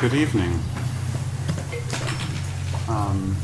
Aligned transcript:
Good 0.00 0.12
evening. 0.12 0.60
Um, 2.86 3.34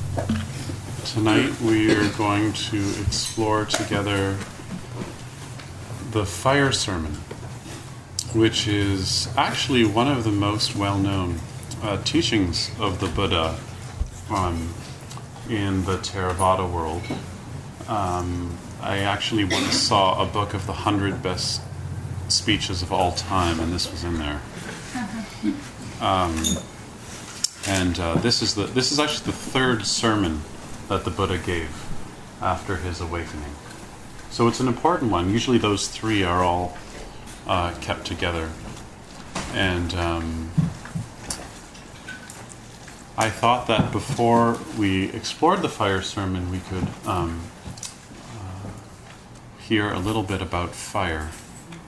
tonight 1.06 1.58
we 1.62 1.90
are 1.94 2.10
going 2.10 2.52
to 2.52 2.90
explore 3.00 3.64
together 3.64 4.36
the 6.10 6.26
fire 6.26 6.70
sermon, 6.70 7.12
which 8.34 8.68
is 8.68 9.32
actually 9.34 9.86
one 9.86 10.08
of 10.08 10.24
the 10.24 10.30
most 10.30 10.76
well 10.76 10.98
known 10.98 11.40
uh, 11.82 12.02
teachings 12.02 12.70
of 12.78 13.00
the 13.00 13.08
Buddha 13.08 13.58
um, 14.28 14.74
in 15.48 15.86
the 15.86 15.96
Theravada 15.96 16.70
world. 16.70 17.02
Um, 17.88 18.58
I 18.82 18.98
actually 18.98 19.44
once 19.44 19.74
saw 19.74 20.22
a 20.22 20.26
book 20.26 20.52
of 20.52 20.66
the 20.66 20.74
hundred 20.74 21.22
best 21.22 21.62
speeches 22.28 22.82
of 22.82 22.92
all 22.92 23.12
time, 23.12 23.58
and 23.58 23.72
this 23.72 23.90
was 23.90 24.04
in 24.04 24.18
there. 24.18 24.42
Um, 26.02 26.34
and 27.68 27.96
uh, 28.00 28.16
this 28.16 28.42
is 28.42 28.56
the 28.56 28.64
this 28.64 28.90
is 28.90 28.98
actually 28.98 29.26
the 29.26 29.36
third 29.36 29.86
sermon 29.86 30.40
that 30.88 31.04
the 31.04 31.12
Buddha 31.12 31.38
gave 31.38 31.70
after 32.40 32.76
his 32.76 33.00
awakening. 33.00 33.54
So 34.28 34.48
it's 34.48 34.58
an 34.58 34.66
important 34.66 35.12
one. 35.12 35.30
Usually 35.30 35.58
those 35.58 35.86
three 35.86 36.24
are 36.24 36.42
all 36.42 36.76
uh, 37.46 37.72
kept 37.80 38.04
together, 38.04 38.50
and 39.54 39.94
um, 39.94 40.50
I 43.16 43.30
thought 43.30 43.68
that 43.68 43.92
before 43.92 44.58
we 44.76 45.04
explored 45.12 45.62
the 45.62 45.68
fire 45.68 46.02
sermon, 46.02 46.50
we 46.50 46.58
could 46.58 46.88
um, 47.06 47.42
uh, 48.34 48.70
hear 49.60 49.92
a 49.92 50.00
little 50.00 50.24
bit 50.24 50.42
about 50.42 50.74
fire 50.74 51.30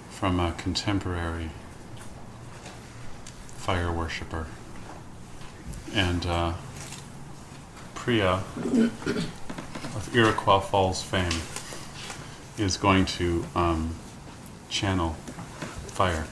from 0.08 0.38
a 0.38 0.53
contemporary 0.53 1.50
fire 3.64 3.91
worshiper. 3.91 4.47
And 5.94 6.26
uh, 6.26 6.52
Priya 7.94 8.42
of 9.94 10.10
Iroquois 10.14 10.60
Falls 10.60 11.02
fame 11.02 11.32
is 12.58 12.76
going 12.76 13.06
to 13.06 13.47
um, 13.56 13.94
channel 14.69 15.16
fire 15.86 16.24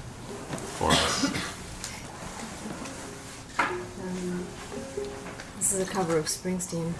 for 0.76 0.90
us. 0.90 1.32
This 5.56 5.80
is 5.80 5.88
a 5.88 5.90
cover 5.90 6.18
of 6.18 6.26
Springsteen, 6.26 6.92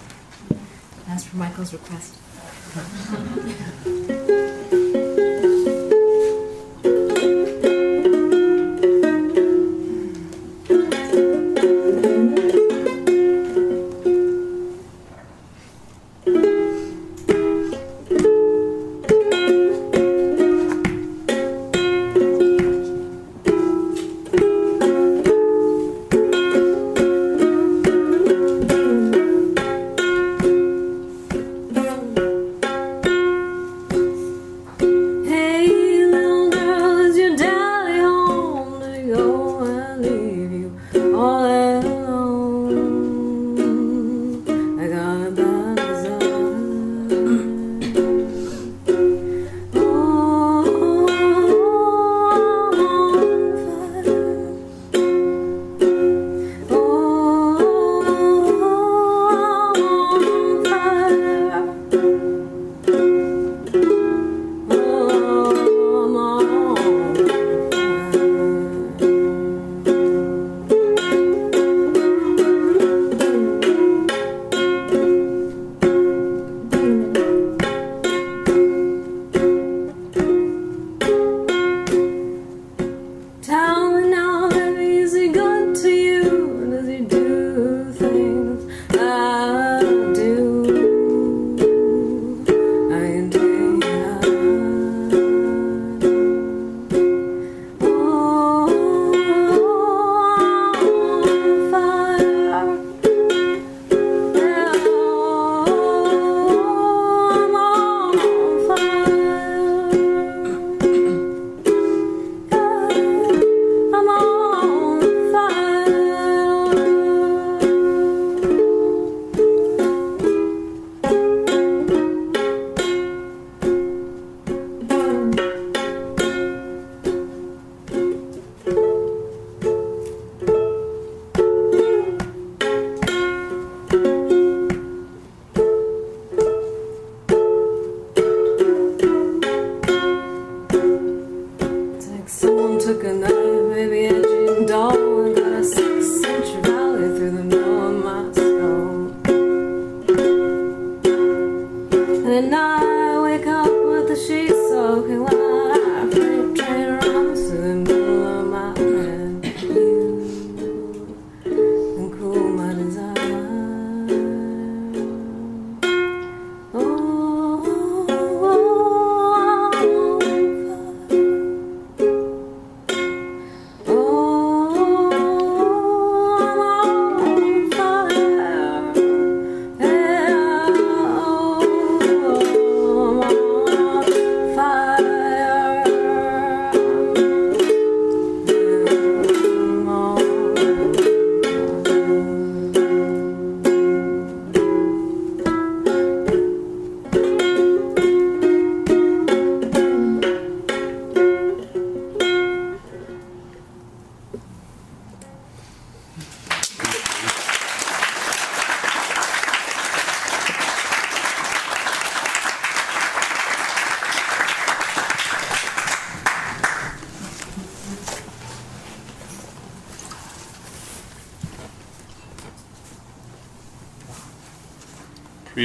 as 1.07 1.25
for 1.25 1.35
Michael's 1.35 1.73
request. 1.73 2.15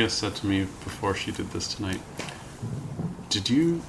Said 0.09 0.35
to 0.37 0.47
me 0.47 0.61
before 0.85 1.15
she 1.15 1.31
did 1.33 1.51
this 1.51 1.69
tonight, 1.75 2.01
Did 3.29 3.51
you 3.51 3.83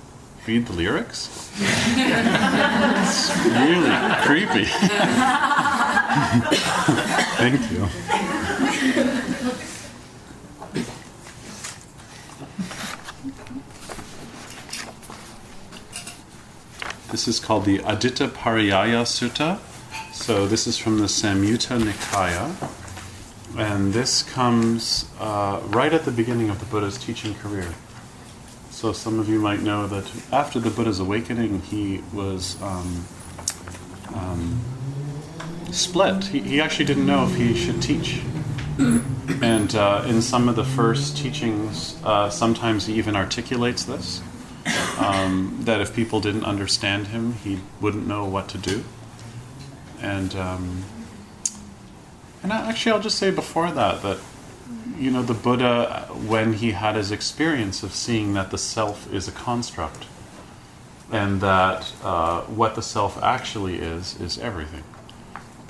read 0.46 0.68
the 0.68 0.74
lyrics? 0.74 1.50
it's 1.58 3.32
really 3.46 3.90
creepy. 4.26 4.66
Thank 7.38 7.72
you. 7.72 7.88
This 17.12 17.28
is 17.28 17.40
called 17.40 17.66
the 17.66 17.80
Adita 17.80 18.28
Pariyaya 18.28 19.04
Sutta. 19.04 19.60
So 20.14 20.46
this 20.48 20.68
is 20.68 20.78
from 20.78 21.00
the 21.00 21.06
Samyutta 21.06 21.80
Nikaya. 21.82 22.69
And 23.60 23.92
this 23.92 24.24
comes 24.24 25.10
uh, 25.20 25.60
right 25.66 25.92
at 25.92 26.06
the 26.06 26.12
beginning 26.12 26.50
of 26.50 26.62
the 26.62 26.66
Buddha's 26.68 26.98
teaching 26.98 27.36
career. 27.36 27.68
So 28.72 28.94
some 28.94 29.20
of 29.20 29.28
you 29.28 29.38
might 29.38 29.60
know 29.60 29.86
that 29.86 30.10
after 30.32 30.62
the 30.62 30.70
Buddha's 30.70 31.02
awakening, 31.02 31.60
he 31.64 32.02
was 32.14 32.56
um, 32.62 33.06
um, 34.16 34.62
split. 35.74 36.24
He, 36.24 36.40
he 36.40 36.62
actually 36.62 36.86
didn't 36.86 37.06
know 37.06 37.26
if 37.26 37.36
he 37.36 37.54
should 37.54 37.82
teach. 37.82 38.22
And 39.42 39.76
uh, 39.76 40.06
in 40.08 40.22
some 40.22 40.48
of 40.48 40.56
the 40.56 40.64
first 40.64 41.18
teachings, 41.18 41.98
uh, 42.06 42.30
sometimes 42.30 42.86
he 42.86 42.94
even 42.94 43.14
articulates 43.18 43.84
this 43.84 44.22
um, 45.00 45.60
that 45.64 45.82
if 45.82 45.94
people 45.94 46.22
didn't 46.22 46.46
understand 46.46 47.08
him, 47.08 47.34
he 47.34 47.60
wouldn't 47.82 48.08
know 48.08 48.24
what 48.24 48.48
to 48.50 48.58
do. 48.58 48.86
And 50.02 50.34
um, 50.36 50.84
and 52.44 52.52
actually, 52.52 52.92
I'll 52.94 53.02
just 53.02 53.18
say 53.18 53.32
before 53.32 53.72
that 53.72 54.02
that 54.02 54.18
you 54.98 55.12
know 55.12 55.22
the 55.22 55.34
Buddha, 55.34 56.08
when 56.28 56.54
he 56.54 56.72
had 56.72 56.96
his 56.96 57.12
experience 57.12 57.84
of 57.84 57.94
seeing 57.94 58.34
that 58.34 58.52
the 58.52 58.58
self 58.58 59.12
is 59.14 59.28
a 59.28 59.32
construct, 59.32 60.06
and 61.12 61.42
that 61.42 61.94
uh, 62.04 62.42
what 62.42 62.76
the 62.76 62.82
self 62.82 63.22
actually 63.22 63.80
is 63.80 64.20
is 64.20 64.38
everything, 64.38 64.84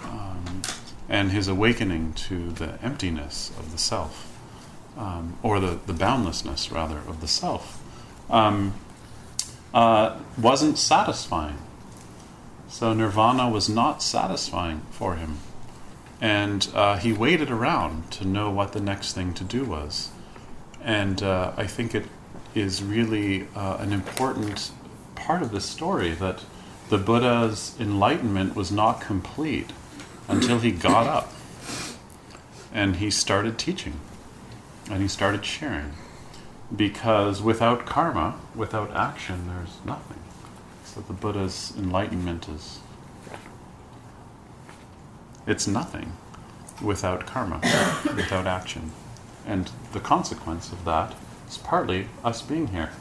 um, 0.03 0.61
and 1.07 1.31
his 1.31 1.47
awakening 1.47 2.13
to 2.13 2.51
the 2.51 2.79
emptiness 2.83 3.51
of 3.57 3.71
the 3.71 3.77
self, 3.77 4.27
um, 4.97 5.37
or 5.41 5.59
the, 5.59 5.79
the 5.85 5.93
boundlessness 5.93 6.71
rather 6.71 6.97
of 6.97 7.21
the 7.21 7.27
self. 7.27 7.81
Um, 8.29 8.73
uh, 9.73 10.17
wasn't 10.37 10.77
satisfying. 10.77 11.57
So 12.67 12.93
nirvana 12.93 13.49
was 13.49 13.69
not 13.69 14.01
satisfying 14.01 14.81
for 14.91 15.15
him. 15.15 15.37
And 16.21 16.67
uh, 16.73 16.97
he 16.97 17.13
waited 17.13 17.49
around 17.49 18.11
to 18.11 18.25
know 18.25 18.49
what 18.49 18.73
the 18.73 18.81
next 18.81 19.13
thing 19.13 19.33
to 19.35 19.43
do 19.43 19.63
was. 19.63 20.09
And 20.83 21.23
uh, 21.23 21.53
I 21.55 21.65
think 21.65 21.95
it 21.95 22.05
is 22.53 22.83
really 22.83 23.47
uh, 23.55 23.77
an 23.79 23.93
important 23.93 24.71
part 25.15 25.41
of 25.41 25.51
this 25.51 25.65
story 25.65 26.11
that 26.11 26.43
the 26.89 26.97
Buddha's 26.97 27.75
enlightenment 27.79 28.55
was 28.55 28.71
not 28.71 28.99
complete 28.99 29.71
until 30.27 30.59
he 30.59 30.71
got 30.71 31.07
up 31.07 31.33
and 32.73 32.97
he 32.97 33.11
started 33.11 33.57
teaching 33.57 33.99
and 34.89 35.01
he 35.01 35.07
started 35.07 35.45
sharing 35.45 35.93
because 36.75 37.41
without 37.41 37.85
karma, 37.85 38.39
without 38.55 38.91
action, 38.95 39.47
there's 39.47 39.77
nothing. 39.85 40.19
So 40.83 41.01
the 41.01 41.13
Buddha's 41.13 41.73
enlightenment 41.77 42.47
is 42.47 42.79
it's 45.49 45.67
nothing 45.67 46.13
without 46.81 47.25
karma, 47.25 47.59
without 48.15 48.47
action. 48.47 48.91
And 49.45 49.71
the 49.93 49.99
consequence 49.99 50.71
of 50.71 50.85
that 50.85 51.15
is 51.47 51.57
partly 51.57 52.07
us 52.23 52.41
being 52.41 52.67
here. 52.67 52.91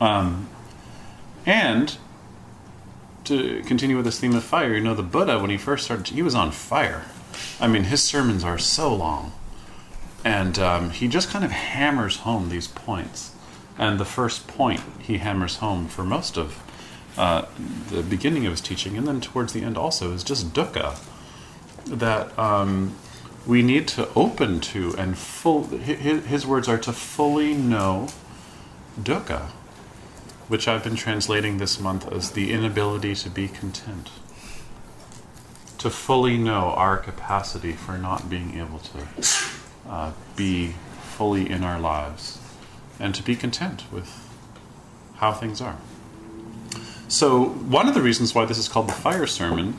Um, 0.00 0.48
and 1.44 1.96
to 3.24 3.62
continue 3.62 3.96
with 3.96 4.04
this 4.04 4.20
theme 4.20 4.34
of 4.34 4.44
fire, 4.44 4.74
you 4.74 4.82
know, 4.82 4.94
the 4.94 5.02
Buddha, 5.02 5.38
when 5.38 5.50
he 5.50 5.56
first 5.56 5.86
started, 5.86 6.08
he 6.08 6.22
was 6.22 6.34
on 6.34 6.52
fire. 6.52 7.06
I 7.60 7.66
mean, 7.66 7.84
his 7.84 8.02
sermons 8.02 8.44
are 8.44 8.58
so 8.58 8.94
long 8.94 9.32
and 10.26 10.58
um, 10.58 10.90
he 10.90 11.06
just 11.06 11.30
kind 11.30 11.44
of 11.44 11.52
hammers 11.52 12.18
home 12.18 12.48
these 12.48 12.66
points. 12.66 13.32
And 13.78 14.00
the 14.00 14.04
first 14.04 14.48
point 14.48 14.80
he 14.98 15.18
hammers 15.18 15.58
home 15.58 15.86
for 15.86 16.02
most 16.02 16.36
of 16.36 16.60
uh, 17.16 17.46
the 17.90 18.02
beginning 18.02 18.46
of 18.46 18.52
his 18.52 18.60
teaching, 18.60 18.96
and 18.96 19.06
then 19.06 19.20
towards 19.20 19.52
the 19.52 19.62
end 19.62 19.76
also, 19.78 20.12
is 20.12 20.22
just 20.22 20.52
dukkha. 20.52 20.98
That 21.86 22.36
um, 22.38 22.96
we 23.46 23.62
need 23.62 23.86
to 23.88 24.08
open 24.14 24.60
to 24.60 24.94
and 24.98 25.16
full. 25.16 25.64
His, 25.64 26.46
words 26.46 26.68
are 26.68 26.78
to 26.78 26.92
fully 26.92 27.54
know 27.54 28.08
dukkha, 29.00 29.50
which 30.48 30.66
I've 30.66 30.82
been 30.82 30.96
translating 30.96 31.58
this 31.58 31.78
month 31.80 32.10
as 32.12 32.32
the 32.32 32.52
inability 32.52 33.14
to 33.14 33.30
be 33.30 33.48
content. 33.48 34.10
To 35.78 35.90
fully 35.90 36.36
know 36.36 36.72
our 36.72 36.96
capacity 36.96 37.72
for 37.72 37.96
not 37.96 38.28
being 38.28 38.58
able 38.58 38.80
to 38.80 39.06
uh, 39.88 40.12
be 40.34 40.74
fully 41.02 41.48
in 41.48 41.62
our 41.62 41.78
lives 41.78 42.38
and 42.98 43.14
to 43.14 43.22
be 43.22 43.36
content 43.36 43.84
with 43.92 44.28
how 45.16 45.32
things 45.32 45.60
are. 45.60 45.76
So, 47.08 47.44
one 47.44 47.88
of 47.88 47.94
the 47.94 48.02
reasons 48.02 48.34
why 48.34 48.46
this 48.46 48.58
is 48.58 48.68
called 48.68 48.88
the 48.88 48.92
fire 48.92 49.26
sermon, 49.26 49.76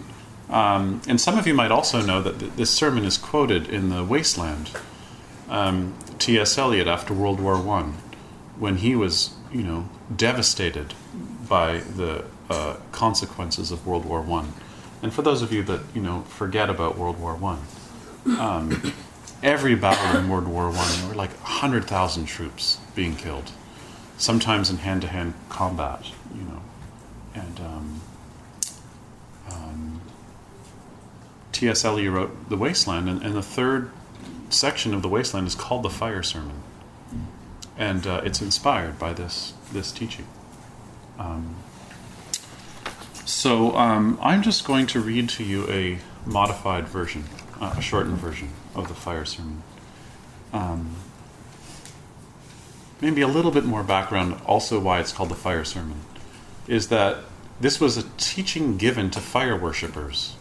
um, 0.50 1.02
and 1.08 1.20
some 1.20 1.38
of 1.38 1.46
you 1.46 1.54
might 1.54 1.72
also 1.72 2.02
know 2.02 2.22
that 2.22 2.40
th- 2.40 2.54
this 2.54 2.70
sermon 2.70 3.04
is 3.04 3.18
quoted 3.18 3.68
in 3.68 3.90
The 3.90 4.04
Wasteland. 4.04 4.72
Um, 5.50 5.94
T.S. 6.20 6.58
Eliot 6.58 6.88
after 6.88 7.14
World 7.14 7.40
War 7.40 7.62
One, 7.62 7.94
when 8.58 8.78
he 8.78 8.96
was, 8.96 9.36
you 9.52 9.64
know, 9.64 9.90
devastated 10.14 10.94
by 11.48 11.78
the 11.78 12.26
uh, 12.50 12.78
consequences 12.92 13.72
of 13.72 13.86
World 13.86 14.06
War 14.06 14.22
One. 14.22 14.54
And 15.02 15.14
for 15.14 15.22
those 15.22 15.42
of 15.42 15.52
you 15.52 15.64
that 15.64 15.82
you 15.94 16.02
know 16.02 16.22
forget 16.24 16.70
about 16.70 16.98
World 16.98 17.20
War 17.20 17.36
One, 17.36 17.60
um, 18.40 18.94
every 19.44 19.76
battle 19.76 20.20
in 20.20 20.30
World 20.30 20.48
War 20.48 20.70
One, 20.70 21.00
there 21.00 21.10
were 21.10 21.16
like 21.16 21.38
hundred 21.42 21.86
thousand 21.86 22.26
troops 22.26 22.80
being 22.96 23.16
killed, 23.16 23.52
sometimes 24.18 24.70
in 24.70 24.78
hand-to-hand 24.78 25.34
combat, 25.50 26.06
you 26.34 26.44
know, 26.44 26.62
and 27.38 27.60
um, 27.60 28.02
um, 29.52 30.02
T.S. 31.52 31.86
Eliot 31.86 32.14
wrote 32.14 32.50
The 32.50 32.58
Wasteland, 32.58 33.08
and, 33.10 33.22
and, 33.22 33.36
the 33.36 33.42
third 33.42 33.92
section 34.50 34.94
of 34.94 35.02
The 35.02 35.10
Wasteland 35.10 35.48
is 35.48 35.56
called 35.56 35.84
the 35.84 35.90
Fire 35.90 36.24
Sermon, 36.24 36.62
and 37.78 38.06
uh, 38.08 38.22
it's 38.24 38.42
inspired 38.42 38.98
by 38.98 39.14
this 39.14 39.54
this 39.72 39.92
teaching. 39.92 40.28
Um, 41.20 41.56
so 43.26 43.76
um, 43.76 44.18
I'm 44.22 44.42
just 44.42 44.66
going 44.66 44.88
to 44.88 45.00
read 45.00 45.30
to 45.30 45.44
you 45.44 45.68
a 45.70 46.00
modified 46.26 46.88
version, 46.88 47.26
uh, 47.60 47.76
a 47.78 47.82
shortened 47.82 48.18
version 48.18 48.50
of 48.74 48.88
the 48.88 48.94
fire 48.94 49.26
sermon. 49.26 49.64
Um, 50.54 50.96
maybe 53.02 53.22
a 53.22 53.28
little 53.28 53.52
bit 53.52 53.66
more 53.66 53.84
background, 53.84 54.40
also 54.46 54.80
why 54.80 55.00
it's 55.00 55.12
called 55.12 55.30
the 55.30 55.36
fire 55.36 55.66
sermon, 55.66 56.00
is 56.68 56.90
that 56.90 57.18
this 57.60 57.80
was 57.80 57.98
a 57.98 58.04
teaching 58.18 58.78
given 58.78 59.10
to 59.12 59.20
fire 59.20 59.56
worshippers. 59.56 60.36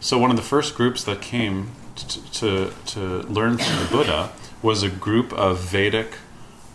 So 0.00 0.18
one 0.18 0.30
of 0.30 0.36
the 0.36 0.42
first 0.42 0.74
groups 0.74 1.04
that 1.04 1.20
came 1.20 1.72
to, 1.96 2.30
to, 2.32 2.72
to 2.86 3.02
learn 3.22 3.58
from 3.58 3.82
the 3.82 3.88
Buddha 3.90 4.32
was 4.62 4.82
a 4.82 4.88
group 4.88 5.32
of 5.32 5.60
Vedic 5.60 6.14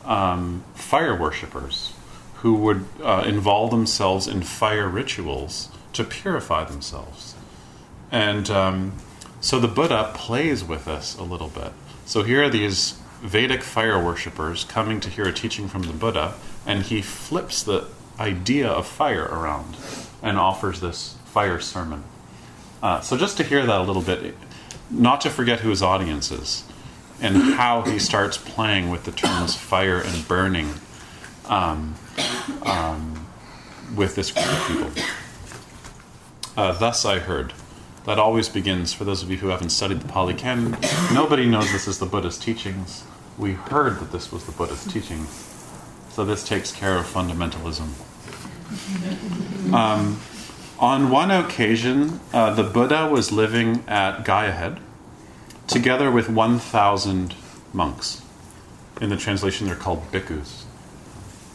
um, 0.06 0.64
fire 0.74 1.16
worshippers 1.16 1.94
who 2.36 2.56
would 2.56 2.86
uh, 3.02 3.24
involve 3.26 3.72
themselves 3.72 4.28
in 4.28 4.42
fire 4.42 4.88
rituals 4.88 5.70
to 5.94 6.04
purify 6.04 6.66
themselves. 6.66 7.36
And 8.12 8.50
um, 8.50 8.94
so 9.40 9.60
the 9.60 9.68
Buddha 9.68 10.12
plays 10.14 10.64
with 10.64 10.88
us 10.88 11.18
a 11.18 11.24
little 11.24 11.48
bit. 11.48 11.72
So 12.06 12.24
here 12.24 12.44
are 12.44 12.50
these 12.50 13.00
Vedic 13.22 13.64
fire 13.64 14.04
worshippers 14.04 14.66
coming 14.66 15.00
to 15.00 15.10
hear 15.10 15.26
a 15.26 15.34
teaching 15.34 15.70
from 15.70 15.84
the 15.84 15.94
Buddha, 15.94 16.34
and 16.66 16.84
he 16.84 17.02
flips 17.02 17.64
the 17.64 17.88
idea 18.20 18.68
of 18.68 18.86
fire 18.86 19.24
around 19.26 19.76
and 20.22 20.38
offers 20.38 20.80
this 20.80 21.18
fire 21.26 21.60
sermon. 21.60 22.04
Uh, 22.82 23.02
so 23.02 23.18
just 23.18 23.38
to 23.38 23.44
hear 23.44 23.66
that 23.66 23.82
a 23.82 23.84
little 23.84 24.02
bit, 24.02 24.36
not 24.90 25.22
to 25.22 25.30
forget 25.30 25.62
who 25.62 25.70
his 25.70 25.82
audience 25.82 26.32
is, 26.32 26.64
and 27.22 27.38
how 27.54 27.82
he 27.84 27.98
starts 28.00 28.38
playing 28.38 28.90
with 28.90 29.06
the 29.06 29.12
terms 29.12 29.56
fire 29.56 30.02
and 30.02 30.28
burning 30.28 30.74
um, 31.46 31.96
um, 32.64 33.26
with 33.96 34.16
this 34.16 34.32
group 34.32 34.48
of 34.48 34.68
people. 34.68 35.04
Uh, 36.58 36.72
Thus 36.74 37.06
I 37.06 37.20
heard 37.20 37.54
that 38.06 38.20
always 38.20 38.50
begins, 38.50 38.94
for 38.94 39.06
those 39.06 39.24
of 39.24 39.32
you 39.32 39.38
who 39.38 39.48
haven't 39.48 39.70
studied 39.70 40.02
the 40.02 40.08
Pali 40.08 40.34
Canon, 40.34 40.78
nobody 41.14 41.46
knows 41.46 41.72
this 41.72 41.88
is 41.88 42.00
the 42.00 42.06
Buddha's 42.06 42.38
teachings. 42.38 43.06
We 43.38 43.54
heard 43.54 44.00
that 44.00 44.12
this 44.12 44.32
was 44.32 44.46
the 44.46 44.52
Buddha's 44.52 44.86
teachings. 44.86 45.53
So 46.14 46.24
this 46.24 46.48
takes 46.48 46.72
care 46.72 47.00
of 47.00 47.08
fundamentalism. 47.08 47.90
Um, 49.74 50.20
on 50.78 51.10
one 51.10 51.32
occasion, 51.32 52.20
uh, 52.32 52.54
the 52.54 52.62
Buddha 52.62 53.10
was 53.10 53.32
living 53.32 53.84
at 53.88 54.24
Gaya 54.24 54.52
Head, 54.52 54.80
together 55.66 56.12
with 56.12 56.30
1,000 56.30 57.34
monks. 57.74 58.22
In 59.02 59.10
the 59.10 59.18
translation, 59.18 59.66
they're 59.66 59.76
called 59.76 60.12
bhikkhus, 60.12 60.66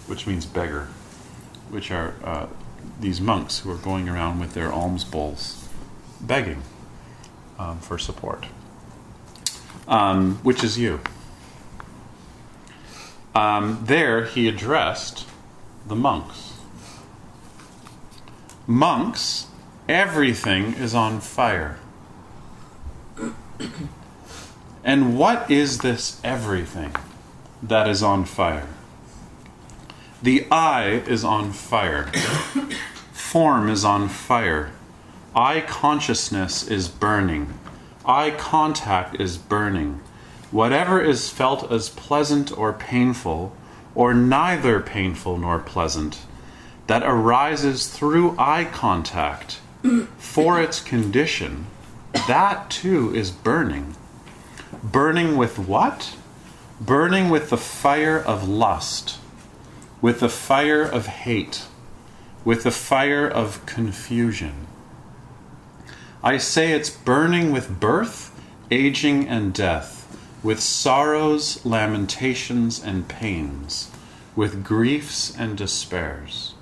which 0.08 0.26
means 0.26 0.44
beggar, 0.44 0.88
which 1.70 1.92
are 1.92 2.14
uh, 2.24 2.48
these 2.98 3.20
monks 3.20 3.60
who 3.60 3.70
are 3.70 3.76
going 3.76 4.08
around 4.08 4.40
with 4.40 4.54
their 4.54 4.72
alms 4.72 5.04
bowls 5.04 5.68
begging 6.20 6.62
um, 7.60 7.78
for 7.78 7.96
support, 7.96 8.46
um, 9.86 10.40
which 10.42 10.64
is 10.64 10.76
you. 10.76 10.98
Um, 13.34 13.80
there, 13.84 14.24
he 14.24 14.48
addressed 14.48 15.26
the 15.86 15.96
monks. 15.96 16.54
Monks, 18.66 19.46
everything 19.88 20.74
is 20.74 20.94
on 20.94 21.20
fire. 21.20 21.78
And 24.88 25.18
what 25.18 25.50
is 25.50 25.80
this 25.80 26.18
everything 26.24 26.94
that 27.62 27.86
is 27.86 28.02
on 28.02 28.24
fire? 28.24 28.68
The 30.22 30.46
eye 30.50 31.02
is 31.06 31.24
on 31.24 31.52
fire. 31.52 32.06
Form 33.12 33.68
is 33.68 33.84
on 33.84 34.08
fire. 34.08 34.70
Eye 35.36 35.60
consciousness 35.60 36.66
is 36.66 36.88
burning. 36.88 37.52
Eye 38.06 38.30
contact 38.30 39.20
is 39.20 39.36
burning. 39.36 40.00
Whatever 40.50 41.00
is 41.00 41.28
felt 41.28 41.70
as 41.70 41.90
pleasant 41.90 42.56
or 42.56 42.72
painful, 42.72 43.54
or 43.94 44.14
neither 44.14 44.80
painful 44.80 45.36
nor 45.38 45.58
pleasant, 45.58 46.20
that 46.86 47.02
arises 47.02 47.88
through 47.88 48.34
eye 48.38 48.64
contact 48.64 49.60
for 50.16 50.60
its 50.60 50.80
condition, 50.80 51.66
that 52.26 52.70
too 52.70 53.14
is 53.14 53.30
burning. 53.30 53.94
Burning 54.82 55.36
with 55.36 55.58
what? 55.58 56.16
Burning 56.80 57.28
with 57.28 57.50
the 57.50 57.56
fire 57.56 58.18
of 58.18 58.48
lust, 58.48 59.18
with 60.00 60.20
the 60.20 60.28
fire 60.28 60.82
of 60.82 61.06
hate, 61.06 61.66
with 62.44 62.62
the 62.62 62.70
fire 62.70 63.28
of 63.28 63.64
confusion. 63.66 64.66
I 66.22 66.38
say 66.38 66.72
it's 66.72 66.90
burning 66.90 67.52
with 67.52 67.80
birth, 67.80 68.32
aging, 68.70 69.28
and 69.28 69.52
death, 69.52 69.97
with 70.42 70.60
sorrows, 70.60 71.64
lamentations, 71.64 72.82
and 72.82 73.08
pains, 73.08 73.90
with 74.36 74.64
griefs 74.64 75.36
and 75.36 75.56
despairs. 75.56 76.54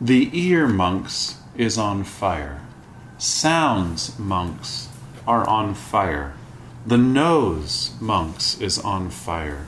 The 0.00 0.28
ear, 0.32 0.68
monks, 0.68 1.38
is 1.56 1.78
on 1.78 2.04
fire. 2.04 2.60
Sounds, 3.16 4.18
monks, 4.18 4.88
are 5.26 5.48
on 5.48 5.74
fire. 5.74 6.34
The 6.86 6.98
nose, 6.98 7.92
monks, 8.00 8.60
is 8.60 8.78
on 8.78 9.08
fire. 9.08 9.66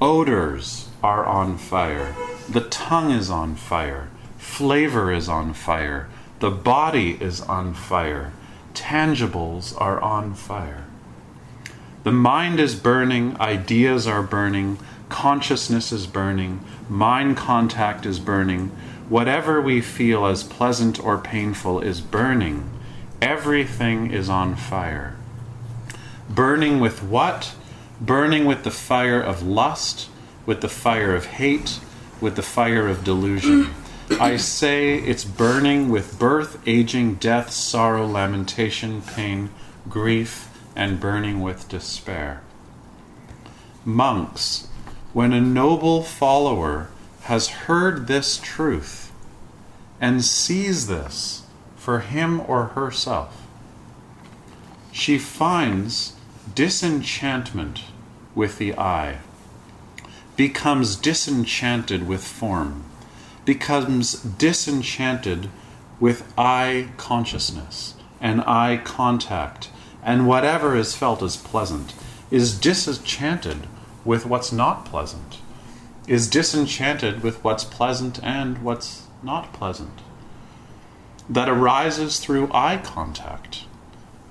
Odors 0.00 0.88
are 1.02 1.24
on 1.24 1.58
fire. 1.58 2.14
The 2.48 2.60
tongue 2.60 3.10
is 3.10 3.30
on 3.30 3.56
fire. 3.56 4.08
Flavor 4.38 5.12
is 5.12 5.28
on 5.28 5.54
fire. 5.54 6.08
The 6.38 6.50
body 6.50 7.16
is 7.20 7.40
on 7.40 7.74
fire. 7.74 8.32
Tangibles 8.74 9.74
are 9.80 10.00
on 10.00 10.34
fire. 10.34 10.84
The 12.04 12.12
mind 12.12 12.58
is 12.58 12.74
burning, 12.74 13.40
ideas 13.40 14.08
are 14.08 14.24
burning, 14.24 14.78
consciousness 15.08 15.92
is 15.92 16.08
burning, 16.08 16.64
mind 16.88 17.36
contact 17.36 18.04
is 18.06 18.18
burning. 18.18 18.68
Whatever 19.08 19.60
we 19.60 19.80
feel 19.80 20.26
as 20.26 20.42
pleasant 20.42 20.98
or 20.98 21.18
painful 21.18 21.80
is 21.80 22.00
burning. 22.00 22.68
Everything 23.20 24.10
is 24.10 24.28
on 24.28 24.56
fire. 24.56 25.14
Burning 26.28 26.80
with 26.80 27.04
what? 27.04 27.54
Burning 28.00 28.46
with 28.46 28.64
the 28.64 28.70
fire 28.72 29.20
of 29.20 29.42
lust, 29.42 30.08
with 30.44 30.60
the 30.60 30.68
fire 30.68 31.14
of 31.14 31.26
hate, 31.26 31.78
with 32.20 32.34
the 32.34 32.42
fire 32.42 32.88
of 32.88 33.04
delusion. 33.04 33.70
I 34.18 34.38
say 34.38 34.94
it's 34.94 35.24
burning 35.24 35.88
with 35.88 36.18
birth, 36.18 36.60
aging, 36.66 37.14
death, 37.16 37.52
sorrow, 37.52 38.06
lamentation, 38.06 39.02
pain, 39.02 39.50
grief, 39.88 40.48
and 40.74 41.00
burning 41.00 41.40
with 41.40 41.68
despair. 41.68 42.42
Monks, 43.84 44.68
when 45.12 45.32
a 45.32 45.40
noble 45.40 46.02
follower 46.02 46.88
has 47.22 47.48
heard 47.48 48.06
this 48.06 48.38
truth 48.38 49.12
and 50.00 50.24
sees 50.24 50.86
this 50.86 51.44
for 51.76 52.00
him 52.00 52.40
or 52.40 52.66
herself, 52.68 53.46
she 54.92 55.18
finds 55.18 56.14
disenchantment 56.54 57.84
with 58.34 58.58
the 58.58 58.76
eye, 58.76 59.18
becomes 60.36 60.96
disenchanted 60.96 62.06
with 62.06 62.24
form, 62.24 62.84
becomes 63.44 64.14
disenchanted 64.14 65.48
with 66.00 66.32
eye 66.36 66.88
consciousness 66.96 67.94
and 68.20 68.40
eye 68.42 68.80
contact, 68.82 69.68
and 70.02 70.26
whatever 70.26 70.76
is 70.76 70.94
felt 70.94 71.22
as 71.22 71.36
pleasant, 71.36 71.94
is 72.30 72.58
disenchanted 72.58 73.66
with 74.04 74.26
what's 74.26 74.52
not 74.52 74.84
pleasant, 74.84 75.38
is 76.06 76.28
disenchanted 76.28 77.22
with 77.22 77.42
what's 77.44 77.64
pleasant 77.64 78.22
and 78.22 78.62
what's 78.62 79.06
not 79.22 79.52
pleasant, 79.52 80.00
that 81.28 81.48
arises 81.48 82.18
through 82.18 82.50
eye 82.52 82.80
contact 82.82 83.64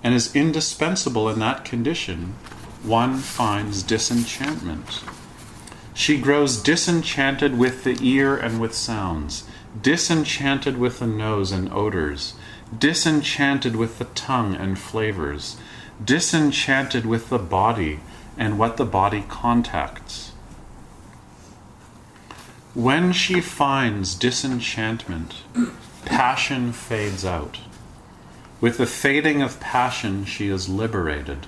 and 0.03 0.13
is 0.13 0.35
indispensable 0.35 1.29
in 1.29 1.39
that 1.39 1.63
condition, 1.63 2.33
one 2.83 3.17
finds 3.17 3.83
disenchantment. 3.83 5.03
She 5.93 6.19
grows 6.19 6.61
disenchanted 6.61 7.57
with 7.57 7.83
the 7.83 7.97
ear 8.01 8.35
and 8.35 8.59
with 8.59 8.73
sounds, 8.73 9.43
disenchanted 9.79 10.77
with 10.77 10.99
the 10.99 11.07
nose 11.07 11.51
and 11.51 11.71
odors, 11.71 12.33
disenchanted 12.77 13.75
with 13.75 13.99
the 13.99 14.05
tongue 14.05 14.55
and 14.55 14.77
flavors, 14.79 15.57
disenchanted 16.03 17.05
with 17.05 17.29
the 17.29 17.39
body 17.39 17.99
and 18.37 18.57
what 18.57 18.77
the 18.77 18.85
body 18.85 19.23
contacts. 19.27 20.31
When 22.73 23.11
she 23.11 23.41
finds 23.41 24.15
disenchantment, 24.15 25.35
passion 26.05 26.71
fades 26.71 27.25
out. 27.25 27.59
With 28.61 28.77
the 28.77 28.85
fading 28.85 29.41
of 29.41 29.59
passion, 29.59 30.23
she 30.23 30.47
is 30.47 30.69
liberated. 30.69 31.47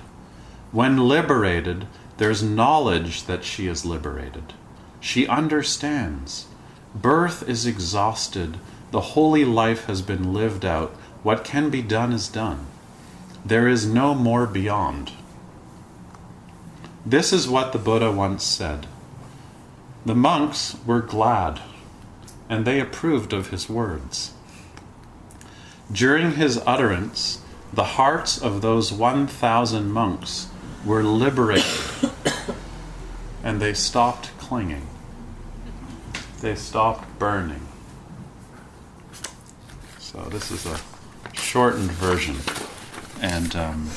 When 0.70 1.08
liberated, 1.08 1.86
there's 2.18 2.42
knowledge 2.42 3.24
that 3.24 3.44
she 3.44 3.66
is 3.68 3.86
liberated. 3.86 4.52
She 5.00 5.26
understands. 5.26 6.46
Birth 6.94 7.48
is 7.48 7.66
exhausted. 7.66 8.58
The 8.90 9.00
holy 9.00 9.44
life 9.44 9.86
has 9.86 10.02
been 10.02 10.34
lived 10.34 10.64
out. 10.64 10.94
What 11.24 11.42
can 11.42 11.70
be 11.70 11.80
done 11.80 12.12
is 12.12 12.28
done. 12.28 12.66
There 13.46 13.66
is 13.66 13.86
no 13.86 14.14
more 14.14 14.46
beyond. 14.46 15.10
This 17.06 17.32
is 17.32 17.48
what 17.48 17.72
the 17.72 17.78
Buddha 17.78 18.12
once 18.12 18.44
said. 18.44 18.86
The 20.04 20.14
monks 20.14 20.76
were 20.84 21.00
glad, 21.00 21.62
and 22.50 22.66
they 22.66 22.78
approved 22.78 23.32
of 23.32 23.48
his 23.48 23.70
words. 23.70 24.34
During 25.90 26.32
his 26.32 26.62
utterance, 26.66 27.40
the 27.72 27.96
hearts 27.96 28.36
of 28.36 28.60
those 28.60 28.92
1,000 28.92 29.90
monks 29.90 30.48
were 30.84 31.02
liberated, 31.02 32.10
and 33.42 33.62
they 33.62 33.72
stopped 33.72 34.28
clinging. 34.38 34.86
They 36.42 36.54
stopped 36.54 37.18
burning. 37.18 37.66
So, 39.98 40.20
this 40.30 40.50
is 40.50 40.66
a 40.66 40.78
shortened 41.34 41.90
version. 41.92 42.36
And, 43.20 43.54
um, 43.54 43.90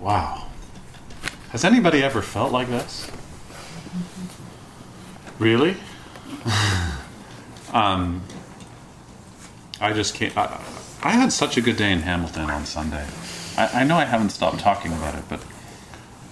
wow. 0.00 0.46
Has 1.50 1.64
anybody 1.64 2.02
ever 2.02 2.22
felt 2.22 2.52
like 2.52 2.68
this? 2.68 3.10
Really? 5.38 5.76
um, 7.72 8.22
I 9.80 9.92
just 9.92 10.14
can't. 10.14 10.36
I, 10.36 10.60
I, 11.02 11.12
had 11.12 11.32
such 11.32 11.56
a 11.56 11.60
good 11.60 11.76
day 11.76 11.92
in 11.92 12.00
Hamilton 12.00 12.50
on 12.50 12.66
Sunday. 12.66 13.06
I, 13.56 13.80
I, 13.80 13.84
know 13.84 13.96
I 13.96 14.04
haven't 14.04 14.30
stopped 14.30 14.58
talking 14.58 14.92
about 14.92 15.14
it, 15.14 15.24
but 15.28 15.40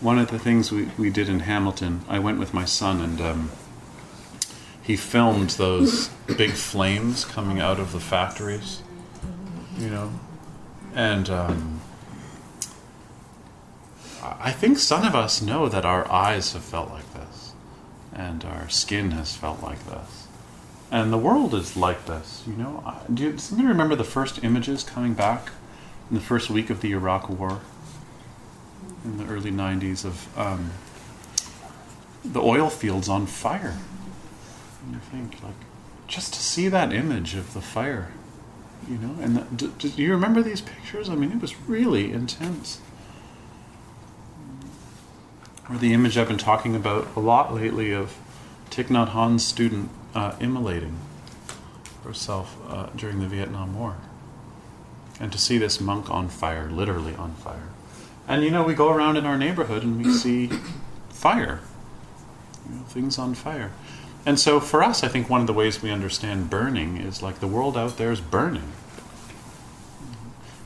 one 0.00 0.18
of 0.18 0.30
the 0.30 0.38
things 0.38 0.72
we, 0.72 0.90
we 0.98 1.10
did 1.10 1.28
in 1.28 1.40
Hamilton, 1.40 2.02
I 2.08 2.18
went 2.18 2.38
with 2.38 2.52
my 2.52 2.64
son 2.64 3.00
and 3.00 3.20
um, 3.20 3.50
he 4.86 4.96
filmed 4.96 5.50
those 5.50 6.08
big 6.38 6.52
flames 6.52 7.24
coming 7.24 7.60
out 7.60 7.80
of 7.80 7.92
the 7.92 7.98
factories, 7.98 8.82
you 9.76 9.90
know, 9.90 10.12
and 10.94 11.28
um, 11.28 11.80
I 14.22 14.52
think 14.52 14.78
some 14.78 15.04
of 15.04 15.14
us 15.14 15.42
know 15.42 15.68
that 15.68 15.84
our 15.84 16.10
eyes 16.10 16.52
have 16.52 16.62
felt 16.62 16.90
like 16.90 17.12
this, 17.14 17.52
and 18.12 18.44
our 18.44 18.68
skin 18.68 19.10
has 19.10 19.34
felt 19.34 19.60
like 19.60 19.84
this, 19.86 20.28
and 20.92 21.12
the 21.12 21.18
world 21.18 21.52
is 21.52 21.76
like 21.76 22.06
this. 22.06 22.44
You 22.46 22.54
know, 22.54 22.94
do 23.12 23.24
you, 23.24 23.68
remember 23.68 23.96
the 23.96 24.04
first 24.04 24.44
images 24.44 24.84
coming 24.84 25.14
back 25.14 25.50
in 26.10 26.14
the 26.14 26.22
first 26.22 26.48
week 26.48 26.70
of 26.70 26.80
the 26.80 26.92
Iraq 26.92 27.28
War, 27.28 27.60
in 29.04 29.18
the 29.18 29.26
early 29.26 29.50
90s, 29.50 30.04
of 30.04 30.38
um, 30.38 30.70
the 32.24 32.40
oil 32.40 32.70
fields 32.70 33.08
on 33.08 33.26
fire. 33.26 33.76
You 34.90 34.98
think, 34.98 35.42
like, 35.42 35.54
just 36.06 36.34
to 36.34 36.40
see 36.40 36.68
that 36.68 36.92
image 36.92 37.34
of 37.34 37.54
the 37.54 37.60
fire, 37.60 38.12
you 38.88 38.98
know, 38.98 39.16
and 39.20 39.36
the, 39.36 39.40
do, 39.54 39.88
do 39.90 40.02
you 40.02 40.12
remember 40.12 40.42
these 40.42 40.60
pictures? 40.60 41.08
I 41.08 41.14
mean, 41.14 41.32
it 41.32 41.40
was 41.40 41.60
really 41.62 42.12
intense. 42.12 42.80
Or 45.68 45.76
the 45.76 45.92
image 45.92 46.16
I've 46.16 46.28
been 46.28 46.38
talking 46.38 46.76
about 46.76 47.08
a 47.16 47.20
lot 47.20 47.52
lately 47.52 47.92
of 47.92 48.16
Thich 48.70 48.86
Nhat 48.86 49.08
Hanh's 49.08 49.44
student 49.44 49.90
uh, 50.14 50.36
immolating 50.38 50.96
herself 52.04 52.56
uh, 52.68 52.86
during 52.94 53.18
the 53.18 53.26
Vietnam 53.26 53.76
War. 53.76 53.96
And 55.18 55.32
to 55.32 55.38
see 55.38 55.58
this 55.58 55.80
monk 55.80 56.08
on 56.10 56.28
fire, 56.28 56.70
literally 56.70 57.14
on 57.16 57.34
fire. 57.34 57.70
And 58.28 58.44
you 58.44 58.50
know, 58.50 58.62
we 58.62 58.74
go 58.74 58.90
around 58.90 59.16
in 59.16 59.24
our 59.24 59.38
neighborhood 59.38 59.82
and 59.82 60.04
we 60.04 60.12
see 60.12 60.50
fire, 61.08 61.60
you 62.68 62.76
know, 62.76 62.82
things 62.82 63.18
on 63.18 63.34
fire. 63.34 63.72
And 64.26 64.40
so 64.40 64.58
for 64.58 64.82
us, 64.82 65.04
I 65.04 65.08
think 65.08 65.30
one 65.30 65.40
of 65.40 65.46
the 65.46 65.52
ways 65.52 65.80
we 65.80 65.92
understand 65.92 66.50
burning 66.50 66.96
is 66.96 67.22
like 67.22 67.38
the 67.38 67.46
world 67.46 67.76
out 67.76 67.96
there 67.96 68.10
is 68.10 68.20
burning. 68.20 68.72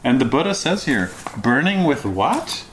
And 0.02 0.18
the 0.18 0.24
Buddha 0.24 0.54
says 0.54 0.86
here 0.86 1.10
burning 1.36 1.84
with 1.84 2.06
what? 2.06 2.64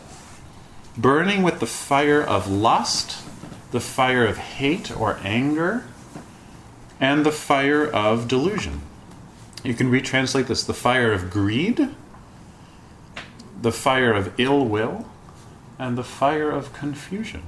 Burning 0.97 1.43
with 1.43 1.59
the 1.59 1.67
fire 1.67 2.23
of 2.23 2.49
lust, 2.49 3.21
the 3.71 3.81
fire 3.81 4.25
of 4.25 4.37
hate 4.37 4.95
or 4.97 5.19
anger, 5.23 5.83
and 7.01 7.25
the 7.25 7.33
fire 7.33 7.85
of 7.85 8.29
delusion. 8.29 8.81
You 9.65 9.73
can 9.73 9.91
retranslate 9.91 10.47
this 10.47 10.63
the 10.63 10.73
fire 10.73 11.11
of 11.11 11.29
greed, 11.29 11.89
the 13.61 13.73
fire 13.73 14.13
of 14.13 14.33
ill 14.39 14.65
will, 14.65 15.05
and 15.77 15.97
the 15.97 16.03
fire 16.03 16.49
of 16.49 16.71
confusion. 16.71 17.43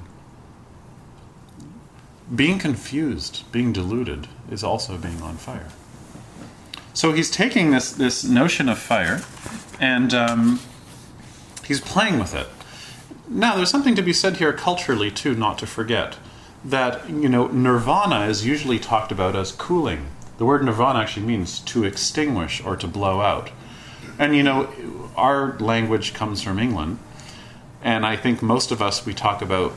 Being 2.33 2.59
confused, 2.59 3.43
being 3.51 3.73
deluded, 3.73 4.27
is 4.51 4.63
also 4.63 4.97
being 4.97 5.21
on 5.21 5.37
fire. 5.37 5.69
So 6.93 7.13
he's 7.13 7.31
taking 7.31 7.71
this, 7.71 7.91
this 7.91 8.23
notion 8.23 8.69
of 8.69 8.77
fire 8.77 9.21
and 9.79 10.13
um, 10.13 10.59
he's 11.65 11.81
playing 11.81 12.19
with 12.19 12.35
it. 12.35 12.47
Now, 13.27 13.55
there's 13.55 13.69
something 13.69 13.95
to 13.95 14.01
be 14.01 14.13
said 14.13 14.37
here 14.37 14.51
culturally, 14.53 15.11
too, 15.11 15.35
not 15.35 15.57
to 15.59 15.67
forget 15.67 16.17
that 16.63 17.09
you 17.09 17.29
know 17.29 17.47
nirvana 17.47 18.25
is 18.25 18.45
usually 18.45 18.79
talked 18.79 19.11
about 19.11 19.35
as 19.35 19.51
cooling. 19.51 20.07
The 20.37 20.45
word 20.45 20.63
nirvana 20.63 20.99
actually 20.99 21.25
means 21.25 21.59
to 21.61 21.83
extinguish 21.83 22.63
or 22.63 22.75
to 22.77 22.87
blow 22.87 23.21
out. 23.21 23.51
And 24.17 24.35
you 24.35 24.43
know, 24.43 24.69
our 25.15 25.57
language 25.59 26.13
comes 26.13 26.41
from 26.41 26.59
England, 26.59 26.99
and 27.81 28.05
I 28.05 28.15
think 28.15 28.41
most 28.41 28.71
of 28.71 28.81
us 28.81 29.05
we 29.05 29.13
talk 29.13 29.41
about 29.41 29.73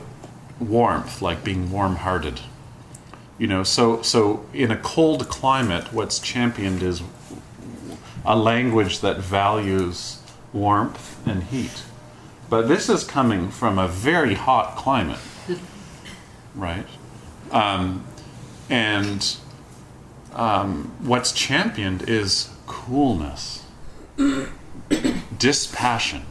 warmth, 0.59 1.21
like 1.21 1.43
being 1.43 1.71
warm-hearted. 1.71 2.41
You 3.37 3.47
know, 3.47 3.63
so 3.63 4.01
so 4.01 4.45
in 4.53 4.71
a 4.71 4.77
cold 4.77 5.27
climate, 5.27 5.91
what's 5.91 6.19
championed 6.19 6.83
is 6.83 7.01
a 8.25 8.37
language 8.37 8.99
that 8.99 9.17
values 9.17 10.19
warmth 10.53 11.25
and 11.27 11.43
heat. 11.43 11.83
But 12.49 12.67
this 12.67 12.89
is 12.89 13.03
coming 13.03 13.49
from 13.49 13.79
a 13.79 13.87
very 13.87 14.35
hot 14.35 14.75
climate 14.75 15.19
right? 16.55 16.85
Um, 17.51 18.05
and 18.69 19.37
um, 20.33 20.93
what's 20.99 21.31
championed 21.31 22.07
is 22.09 22.49
coolness, 22.65 23.63
dispassion. 25.37 26.23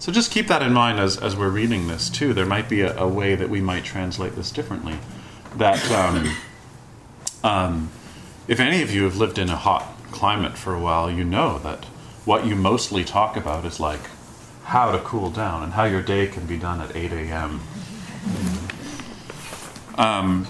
So 0.00 0.10
just 0.10 0.32
keep 0.32 0.48
that 0.48 0.62
in 0.62 0.72
mind 0.72 0.98
as, 0.98 1.18
as 1.18 1.36
we're 1.36 1.50
reading 1.50 1.86
this 1.86 2.08
too. 2.08 2.32
There 2.32 2.46
might 2.46 2.70
be 2.70 2.80
a, 2.80 2.96
a 2.96 3.06
way 3.06 3.34
that 3.34 3.50
we 3.50 3.60
might 3.60 3.84
translate 3.84 4.34
this 4.34 4.50
differently. 4.50 4.98
That 5.56 5.90
um, 5.90 6.36
um, 7.44 7.90
if 8.48 8.60
any 8.60 8.80
of 8.80 8.90
you 8.90 9.04
have 9.04 9.16
lived 9.16 9.38
in 9.38 9.50
a 9.50 9.56
hot 9.56 9.86
climate 10.10 10.56
for 10.56 10.74
a 10.74 10.80
while, 10.80 11.10
you 11.10 11.22
know 11.22 11.58
that 11.58 11.84
what 12.24 12.46
you 12.46 12.56
mostly 12.56 13.04
talk 13.04 13.36
about 13.36 13.66
is 13.66 13.78
like 13.78 14.00
how 14.64 14.90
to 14.90 14.98
cool 15.00 15.30
down 15.30 15.62
and 15.62 15.74
how 15.74 15.84
your 15.84 16.02
day 16.02 16.26
can 16.26 16.46
be 16.46 16.56
done 16.56 16.80
at 16.80 16.96
8 16.96 17.12
a.m. 17.12 17.60
Um, 19.96 20.46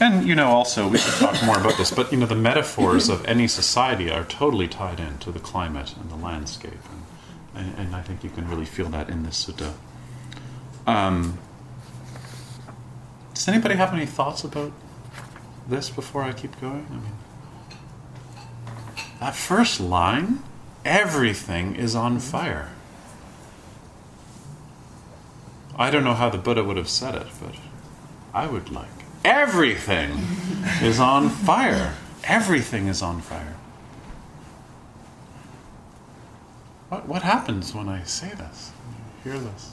and 0.00 0.26
you 0.26 0.34
know, 0.34 0.48
also 0.48 0.88
we 0.88 0.98
could 0.98 1.14
talk 1.14 1.42
more 1.44 1.58
about 1.58 1.76
this, 1.76 1.90
but 1.90 2.12
you 2.12 2.18
know, 2.18 2.26
the 2.26 2.34
metaphors 2.34 3.08
of 3.08 3.24
any 3.24 3.48
society 3.48 4.10
are 4.10 4.24
totally 4.24 4.68
tied 4.68 5.00
into 5.00 5.32
the 5.32 5.40
climate 5.40 5.94
and 6.00 6.10
the 6.10 6.16
landscape, 6.16 6.80
and, 7.54 7.74
and, 7.76 7.96
I 7.96 8.02
think 8.02 8.22
you 8.22 8.30
can 8.30 8.48
really 8.48 8.64
feel 8.64 8.88
that 8.90 9.08
in 9.08 9.24
this 9.24 9.44
sutta. 9.44 9.72
Um, 10.86 11.38
does 13.34 13.48
anybody 13.48 13.74
have 13.74 13.92
any 13.92 14.06
thoughts 14.06 14.44
about 14.44 14.72
this 15.68 15.90
before 15.90 16.22
I 16.22 16.32
keep 16.32 16.60
going? 16.60 16.86
I 16.90 16.94
mean, 16.94 17.12
that 19.20 19.34
first 19.34 19.80
line, 19.80 20.42
everything 20.84 21.74
is 21.74 21.94
on 21.94 22.20
fire. 22.20 22.70
I 25.76 25.90
don't 25.90 26.02
know 26.02 26.14
how 26.14 26.28
the 26.28 26.38
Buddha 26.38 26.64
would 26.64 26.76
have 26.76 26.88
said 26.88 27.14
it, 27.14 27.28
but 27.40 27.54
I 28.34 28.46
would 28.46 28.70
like 28.70 28.97
everything 29.24 30.10
is 30.82 31.00
on 31.00 31.28
fire. 31.30 31.94
Everything 32.24 32.88
is 32.88 33.02
on 33.02 33.20
fire. 33.20 33.56
What, 36.88 37.06
what 37.06 37.22
happens 37.22 37.74
when 37.74 37.88
I 37.88 38.02
say 38.04 38.28
this? 38.30 38.72
When 39.24 39.32
you 39.34 39.40
hear 39.40 39.50
this? 39.50 39.72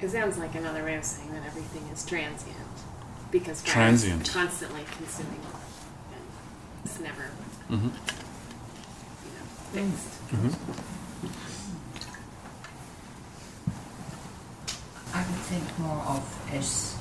It 0.00 0.10
sounds 0.10 0.38
like 0.38 0.54
another 0.54 0.82
way 0.84 0.94
of 0.96 1.04
saying 1.04 1.32
that 1.32 1.44
everything 1.46 1.82
is 1.92 2.04
transient 2.04 2.56
because 3.30 3.60
fire 3.62 3.72
Transient. 3.74 4.22
is 4.28 4.34
constantly 4.34 4.82
consuming 4.96 5.40
and 6.12 6.22
it's 6.84 6.98
never 7.00 7.30
Mm-hmm. 7.70 7.86
you 7.86 9.82
know, 9.82 9.90
fixed. 9.90 10.20
I 15.14 15.18
would 15.18 15.40
think 15.46 15.78
more 15.78 16.02
of 16.06 16.48
as 16.52 16.96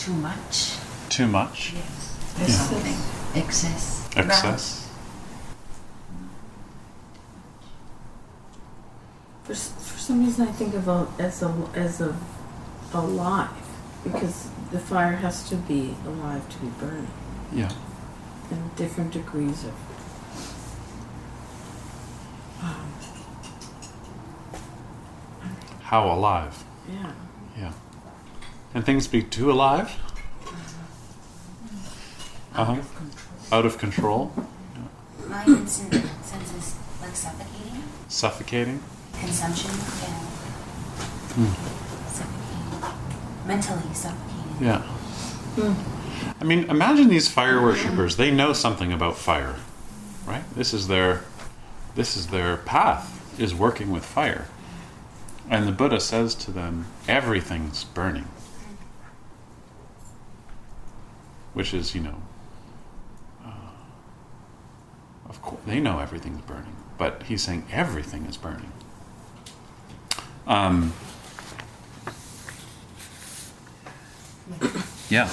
too 0.00 0.12
much. 0.14 0.76
Too 1.10 1.26
much? 1.26 1.72
Yes. 1.74 2.36
Yeah. 2.38 2.46
Something. 2.46 3.42
Excess. 3.42 4.08
Excess? 4.16 4.88
For, 9.44 9.54
for 9.54 9.98
some 9.98 10.24
reason, 10.24 10.48
I 10.48 10.52
think 10.52 10.74
of 10.74 10.88
a, 10.88 11.06
as 11.18 11.42
a 11.42 11.52
as 11.74 12.00
a 12.00 12.16
alive 12.94 13.48
because 14.04 14.48
the 14.72 14.78
fire 14.78 15.12
has 15.16 15.48
to 15.50 15.56
be 15.56 15.94
alive 16.06 16.48
to 16.48 16.58
be 16.58 16.68
burning, 16.78 17.08
Yeah. 17.52 17.70
and 18.50 18.76
different 18.76 19.12
degrees 19.12 19.64
of. 19.64 19.74
Um, 22.62 22.92
How 25.82 26.10
alive? 26.12 26.64
yeah. 26.88 27.12
Yeah. 27.58 27.72
And 28.74 28.84
things 28.84 29.08
be 29.08 29.22
too 29.22 29.50
alive? 29.50 29.90
Uh-huh. 32.54 32.76
Out 33.52 33.66
of 33.66 33.78
control? 33.78 34.32
My 35.28 35.44
sense 35.44 35.76
sense 36.22 36.54
is 36.54 36.74
like 37.00 37.14
suffocating, 37.14 37.82
Suffocating? 38.08 38.82
consumption, 39.18 39.70
yeah. 40.02 40.18
Suffocating. 42.08 43.46
Mentally 43.46 43.94
suffocating. 43.94 44.56
Yeah. 44.60 44.82
I 46.40 46.44
mean, 46.44 46.64
imagine 46.70 47.08
these 47.08 47.28
fire 47.28 47.60
worshippers. 47.62 48.16
They 48.16 48.30
know 48.30 48.52
something 48.52 48.92
about 48.92 49.16
fire, 49.16 49.56
right? 50.26 50.42
This 50.54 50.72
is 50.74 50.88
their, 50.88 51.22
this 51.94 52.16
is 52.16 52.28
their 52.28 52.56
path. 52.56 53.16
Is 53.38 53.54
working 53.54 53.90
with 53.90 54.04
fire, 54.04 54.48
and 55.48 55.66
the 55.66 55.72
Buddha 55.72 55.98
says 56.00 56.34
to 56.34 56.50
them, 56.50 56.86
"Everything's 57.08 57.84
burning," 57.84 58.26
which 61.54 61.74
is, 61.74 61.94
you 61.94 62.00
know, 62.00 62.16
uh, 63.44 63.48
of 65.28 65.40
course 65.42 65.60
they 65.66 65.80
know 65.80 65.98
everything's 65.98 66.40
burning, 66.42 66.76
but 66.98 67.22
he's 67.24 67.42
saying 67.42 67.66
everything 67.72 68.24
is 68.26 68.36
burning. 68.36 68.72
Um, 70.46 70.92
yeah. 75.08 75.28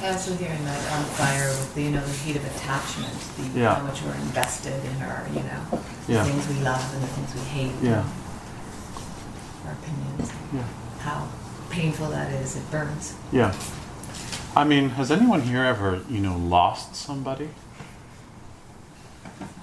I 0.00 0.10
also 0.12 0.34
hear 0.36 0.50
in 0.50 0.64
that 0.64 0.92
on 0.92 1.04
fire 1.04 1.48
with 1.48 1.74
the, 1.74 1.82
you 1.82 1.90
know, 1.90 2.00
the 2.04 2.12
heat 2.12 2.36
of 2.36 2.44
attachment, 2.56 3.12
the, 3.52 3.60
Yeah. 3.60 3.74
how 3.74 3.82
much 3.82 4.00
we're 4.02 4.14
invested 4.14 4.84
in 4.84 5.02
our, 5.02 5.26
you 5.32 5.40
know, 5.42 5.82
the 6.06 6.12
Yeah. 6.12 6.24
things 6.24 6.46
we 6.46 6.54
love 6.60 6.94
and 6.94 7.02
the 7.02 7.06
things 7.08 7.34
we 7.34 7.40
hate. 7.40 7.72
Yeah. 7.82 8.04
Our 9.66 9.72
opinions. 9.72 10.30
Yeah. 10.54 10.62
How 11.00 11.26
painful 11.70 12.10
that 12.10 12.30
is, 12.32 12.54
it 12.56 12.70
burns. 12.70 13.14
Yeah. 13.32 13.52
I 14.56 14.64
mean, 14.64 14.90
has 14.90 15.10
anyone 15.10 15.42
here 15.42 15.62
ever, 15.62 16.00
you 16.08 16.20
know, 16.20 16.36
lost 16.36 16.96
somebody? 16.96 17.50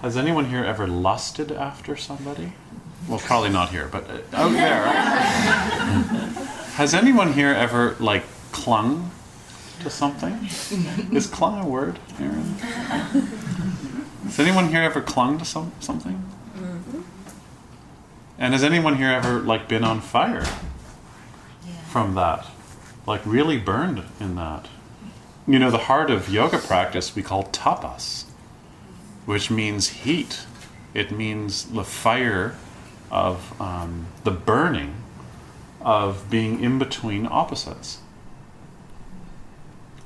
Has 0.02 0.15
anyone 0.15 0.45
here 0.45 0.63
ever 0.63 0.88
lusted 0.88 1.52
after 1.52 1.95
somebody? 1.95 2.54
Well, 3.08 3.19
probably 3.19 3.50
not 3.50 3.69
here, 3.69 3.88
but 3.91 4.10
uh, 4.10 4.19
out 4.34 4.52
there. 4.52 4.86
Has 6.76 6.93
anyone 6.93 7.34
here 7.34 7.50
ever 7.50 7.95
like 8.00 8.24
clung 8.52 9.12
to 9.82 9.89
something? 9.89 10.45
Is 11.12 11.28
clung 11.28 11.63
a 11.63 11.67
word, 11.67 12.00
Aaron? 12.19 12.54
Has 14.26 14.39
anyone 14.39 14.69
here 14.69 14.82
ever 14.82 15.02
clung 15.02 15.38
to 15.38 15.45
some 15.45 15.71
something? 15.80 16.24
And 18.38 18.54
has 18.54 18.63
anyone 18.63 18.98
here 18.98 19.10
ever 19.10 19.39
like 19.39 19.67
been 19.67 19.84
on 19.84 20.02
fire 20.02 20.45
from 21.89 22.15
that? 22.15 22.45
Like 23.06 23.26
really 23.26 23.58
burned 23.58 24.04
in 24.19 24.36
that? 24.36 24.67
You 25.47 25.60
know, 25.60 25.69
the 25.69 25.77
heart 25.77 26.10
of 26.10 26.27
yoga 26.27 26.58
practice 26.58 27.15
we 27.15 27.21
call 27.21 27.43
tapas, 27.45 28.23
which 29.25 29.51
means 29.51 29.89
heat. 29.89 30.45
It 30.95 31.12
means 31.12 31.65
the 31.65 31.84
fire 31.84 32.55
of 33.12 33.60
um, 33.62 34.08
the 34.23 34.31
burning 34.31 34.95
of 35.81 36.31
being 36.31 36.63
in 36.63 36.79
between 36.79 37.27
opposites. 37.27 37.99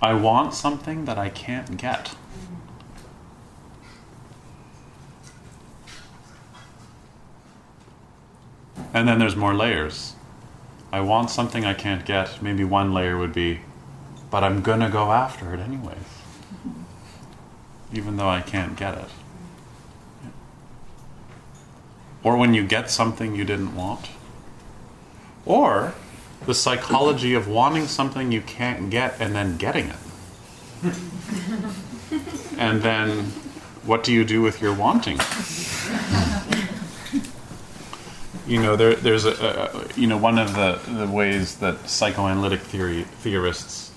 I 0.01 0.13
want 0.13 0.53
something 0.53 1.05
that 1.05 1.17
I 1.17 1.29
can't 1.29 1.77
get. 1.77 2.15
And 8.93 9.07
then 9.07 9.19
there's 9.19 9.35
more 9.35 9.53
layers. 9.53 10.15
I 10.91 11.01
want 11.01 11.29
something 11.29 11.63
I 11.63 11.73
can't 11.73 12.05
get. 12.05 12.41
Maybe 12.41 12.63
one 12.63 12.93
layer 12.93 13.17
would 13.17 13.33
be, 13.33 13.61
but 14.31 14.43
I'm 14.43 14.61
gonna 14.61 14.89
go 14.89 15.11
after 15.11 15.53
it 15.53 15.59
anyways, 15.59 15.97
even 17.93 18.17
though 18.17 18.29
I 18.29 18.41
can't 18.41 18.75
get 18.75 18.95
it. 18.97 19.09
Or 22.23 22.37
when 22.37 22.53
you 22.53 22.65
get 22.65 22.91
something 22.91 23.35
you 23.35 23.45
didn't 23.45 23.75
want. 23.75 24.09
Or 25.45 25.93
the 26.45 26.53
psychology 26.53 27.33
of 27.33 27.47
wanting 27.47 27.87
something 27.87 28.31
you 28.31 28.41
can't 28.41 28.89
get 28.89 29.19
and 29.19 29.33
then 29.33 29.57
getting 29.57 29.87
it. 29.87 29.95
and 32.57 32.81
then 32.81 33.25
what 33.85 34.03
do 34.03 34.13
you 34.13 34.25
do 34.25 34.41
with 34.41 34.61
your 34.61 34.73
wanting? 34.73 35.19
you 38.47 38.61
know, 38.61 38.75
there, 38.75 38.95
there's 38.95 39.25
a, 39.25 39.31
a, 39.31 39.99
you 39.99 40.07
know, 40.07 40.17
one 40.17 40.37
of 40.37 40.53
the, 40.55 40.79
the 40.91 41.07
ways 41.07 41.55
that 41.57 41.89
psychoanalytic 41.89 42.59
theory 42.61 43.03
theorists 43.03 43.88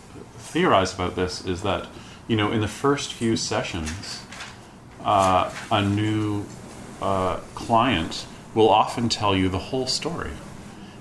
theorize 0.53 0.95
about 0.95 1.17
this 1.17 1.45
is 1.45 1.62
that, 1.62 1.87
you 2.29 2.37
know, 2.37 2.53
in 2.53 2.61
the 2.61 2.69
first 2.69 3.12
few 3.12 3.37
sessions, 3.37 4.23
uh, 5.03 5.51
a 5.71 5.83
new 5.83 6.45
uh, 7.01 7.37
client 7.55 8.27
will 8.55 8.69
often 8.69 9.09
tell 9.09 9.35
you 9.35 9.49
the 9.49 9.59
whole 9.59 9.87
story. 9.87 10.33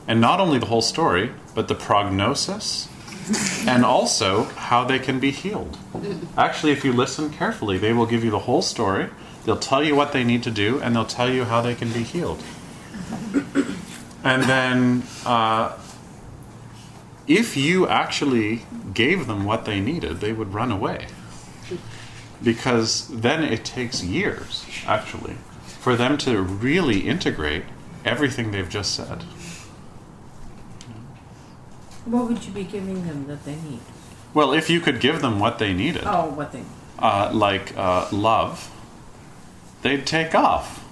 And 0.08 0.22
not 0.22 0.40
only 0.40 0.58
the 0.58 0.68
whole 0.68 0.82
story, 0.82 1.32
but 1.54 1.68
the 1.68 1.76
prognosis 1.76 2.88
and 3.68 3.86
also 3.86 4.46
how 4.56 4.84
they 4.84 5.00
can 5.00 5.20
be 5.20 5.32
healed. 5.32 5.78
Actually, 6.38 6.72
if 6.72 6.84
you 6.84 6.92
listen 6.92 7.30
carefully, 7.30 7.78
they 7.78 7.94
will 7.94 8.06
give 8.06 8.24
you 8.24 8.32
the 8.32 8.40
whole 8.40 8.62
story, 8.62 9.10
they'll 9.46 9.58
tell 9.58 9.84
you 9.84 9.96
what 9.96 10.12
they 10.12 10.24
need 10.24 10.44
to 10.44 10.52
do, 10.52 10.82
and 10.82 10.96
they'll 10.96 11.06
tell 11.06 11.30
you 11.30 11.46
how 11.46 11.62
they 11.62 11.76
can 11.76 11.92
be 11.92 12.04
healed. 12.04 12.42
And 14.24 14.44
then, 14.44 15.04
uh, 15.26 15.78
if 17.38 17.56
you 17.56 17.88
actually 17.88 18.64
gave 18.94 19.28
them 19.28 19.46
what 19.46 19.66
they 19.66 19.80
needed, 19.80 20.20
they 20.20 20.34
would 20.34 20.54
run 20.54 20.72
away. 20.72 21.08
Because 22.44 23.08
then 23.08 23.44
it 23.44 23.64
takes 23.64 24.04
years, 24.04 24.66
actually, 24.86 25.36
for 25.80 25.96
them 25.96 26.18
to 26.20 26.42
really 26.42 27.08
integrate 27.08 27.64
everything 28.04 28.52
they've 28.52 28.70
just 28.70 28.94
said. 28.96 29.24
What 32.06 32.28
would 32.28 32.44
you 32.46 32.52
be 32.52 32.64
giving 32.64 33.06
them 33.06 33.28
that 33.28 33.46
they 33.46 33.56
need? 33.56 33.80
Well, 34.34 34.54
if 34.54 34.70
you 34.70 34.80
could 34.80 35.00
give 35.00 35.22
them 35.22 35.40
what 35.40 35.60
they 35.60 35.74
needed, 35.74 36.04
Oh, 36.06 36.30
what 36.30 36.52
they 36.52 36.64
uh, 36.98 37.32
like 37.34 37.78
uh, 37.78 38.08
love, 38.12 38.70
they'd 39.84 40.06
take 40.06 40.34
off. 40.34 40.84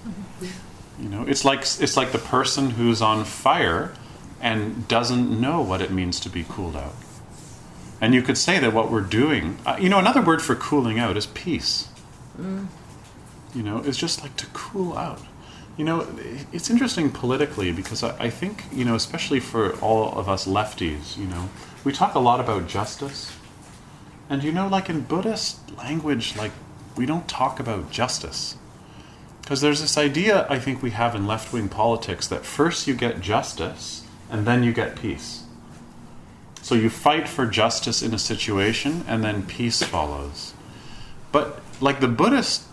You 1.00 1.08
know, 1.08 1.24
it's 1.26 1.44
like 1.44 1.60
it's 1.60 1.96
like 1.96 2.12
the 2.12 2.18
person 2.18 2.70
who's 2.70 3.00
on 3.00 3.24
fire 3.24 3.92
and 4.40 4.88
doesn't 4.88 5.40
know 5.40 5.60
what 5.60 5.80
it 5.80 5.90
means 5.90 6.18
to 6.20 6.28
be 6.28 6.44
cooled 6.44 6.76
out. 6.76 6.94
And 8.00 8.14
you 8.14 8.22
could 8.22 8.38
say 8.38 8.58
that 8.58 8.72
what 8.72 8.90
we're 8.90 9.02
doing, 9.02 9.58
uh, 9.66 9.76
you 9.78 9.88
know, 9.90 9.98
another 9.98 10.22
word 10.22 10.40
for 10.40 10.54
cooling 10.54 10.98
out 10.98 11.16
is 11.16 11.26
peace. 11.26 11.88
You 13.54 13.62
know, 13.62 13.78
it's 13.78 13.98
just 13.98 14.22
like 14.22 14.36
to 14.36 14.46
cool 14.46 14.96
out. 14.96 15.20
You 15.76 15.84
know, 15.84 16.06
it's 16.52 16.70
interesting 16.70 17.10
politically 17.10 17.72
because 17.72 18.02
I, 18.02 18.16
I 18.18 18.30
think, 18.30 18.64
you 18.72 18.84
know, 18.84 18.94
especially 18.94 19.40
for 19.40 19.78
all 19.80 20.18
of 20.18 20.28
us 20.28 20.46
lefties, 20.46 21.18
you 21.18 21.26
know, 21.26 21.50
we 21.84 21.92
talk 21.92 22.14
a 22.14 22.18
lot 22.18 22.40
about 22.40 22.66
justice. 22.66 23.36
And 24.28 24.42
you 24.42 24.52
know, 24.52 24.68
like 24.68 24.88
in 24.88 25.02
Buddhist 25.02 25.76
language, 25.76 26.36
like 26.36 26.52
we 26.96 27.04
don't 27.04 27.28
talk 27.28 27.60
about 27.60 27.90
justice. 27.90 28.56
Because 29.42 29.60
there's 29.60 29.80
this 29.80 29.98
idea 29.98 30.46
I 30.48 30.58
think 30.58 30.82
we 30.82 30.90
have 30.90 31.14
in 31.14 31.26
left 31.26 31.52
wing 31.52 31.68
politics 31.68 32.28
that 32.28 32.46
first 32.46 32.86
you 32.86 32.94
get 32.94 33.20
justice 33.20 33.99
and 34.30 34.46
then 34.46 34.62
you 34.62 34.72
get 34.72 34.96
peace. 34.96 35.44
So 36.62 36.74
you 36.74 36.90
fight 36.90 37.28
for 37.28 37.46
justice 37.46 38.02
in 38.02 38.14
a 38.14 38.18
situation 38.18 39.04
and 39.08 39.24
then 39.24 39.44
peace 39.44 39.82
follows. 39.82 40.54
But 41.32 41.60
like 41.80 42.00
the 42.00 42.08
Buddhist 42.08 42.64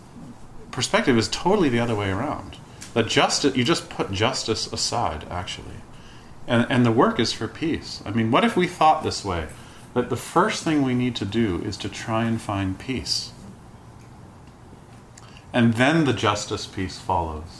perspective 0.70 1.16
is 1.16 1.28
totally 1.28 1.68
the 1.68 1.80
other 1.80 1.94
way 1.94 2.10
around. 2.10 2.56
That 2.94 3.06
justice 3.06 3.56
you 3.56 3.64
just 3.64 3.88
put 3.88 4.12
justice 4.12 4.72
aside 4.72 5.26
actually. 5.30 5.82
And 6.46 6.66
and 6.70 6.86
the 6.86 6.92
work 6.92 7.18
is 7.18 7.32
for 7.32 7.48
peace. 7.48 8.02
I 8.04 8.10
mean, 8.10 8.30
what 8.30 8.44
if 8.44 8.56
we 8.56 8.66
thought 8.66 9.02
this 9.02 9.24
way? 9.24 9.48
That 9.94 10.10
the 10.10 10.16
first 10.16 10.62
thing 10.62 10.82
we 10.82 10.94
need 10.94 11.16
to 11.16 11.24
do 11.24 11.62
is 11.62 11.76
to 11.78 11.88
try 11.88 12.24
and 12.24 12.40
find 12.40 12.78
peace. 12.78 13.32
And 15.52 15.74
then 15.74 16.04
the 16.04 16.12
justice 16.12 16.66
piece 16.66 16.98
follows. 16.98 17.57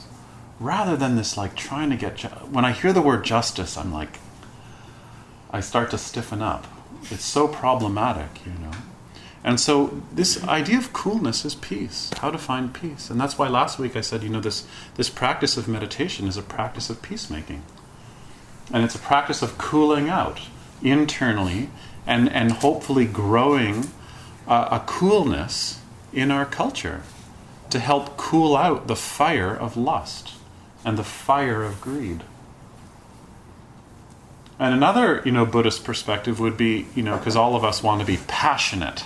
Rather 0.61 0.97
than 0.97 1.17
this 1.17 1.37
like 1.37 1.55
trying 1.55 1.91
to 1.91 1.97
get 1.97 2.17
ju- 2.17 2.29
when 2.29 2.65
I 2.65 2.73
hear 2.73 2.93
the 2.93 3.03
word 3.03 3.25
justice, 3.25 3.77
I'm 3.77 3.93
like 3.93 4.19
I 5.51 5.61
start 5.61 5.91
to 5.93 5.99
stiffen 5.99 6.43
up. 6.43 6.67
It's 7.11 7.25
so 7.25 7.49
problematic, 7.49 8.45
you 8.45 8.53
know. 8.53 8.73
And 9.45 9.61
so 9.61 10.03
this 10.13 10.43
idea 10.45 10.79
of 10.79 10.93
coolness 10.93 11.45
is 11.45 11.55
peace, 11.55 12.11
how 12.19 12.31
to 12.31 12.39
find 12.39 12.75
peace. 12.75 13.09
And 13.09 13.21
that's 13.21 13.39
why 13.39 13.49
last 13.49 13.79
week 13.79 13.97
I 13.97 14.01
said, 14.01 14.23
you 14.23 14.29
know, 14.29 14.41
this 14.41 14.67
this 14.97 15.09
practice 15.09 15.57
of 15.57 15.69
meditation 15.69 16.27
is 16.27 16.37
a 16.37 16.43
practice 16.43 16.91
of 16.91 17.03
peacemaking. 17.03 17.63
And 18.73 18.85
it's 18.85 18.95
a 18.95 18.99
practice 18.99 19.43
of 19.43 19.57
cooling 19.57 20.09
out 20.09 20.41
internally 20.83 21.71
and, 22.07 22.31
and 22.31 22.53
hopefully 22.53 23.07
growing 23.07 23.91
a 24.47 24.83
coolness 24.87 25.81
in 26.13 26.31
our 26.31 26.47
culture 26.47 27.03
to 27.71 27.79
help 27.79 28.17
cool 28.17 28.57
out 28.57 28.87
the 28.87 28.97
fire 28.97 29.55
of 29.55 29.77
lust 29.77 30.38
and 30.85 30.99
the 30.99 31.05
fire 31.05 31.63
of 31.63 31.81
greed. 31.81 32.23
And 34.59 34.75
another, 34.75 35.23
you 35.25 35.31
know, 35.31 35.47
Buddhist 35.47 35.85
perspective 35.85 36.41
would 36.41 36.57
be, 36.57 36.87
you 36.95 37.03
know, 37.03 37.17
because 37.17 37.37
all 37.37 37.55
of 37.55 37.65
us 37.65 37.83
want 37.83 38.01
to 38.01 38.07
be 38.07 38.19
passionate. 38.27 39.05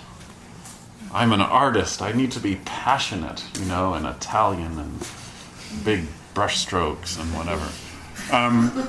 I'm 1.12 1.32
an 1.32 1.42
artist. 1.42 2.00
I 2.00 2.12
need 2.12 2.32
to 2.32 2.40
be 2.40 2.56
passionate, 2.64 3.44
you 3.58 3.66
know, 3.66 3.92
and 3.92 4.06
Italian 4.06 4.78
and 4.78 5.06
big 5.84 6.06
brushstrokes 6.34 7.20
and 7.20 7.34
whatever. 7.36 7.68
Um, 8.32 8.88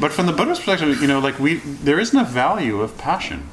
but 0.00 0.12
from 0.12 0.26
the 0.26 0.32
Buddhist 0.32 0.62
perspective, 0.62 1.02
you 1.02 1.08
know, 1.08 1.18
like 1.18 1.38
we, 1.38 1.56
there 1.56 2.00
isn't 2.00 2.18
a 2.18 2.24
value 2.24 2.80
of 2.80 2.96
passion. 2.96 3.46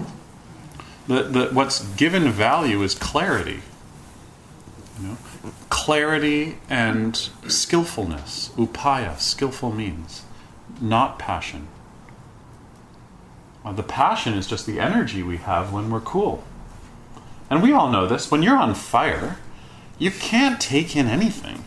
The, 1.08 1.24
the, 1.24 1.46
what's 1.48 1.86
given 1.96 2.30
value 2.32 2.82
is 2.84 2.96
clarity. 2.96 3.62
You 5.02 5.08
know, 5.08 5.18
clarity 5.70 6.58
and 6.70 7.16
skillfulness, 7.48 8.50
upaya, 8.58 9.20
skillful 9.20 9.72
means, 9.72 10.24
not 10.82 11.20
passion. 11.20 11.68
Uh, 13.64 13.74
the 13.74 13.84
passion 13.84 14.34
is 14.34 14.48
just 14.48 14.66
the 14.66 14.80
energy 14.80 15.24
we 15.24 15.38
have 15.38 15.74
when 15.74 15.90
we're 15.90 16.00
cool. 16.00 16.44
And 17.50 17.64
we 17.64 17.74
all 17.74 17.90
know 17.90 18.08
this. 18.08 18.30
When 18.30 18.44
you're 18.44 18.58
on 18.58 18.76
fire, 18.76 19.38
you 19.98 20.12
can't 20.12 20.60
take 20.60 20.96
in 20.96 21.08
anything. 21.08 21.64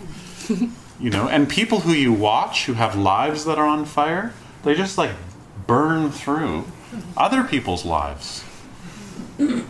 you 1.00 1.10
know, 1.10 1.28
and 1.28 1.48
people 1.48 1.80
who 1.80 1.92
you 1.92 2.12
watch 2.12 2.66
who 2.66 2.74
have 2.74 2.96
lives 2.96 3.44
that 3.44 3.58
are 3.58 3.66
on 3.66 3.84
fire, 3.84 4.32
they 4.64 4.74
just 4.74 4.98
like 4.98 5.12
burn 5.66 6.10
through 6.10 6.64
other 7.16 7.44
people's 7.44 7.84
lives. 7.84 8.44
and 9.38 9.64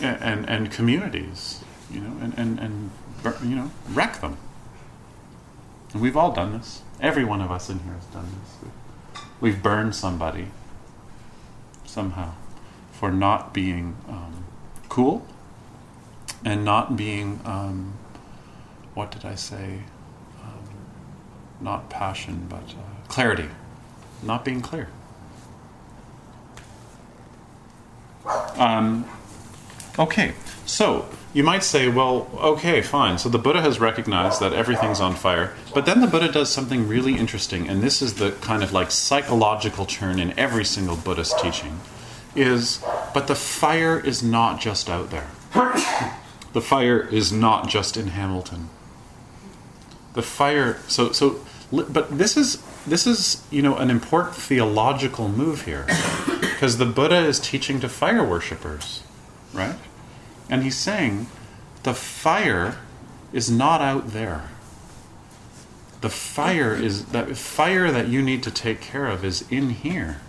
and 0.00 0.48
and 0.48 0.70
communities, 0.70 1.59
you 1.90 2.00
know, 2.00 2.16
and 2.20 2.34
and 2.36 2.58
and 2.58 2.90
you 3.42 3.56
know, 3.56 3.70
wreck 3.90 4.20
them. 4.20 4.36
And 5.92 6.00
we've 6.00 6.16
all 6.16 6.32
done 6.32 6.52
this. 6.52 6.82
Every 7.00 7.24
one 7.24 7.40
of 7.40 7.50
us 7.50 7.68
in 7.68 7.80
here 7.80 7.94
has 7.94 8.04
done 8.06 8.26
this. 8.40 8.70
We've 9.40 9.62
burned 9.62 9.94
somebody 9.94 10.48
somehow 11.84 12.32
for 12.92 13.10
not 13.10 13.52
being 13.52 13.96
um, 14.08 14.44
cool 14.88 15.26
and 16.44 16.64
not 16.64 16.96
being 16.96 17.40
um, 17.44 17.94
what 18.94 19.10
did 19.10 19.24
I 19.24 19.34
say? 19.34 19.80
Um, 20.42 20.68
not 21.60 21.88
passion, 21.90 22.46
but 22.48 22.62
uh, 22.62 23.08
clarity. 23.08 23.48
Not 24.22 24.44
being 24.44 24.60
clear. 24.60 24.88
Um, 28.56 29.06
okay, 29.98 30.34
so 30.66 31.08
you 31.32 31.44
might 31.44 31.62
say, 31.62 31.88
well, 31.88 32.28
okay, 32.38 32.82
fine. 32.82 33.18
So 33.18 33.28
the 33.28 33.38
Buddha 33.38 33.60
has 33.60 33.78
recognized 33.78 34.40
that 34.40 34.52
everything's 34.52 35.00
on 35.00 35.14
fire, 35.14 35.54
but 35.74 35.86
then 35.86 36.00
the 36.00 36.08
Buddha 36.08 36.30
does 36.30 36.50
something 36.50 36.88
really 36.88 37.16
interesting, 37.16 37.68
and 37.68 37.82
this 37.82 38.02
is 38.02 38.14
the 38.14 38.32
kind 38.40 38.62
of 38.62 38.72
like 38.72 38.90
psychological 38.90 39.86
turn 39.86 40.18
in 40.18 40.36
every 40.38 40.64
single 40.64 40.96
Buddhist 40.96 41.38
teaching. 41.38 41.80
Is 42.34 42.84
but 43.12 43.26
the 43.26 43.34
fire 43.34 43.98
is 43.98 44.22
not 44.22 44.60
just 44.60 44.88
out 44.88 45.10
there. 45.10 45.28
The 46.52 46.60
fire 46.60 47.00
is 47.00 47.32
not 47.32 47.68
just 47.68 47.96
in 47.96 48.08
Hamilton. 48.08 48.70
The 50.14 50.22
fire. 50.22 50.78
So 50.88 51.12
so, 51.12 51.38
but 51.70 52.18
this 52.18 52.36
is 52.36 52.60
this 52.88 53.06
is 53.06 53.44
you 53.52 53.62
know 53.62 53.76
an 53.76 53.88
important 53.88 54.34
theological 54.34 55.28
move 55.28 55.64
here, 55.64 55.86
because 56.40 56.78
the 56.78 56.86
Buddha 56.86 57.24
is 57.24 57.38
teaching 57.38 57.78
to 57.80 57.88
fire 57.88 58.24
worshippers, 58.24 59.04
right? 59.52 59.76
And 60.50 60.64
he's 60.64 60.76
saying 60.76 61.28
the 61.84 61.94
fire 61.94 62.76
is 63.32 63.48
not 63.50 63.80
out 63.80 64.08
there. 64.08 64.50
The 66.00 66.10
fire 66.10 66.74
is 66.74 67.06
that 67.06 67.36
fire 67.36 67.92
that 67.92 68.08
you 68.08 68.20
need 68.20 68.42
to 68.42 68.50
take 68.50 68.80
care 68.80 69.06
of 69.06 69.24
is 69.24 69.50
in 69.50 69.70
here. 69.70 70.20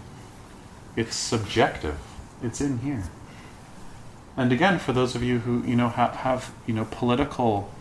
It's 0.96 1.16
subjective. 1.16 1.98
It's 2.44 2.62
in 2.62 2.80
here. 2.80 3.06
And 4.38 4.52
again, 4.52 4.80
for 4.80 4.94
those 4.94 5.16
of 5.16 5.24
you 5.24 5.40
who 5.40 5.64
you 5.64 5.76
know 5.76 5.90
ha- 5.90 6.12
have 6.12 6.54
you 6.68 6.74
know 6.74 6.86
political 6.92 7.72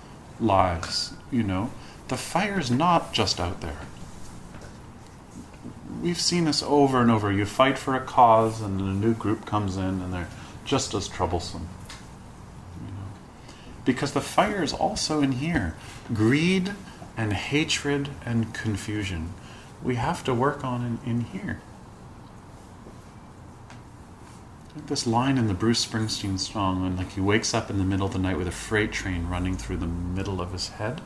lives, 0.40 1.12
you 1.30 1.42
know, 1.42 1.70
the 2.08 2.16
fire's 2.16 2.70
not 2.70 3.12
just 3.12 3.38
out 3.38 3.60
there. 3.60 3.80
We've 6.00 6.20
seen 6.20 6.44
this 6.44 6.62
over 6.62 7.02
and 7.02 7.10
over. 7.10 7.30
You 7.30 7.44
fight 7.44 7.76
for 7.76 7.94
a 7.94 8.00
cause, 8.00 8.62
and 8.62 8.80
then 8.80 8.86
a 8.86 8.94
new 8.94 9.12
group 9.12 9.44
comes 9.44 9.76
in, 9.76 10.00
and 10.00 10.12
they're 10.14 10.28
just 10.64 10.94
as 10.94 11.08
troublesome. 11.08 11.68
Because 13.90 14.12
the 14.12 14.20
fire 14.20 14.62
is 14.62 14.72
also 14.72 15.20
in 15.20 15.32
here. 15.32 15.74
Greed 16.14 16.74
and 17.16 17.32
hatred 17.32 18.10
and 18.24 18.54
confusion. 18.54 19.34
We 19.82 19.96
have 19.96 20.22
to 20.26 20.32
work 20.32 20.62
on 20.62 21.00
in, 21.04 21.10
in 21.10 21.20
here. 21.22 21.60
This 24.86 25.08
line 25.08 25.36
in 25.38 25.48
the 25.48 25.54
Bruce 25.54 25.84
Springsteen 25.84 26.38
song 26.38 26.82
when 26.82 26.96
like 26.96 27.10
he 27.14 27.20
wakes 27.20 27.52
up 27.52 27.68
in 27.68 27.78
the 27.78 27.84
middle 27.84 28.06
of 28.06 28.12
the 28.12 28.20
night 28.20 28.38
with 28.38 28.46
a 28.46 28.52
freight 28.52 28.92
train 28.92 29.26
running 29.26 29.56
through 29.56 29.78
the 29.78 29.88
middle 29.88 30.40
of 30.40 30.52
his 30.52 30.68
head. 30.68 31.00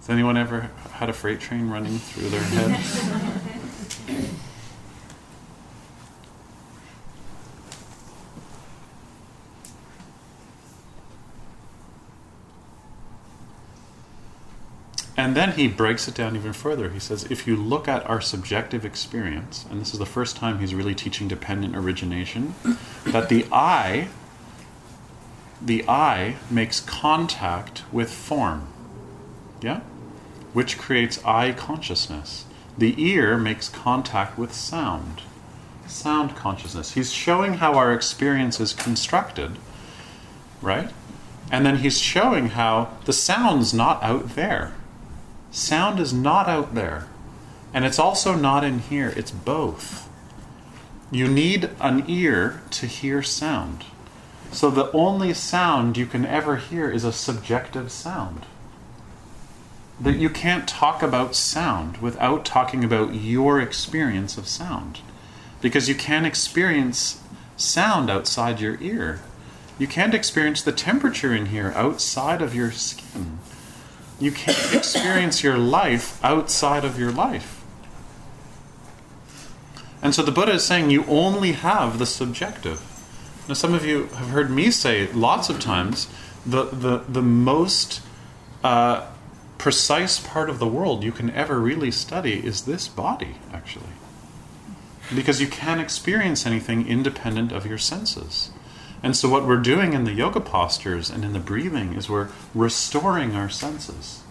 Has 0.00 0.10
anyone 0.10 0.36
ever 0.36 0.72
had 0.92 1.08
a 1.08 1.14
freight 1.14 1.40
train 1.40 1.70
running 1.70 1.96
through 1.96 2.28
their 2.28 2.42
head? 2.42 4.28
And 15.16 15.36
then 15.36 15.52
he 15.52 15.68
breaks 15.68 16.08
it 16.08 16.14
down 16.14 16.36
even 16.36 16.52
further. 16.54 16.88
He 16.88 16.98
says, 16.98 17.24
if 17.24 17.46
you 17.46 17.54
look 17.54 17.86
at 17.86 18.08
our 18.08 18.20
subjective 18.20 18.84
experience, 18.84 19.66
and 19.70 19.80
this 19.80 19.92
is 19.92 19.98
the 19.98 20.06
first 20.06 20.36
time 20.36 20.58
he's 20.58 20.74
really 20.74 20.94
teaching 20.94 21.28
dependent 21.28 21.76
origination, 21.76 22.54
that 23.04 23.28
the 23.28 23.46
eye, 23.52 24.08
the 25.60 25.86
eye 25.86 26.36
makes 26.50 26.80
contact 26.80 27.82
with 27.92 28.10
form. 28.10 28.68
Yeah? 29.60 29.80
Which 30.54 30.78
creates 30.78 31.22
eye 31.24 31.52
consciousness. 31.52 32.46
The 32.78 32.94
ear 33.02 33.36
makes 33.36 33.68
contact 33.68 34.38
with 34.38 34.54
sound. 34.54 35.20
Sound 35.86 36.34
consciousness. 36.34 36.92
He's 36.92 37.12
showing 37.12 37.54
how 37.54 37.74
our 37.74 37.92
experience 37.92 38.60
is 38.60 38.72
constructed, 38.72 39.58
right? 40.62 40.90
And 41.50 41.66
then 41.66 41.78
he's 41.78 41.98
showing 41.98 42.50
how 42.50 42.96
the 43.04 43.12
sound's 43.12 43.74
not 43.74 44.02
out 44.02 44.36
there. 44.36 44.72
Sound 45.52 46.00
is 46.00 46.14
not 46.14 46.48
out 46.48 46.74
there. 46.74 47.06
And 47.74 47.84
it's 47.84 47.98
also 47.98 48.34
not 48.34 48.64
in 48.64 48.80
here, 48.80 49.12
it's 49.14 49.30
both. 49.30 50.08
You 51.10 51.28
need 51.28 51.68
an 51.78 52.04
ear 52.08 52.62
to 52.70 52.86
hear 52.86 53.22
sound. 53.22 53.84
So 54.50 54.70
the 54.70 54.90
only 54.92 55.34
sound 55.34 55.98
you 55.98 56.06
can 56.06 56.24
ever 56.24 56.56
hear 56.56 56.90
is 56.90 57.04
a 57.04 57.12
subjective 57.12 57.92
sound. 57.92 58.46
That 60.00 60.16
you 60.16 60.30
can't 60.30 60.66
talk 60.66 61.02
about 61.02 61.34
sound 61.34 61.98
without 61.98 62.46
talking 62.46 62.82
about 62.82 63.14
your 63.14 63.60
experience 63.60 64.38
of 64.38 64.48
sound. 64.48 65.00
Because 65.60 65.86
you 65.86 65.94
can't 65.94 66.26
experience 66.26 67.22
sound 67.58 68.10
outside 68.10 68.60
your 68.60 68.80
ear. 68.80 69.20
You 69.78 69.86
can't 69.86 70.14
experience 70.14 70.62
the 70.62 70.72
temperature 70.72 71.34
in 71.34 71.46
here 71.46 71.72
outside 71.76 72.40
of 72.40 72.54
your 72.54 72.72
skin. 72.72 73.38
You 74.22 74.30
can't 74.30 74.72
experience 74.72 75.42
your 75.42 75.58
life 75.58 76.24
outside 76.24 76.84
of 76.84 76.96
your 76.96 77.10
life. 77.10 77.60
And 80.00 80.14
so 80.14 80.22
the 80.22 80.30
Buddha 80.30 80.52
is 80.52 80.64
saying 80.64 80.90
you 80.90 81.04
only 81.06 81.52
have 81.52 81.98
the 81.98 82.06
subjective. 82.06 82.80
Now, 83.48 83.54
some 83.54 83.74
of 83.74 83.84
you 83.84 84.04
have 84.14 84.28
heard 84.28 84.48
me 84.48 84.70
say 84.70 85.08
lots 85.08 85.48
of 85.48 85.58
times 85.58 86.06
the, 86.46 86.66
the, 86.66 86.98
the 87.08 87.20
most 87.20 88.00
uh, 88.62 89.08
precise 89.58 90.20
part 90.20 90.48
of 90.48 90.60
the 90.60 90.68
world 90.68 91.02
you 91.02 91.10
can 91.10 91.28
ever 91.32 91.58
really 91.58 91.90
study 91.90 92.46
is 92.46 92.62
this 92.62 92.86
body, 92.86 93.38
actually. 93.52 93.90
Because 95.12 95.40
you 95.40 95.48
can't 95.48 95.80
experience 95.80 96.46
anything 96.46 96.86
independent 96.86 97.50
of 97.50 97.66
your 97.66 97.78
senses. 97.78 98.51
And 99.02 99.16
so, 99.16 99.28
what 99.28 99.46
we're 99.46 99.56
doing 99.56 99.94
in 99.94 100.04
the 100.04 100.12
yoga 100.12 100.40
postures 100.40 101.10
and 101.10 101.24
in 101.24 101.32
the 101.32 101.40
breathing 101.40 101.94
is 101.94 102.08
we're 102.08 102.28
restoring 102.54 103.34
our 103.34 103.48
senses. 103.48 104.22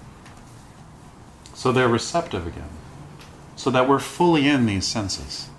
So 1.54 1.72
they're 1.72 1.88
receptive 1.88 2.48
again. 2.48 2.70
So 3.56 3.70
that 3.70 3.88
we're 3.88 4.00
fully 4.00 4.48
in 4.48 4.66
these 4.66 4.88
senses. 4.88 5.50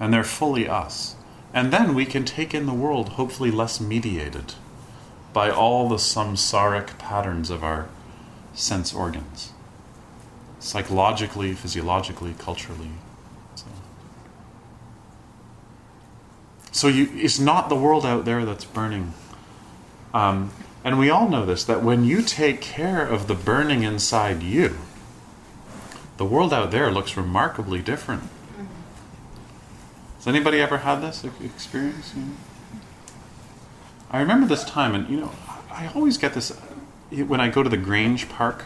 And 0.00 0.12
they're 0.12 0.24
fully 0.24 0.68
us. 0.68 1.14
And 1.52 1.72
then 1.72 1.94
we 1.94 2.06
can 2.06 2.24
take 2.24 2.54
in 2.54 2.66
the 2.66 2.72
world, 2.72 3.10
hopefully 3.10 3.50
less 3.50 3.80
mediated 3.80 4.54
by 5.32 5.50
all 5.50 5.88
the 5.88 5.96
samsaric 5.96 6.98
patterns 6.98 7.50
of 7.50 7.62
our 7.62 7.88
sense 8.54 8.92
organs 8.92 9.52
psychologically, 10.58 11.54
physiologically, 11.54 12.34
culturally. 12.38 12.90
So. 13.54 13.66
So 16.78 16.86
you, 16.86 17.08
it's 17.12 17.40
not 17.40 17.68
the 17.68 17.74
world 17.74 18.06
out 18.06 18.24
there 18.24 18.44
that's 18.44 18.64
burning. 18.64 19.12
Um, 20.14 20.52
and 20.84 20.96
we 20.96 21.10
all 21.10 21.28
know 21.28 21.44
this 21.44 21.64
that 21.64 21.82
when 21.82 22.04
you 22.04 22.22
take 22.22 22.60
care 22.60 23.04
of 23.04 23.26
the 23.26 23.34
burning 23.34 23.82
inside 23.82 24.44
you, 24.44 24.78
the 26.18 26.24
world 26.24 26.52
out 26.52 26.70
there 26.70 26.88
looks 26.92 27.16
remarkably 27.16 27.82
different. 27.82 28.22
Has 30.18 30.28
anybody 30.28 30.60
ever 30.60 30.78
had 30.78 31.00
this 31.00 31.24
experience? 31.42 32.12
You 32.14 32.22
know? 32.22 32.32
I 34.12 34.20
remember 34.20 34.46
this 34.46 34.62
time, 34.62 34.94
and 34.94 35.10
you 35.10 35.18
know, 35.18 35.32
I 35.72 35.90
always 35.96 36.16
get 36.16 36.34
this 36.34 36.50
when 37.10 37.40
I 37.40 37.48
go 37.48 37.64
to 37.64 37.68
the 37.68 37.76
Grange 37.76 38.28
Park, 38.28 38.62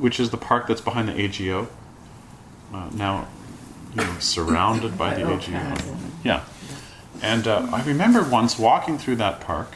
which 0.00 0.18
is 0.18 0.30
the 0.30 0.36
park 0.36 0.66
that's 0.66 0.80
behind 0.80 1.08
the 1.08 1.14
AGO. 1.16 1.68
Uh, 2.74 2.90
now, 2.92 3.28
you 3.94 4.02
know, 4.02 4.18
surrounded 4.18 4.98
by 4.98 5.14
the 5.14 5.32
AGO. 5.32 5.76
Yeah. 6.24 6.42
And 7.22 7.46
uh, 7.46 7.68
I 7.72 7.82
remember 7.84 8.22
once 8.22 8.58
walking 8.58 8.98
through 8.98 9.16
that 9.16 9.40
park, 9.40 9.74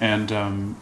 and 0.00 0.30
um, 0.30 0.76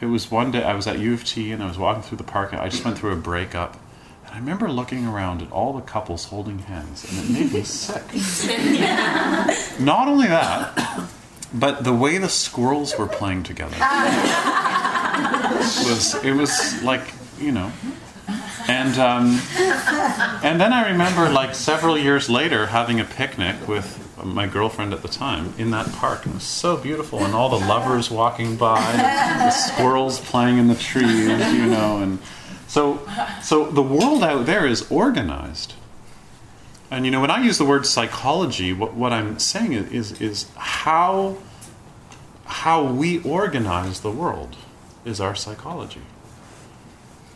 it 0.00 0.06
was 0.06 0.30
one 0.30 0.52
day 0.52 0.62
I 0.62 0.74
was 0.74 0.86
at 0.86 0.98
U 1.00 1.12
of 1.12 1.24
T 1.24 1.50
and 1.50 1.62
I 1.62 1.66
was 1.66 1.76
walking 1.76 2.02
through 2.02 2.18
the 2.18 2.24
park, 2.24 2.52
and 2.52 2.60
I 2.60 2.68
just 2.68 2.84
went 2.84 2.98
through 2.98 3.12
a 3.12 3.16
breakup. 3.16 3.76
And 4.24 4.34
I 4.34 4.38
remember 4.38 4.70
looking 4.70 5.06
around 5.06 5.42
at 5.42 5.50
all 5.50 5.72
the 5.72 5.82
couples 5.82 6.26
holding 6.26 6.60
hands, 6.60 7.04
and 7.04 7.18
it 7.18 7.30
made 7.32 7.52
me 7.52 7.62
sick. 7.64 8.04
Not 9.80 10.06
only 10.06 10.28
that, 10.28 11.08
but 11.52 11.82
the 11.82 11.92
way 11.92 12.18
the 12.18 12.28
squirrels 12.28 12.96
were 12.96 13.08
playing 13.08 13.42
together 13.42 13.76
was 15.84 16.14
it 16.24 16.32
was 16.32 16.82
like 16.84 17.12
you 17.40 17.50
know 17.50 17.72
and 18.68 18.98
um, 18.98 19.40
and 20.44 20.60
then 20.60 20.72
I 20.72 20.90
remember 20.90 21.28
like 21.28 21.54
several 21.54 21.98
years 21.98 22.30
later 22.30 22.66
having 22.66 23.00
a 23.00 23.04
picnic 23.04 23.66
with 23.66 24.09
my 24.24 24.46
girlfriend 24.46 24.92
at 24.92 25.02
the 25.02 25.08
time 25.08 25.54
in 25.58 25.70
that 25.70 25.90
park. 25.92 26.26
It 26.26 26.34
was 26.34 26.42
so 26.42 26.76
beautiful, 26.76 27.24
and 27.24 27.34
all 27.34 27.48
the 27.48 27.64
lovers 27.66 28.10
walking 28.10 28.56
by, 28.56 28.80
the 28.92 29.50
squirrels 29.50 30.20
playing 30.20 30.58
in 30.58 30.68
the 30.68 30.74
trees, 30.74 31.52
you 31.52 31.66
know, 31.66 31.98
and 32.02 32.18
so 32.66 33.06
so 33.42 33.70
the 33.70 33.82
world 33.82 34.22
out 34.22 34.46
there 34.46 34.66
is 34.66 34.90
organized. 34.90 35.74
And 36.90 37.04
you 37.04 37.10
know, 37.10 37.20
when 37.20 37.30
I 37.30 37.42
use 37.42 37.58
the 37.58 37.64
word 37.64 37.86
psychology, 37.86 38.72
what, 38.72 38.94
what 38.94 39.12
I'm 39.12 39.38
saying 39.38 39.72
is 39.72 40.20
is 40.20 40.46
how 40.56 41.38
how 42.44 42.82
we 42.84 43.22
organize 43.22 44.00
the 44.00 44.10
world. 44.10 44.56
is 45.04 45.20
our 45.20 45.34
psychology. 45.34 46.02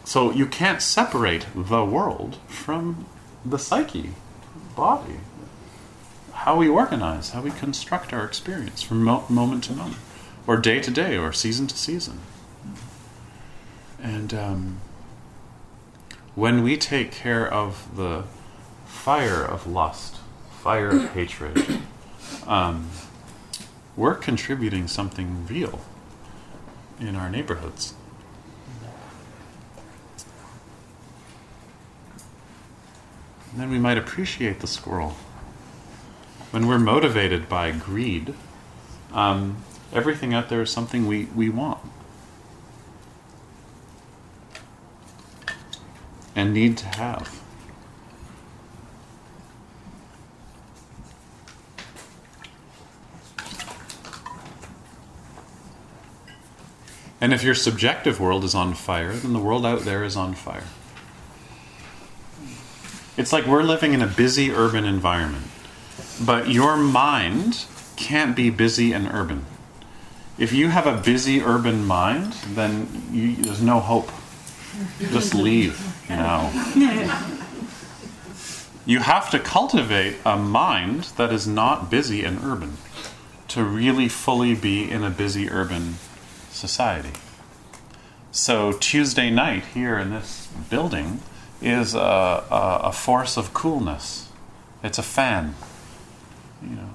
So 0.05 0.31
you 0.31 0.47
can't 0.47 0.83
separate 0.83 1.47
the 1.55 1.85
world 1.85 2.39
from 2.47 3.07
the 3.45 3.59
psyche, 3.59 4.11
body, 4.77 5.21
how 6.45 6.55
we 6.55 6.69
organize, 6.69 7.31
how 7.31 7.41
we 7.41 7.51
construct 7.51 8.13
our 8.13 8.23
experience 8.23 8.83
from 8.83 9.03
mo- 9.03 9.25
moment 9.31 9.65
to 9.65 9.73
moment, 9.73 9.97
or 10.47 10.59
day 10.59 10.79
to 10.79 10.91
day, 10.91 11.17
or 11.17 11.33
season 11.33 11.67
to 11.67 11.75
season. 11.75 12.21
And 13.99 14.35
um, 14.35 14.81
when 16.35 16.63
we 16.63 16.77
take 16.77 17.13
care 17.13 17.51
of 17.51 17.97
the 17.97 18.25
fire 18.85 19.43
of 19.43 19.67
lust, 19.67 20.17
fire 20.61 20.91
of 20.91 21.13
hatred, 21.15 21.81
um, 22.47 22.91
we're 23.97 24.15
contributing 24.15 24.87
something 24.87 25.47
real 25.47 25.81
in 27.01 27.17
our 27.17 27.31
neighborhoods. 27.31 27.95
And 33.51 33.63
then 33.63 33.71
we 33.71 33.79
might 33.79 33.97
appreciate 33.97 34.61
the 34.61 34.67
squirrel. 34.67 35.17
When 36.55 36.69
we're 36.69 36.79
motivated 36.79 37.49
by 37.49 37.73
greed, 37.73 38.33
um, 39.13 39.57
everything 39.93 40.33
out 40.33 40.51
there 40.51 40.63
is 40.63 40.71
something 40.71 41.09
we, 41.09 41.25
we 41.35 41.49
want 41.49 41.81
and 46.37 46.55
need 46.55 46.77
to 46.79 46.87
have. 46.87 47.43
And 57.21 57.33
if 57.33 57.43
your 57.43 57.57
subjective 57.57 58.21
world 58.21 58.45
is 58.45 58.55
on 58.55 58.75
fire, 58.75 59.13
then 59.13 59.33
the 59.33 59.41
world 59.41 59.67
out 59.67 59.81
there 59.81 60.05
is 60.05 60.15
on 60.15 60.35
fire. 60.35 60.69
It's 63.17 63.33
like 63.33 63.45
we're 63.45 63.65
living 63.65 63.93
in 63.93 64.01
a 64.01 64.07
busy 64.07 64.53
urban 64.53 64.85
environment, 64.85 65.47
but 66.21 66.49
your 66.49 66.77
mind 66.77 67.65
can't 67.97 68.35
be 68.35 68.51
busy 68.51 68.93
and 68.93 69.09
urban. 69.09 69.47
If 70.37 70.53
you 70.53 70.69
have 70.69 70.87
a 70.87 71.01
busy 71.01 71.41
urban 71.43 71.85
mind, 71.85 72.33
then 72.55 72.89
you, 73.13 73.37
there's 73.37 73.63
no 73.63 73.81
hope. 73.81 74.11
Just 74.99 75.35
leave 75.35 75.81
now. 76.09 76.51
You 78.87 78.99
have 78.99 79.31
to 79.31 79.39
cultivate 79.39 80.17
a 80.27 80.37
mind 80.37 81.05
that 81.17 81.33
is 81.33 81.47
not 81.47 81.91
busy 81.91 82.25
and 82.25 82.43
urban 82.45 82.77
to 83.49 83.63
really 83.65 84.09
fully 84.09 84.55
be 84.55 84.91
in 84.91 85.05
a 85.05 85.11
busy 85.11 85.49
urban 85.49 85.95
society. 86.51 87.13
So 88.33 88.73
Tuesday 88.73 89.31
night 89.31 89.65
here 89.75 89.97
in 89.97 90.11
this 90.11 90.49
building 90.69 91.21
is 91.63 91.95
a, 91.95 91.99
a, 91.99 92.81
a 92.85 92.93
force 92.93 93.37
of 93.37 93.55
coolness. 93.55 94.29
It's 94.83 94.99
a 94.99 95.03
fan, 95.03 95.55
you 96.69 96.77
know, 96.77 96.91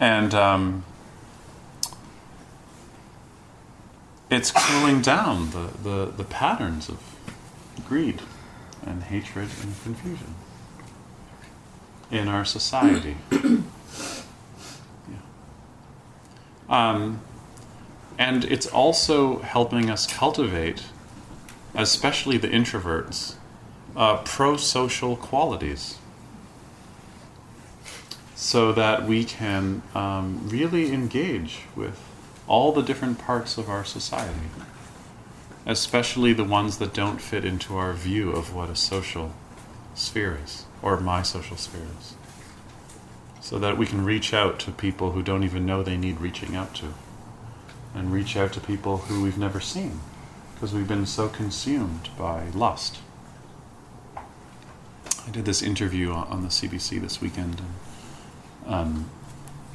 and 0.00 0.34
um, 0.34 0.84
it's 4.30 4.50
cooling 4.50 5.02
down 5.02 5.50
the, 5.50 5.70
the, 5.82 6.12
the 6.16 6.24
patterns 6.24 6.88
of 6.88 7.00
greed 7.86 8.22
and 8.84 9.04
hatred 9.04 9.48
and 9.62 9.74
confusion 9.82 10.34
in 12.10 12.28
our 12.28 12.44
society. 12.44 13.16
yeah. 13.30 13.62
um, 16.68 17.20
and 18.18 18.44
it's 18.44 18.66
also 18.66 19.38
helping 19.40 19.90
us 19.90 20.06
cultivate, 20.06 20.84
especially 21.74 22.38
the 22.38 22.48
introverts, 22.48 23.34
uh, 23.94 24.16
pro 24.18 24.56
social 24.56 25.16
qualities 25.16 25.98
so 28.42 28.72
that 28.72 29.06
we 29.06 29.22
can 29.22 29.80
um, 29.94 30.40
really 30.48 30.92
engage 30.92 31.60
with 31.76 31.96
all 32.48 32.72
the 32.72 32.82
different 32.82 33.16
parts 33.16 33.56
of 33.56 33.68
our 33.68 33.84
society, 33.84 34.48
especially 35.64 36.32
the 36.32 36.42
ones 36.42 36.78
that 36.78 36.92
don't 36.92 37.20
fit 37.20 37.44
into 37.44 37.76
our 37.76 37.92
view 37.92 38.32
of 38.32 38.52
what 38.52 38.68
a 38.68 38.74
social 38.74 39.32
sphere 39.94 40.40
is, 40.42 40.64
or 40.82 40.98
my 40.98 41.22
social 41.22 41.56
sphere 41.56 41.86
is, 42.00 42.16
so 43.40 43.60
that 43.60 43.78
we 43.78 43.86
can 43.86 44.04
reach 44.04 44.34
out 44.34 44.58
to 44.58 44.72
people 44.72 45.12
who 45.12 45.22
don't 45.22 45.44
even 45.44 45.64
know 45.64 45.84
they 45.84 45.96
need 45.96 46.20
reaching 46.20 46.56
out 46.56 46.74
to 46.74 46.94
and 47.94 48.12
reach 48.12 48.36
out 48.36 48.52
to 48.52 48.60
people 48.60 48.96
who 48.96 49.22
we've 49.22 49.38
never 49.38 49.60
seen 49.60 50.00
because 50.54 50.74
we've 50.74 50.88
been 50.88 51.06
so 51.06 51.28
consumed 51.28 52.08
by 52.18 52.46
lust. 52.54 52.98
I 54.16 55.30
did 55.30 55.44
this 55.44 55.62
interview 55.62 56.10
on 56.10 56.42
the 56.42 56.48
CBC 56.48 57.00
this 57.00 57.20
weekend, 57.20 57.60
and 57.60 57.74
um, 58.66 59.10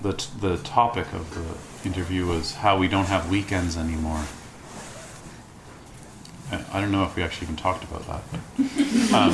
the, 0.02 0.14
t- 0.14 0.30
the 0.40 0.58
topic 0.58 1.12
of 1.14 1.34
the 1.34 1.88
interview 1.88 2.26
was 2.26 2.56
how 2.56 2.78
we 2.78 2.88
don't 2.88 3.08
have 3.08 3.30
weekends 3.30 3.78
anymore. 3.78 4.26
I, 6.50 6.80
don't 6.80 6.92
know 6.92 7.04
if 7.04 7.16
we 7.16 7.24
actually 7.24 7.48
even 7.48 7.58
talked 7.58 7.84
about 7.84 8.08
that, 8.08 8.24
but 8.32 9.14
um, 9.14 9.34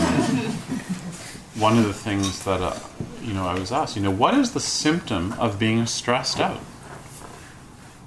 one 1.60 1.78
of 1.78 1.86
the 1.86 1.93
things 1.93 2.43
that 2.45 2.60
uh, 2.60 2.80
you 3.22 3.34
know 3.34 3.45
I 3.45 3.54
was 3.54 3.72
asked, 3.72 3.95
you 3.95 4.01
know, 4.01 4.10
what 4.10 4.34
is 4.34 4.54
the 4.54 4.60
symptom 4.60 5.34
of 5.34 5.60
being 5.60 5.86
stressed 5.86 6.39
out? 6.39 6.60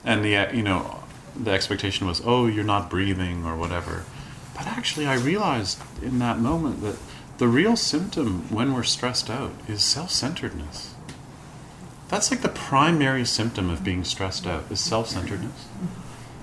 and 0.07 0.25
the 0.25 0.37
uh, 0.37 0.53
you 0.53 0.63
know 0.63 1.01
the 1.35 1.51
expectation 1.51 2.07
was 2.07 2.23
oh 2.25 2.47
you're 2.47 2.65
not 2.65 2.89
breathing 2.89 3.45
or 3.45 3.57
whatever 3.57 4.05
but 4.55 4.67
actually 4.67 5.07
i 5.07 5.15
realized 5.15 5.83
in 6.01 6.19
that 6.21 6.39
moment 6.39 6.81
that 6.81 6.97
the 7.37 7.49
real 7.49 7.77
symptom 7.77 8.49
when 8.49 8.73
we're 8.73 8.83
stressed 8.83 9.29
out 9.29 9.53
is 9.69 9.83
self-centeredness 9.83 10.95
that's 12.09 12.31
like 12.31 12.43
the 12.43 12.49
primary 12.49 13.25
symptom 13.25 13.71
of 13.71 13.85
being 13.85 14.05
stressed 14.05 14.47
out 14.47 14.71
is 14.71 14.81
self-centeredness 14.81 15.67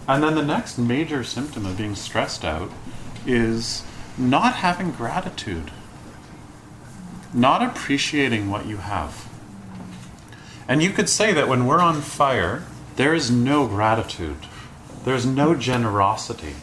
and 0.08 0.24
then 0.24 0.36
the 0.36 0.44
next 0.44 0.78
major 0.78 1.24
symptom 1.24 1.66
of 1.66 1.78
being 1.78 1.96
stressed 1.96 2.44
out 2.44 2.70
is 3.26 3.84
not 4.18 4.56
having 4.56 4.92
gratitude 4.92 5.72
not 7.34 7.64
appreciating 7.64 8.50
what 8.50 8.66
you 8.66 8.78
have 8.78 9.28
and 10.68 10.84
you 10.84 10.90
could 10.92 11.10
say 11.10 11.34
that 11.34 11.48
when 11.48 11.66
we're 11.66 11.80
on 11.80 12.02
fire 12.02 12.64
there 12.96 13.14
is 13.14 13.32
no 13.32 13.68
gratitude. 13.68 14.38
There's 15.04 15.26
no 15.26 15.56
generosity. 15.56 16.56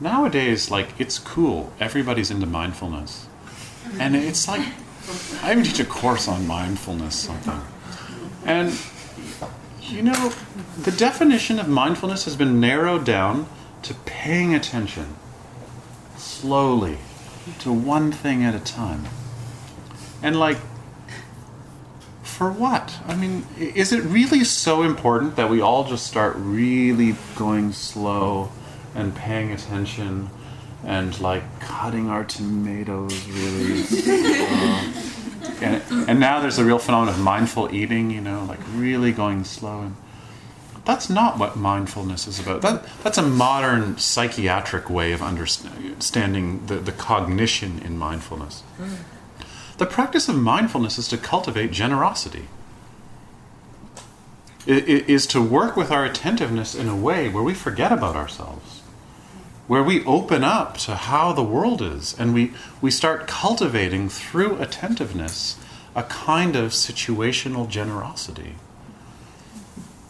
Nowadays, 0.00 0.70
like 0.70 0.90
it's 1.00 1.18
cool. 1.18 1.72
Everybody's 1.80 2.30
into 2.30 2.46
mindfulness, 2.46 3.26
and 3.98 4.14
it's 4.14 4.46
like 4.46 4.64
I 5.42 5.52
even 5.52 5.64
teach 5.64 5.80
a 5.80 5.84
course 5.84 6.28
on 6.28 6.46
mindfulness 6.46 7.16
something, 7.16 7.60
and 8.44 8.78
you 9.80 10.02
know, 10.02 10.32
the 10.82 10.90
definition 10.90 11.58
of 11.58 11.68
mindfulness 11.68 12.24
has 12.24 12.36
been 12.36 12.60
narrowed 12.60 13.04
down 13.04 13.48
to 13.82 13.94
paying 13.94 14.54
attention 14.54 15.16
slowly 16.16 16.98
to 17.60 17.72
one 17.72 18.12
thing 18.12 18.44
at 18.44 18.54
a 18.54 18.60
time, 18.60 19.06
and 20.22 20.38
like 20.38 20.58
for 22.22 22.52
what? 22.52 22.98
I 23.06 23.16
mean, 23.16 23.46
is 23.58 23.92
it 23.92 24.04
really 24.04 24.44
so 24.44 24.82
important 24.82 25.36
that 25.36 25.50
we 25.50 25.60
all 25.60 25.84
just 25.88 26.06
start 26.06 26.36
really 26.36 27.16
going 27.34 27.72
slow 27.72 28.52
and 28.94 29.14
paying 29.14 29.50
attention 29.52 30.30
and 30.84 31.18
like 31.20 31.42
cutting 31.60 32.08
our 32.08 32.24
tomatoes 32.24 33.26
really 33.28 33.82
slow? 33.82 35.04
Uh, 35.38 35.64
and, 35.64 36.08
and 36.08 36.20
now 36.20 36.40
there's 36.40 36.58
a 36.58 36.64
real 36.64 36.78
phenomenon 36.78 37.14
of 37.14 37.20
mindful 37.20 37.72
eating, 37.74 38.10
you 38.10 38.20
know, 38.20 38.44
like 38.44 38.58
really 38.74 39.12
going 39.12 39.44
slow. 39.44 39.80
And 39.80 39.96
that's 40.84 41.10
not 41.10 41.38
what 41.38 41.56
mindfulness 41.56 42.26
is 42.26 42.38
about. 42.38 42.62
That, 42.62 42.84
that's 43.02 43.18
a 43.18 43.22
modern 43.22 43.98
psychiatric 43.98 44.88
way 44.88 45.12
of 45.12 45.22
understanding 45.22 46.66
the, 46.66 46.76
the 46.76 46.92
cognition 46.92 47.80
in 47.80 47.98
mindfulness. 47.98 48.62
The 49.78 49.86
practice 49.86 50.28
of 50.28 50.36
mindfulness 50.36 50.98
is 50.98 51.08
to 51.08 51.18
cultivate 51.18 51.72
generosity. 51.72 52.48
It 54.66 55.08
is 55.08 55.26
to 55.28 55.40
work 55.40 55.76
with 55.76 55.90
our 55.90 56.04
attentiveness 56.04 56.74
in 56.74 56.88
a 56.88 56.96
way 56.96 57.28
where 57.28 57.42
we 57.42 57.54
forget 57.54 57.90
about 57.92 58.16
ourselves, 58.16 58.77
where 59.68 59.82
we 59.82 60.02
open 60.06 60.42
up 60.42 60.78
to 60.78 60.94
how 60.94 61.30
the 61.32 61.42
world 61.42 61.82
is, 61.82 62.18
and 62.18 62.32
we, 62.32 62.52
we 62.80 62.90
start 62.90 63.26
cultivating 63.28 64.08
through 64.08 64.60
attentiveness 64.60 65.58
a 65.94 66.02
kind 66.04 66.56
of 66.56 66.72
situational 66.72 67.68
generosity, 67.68 68.54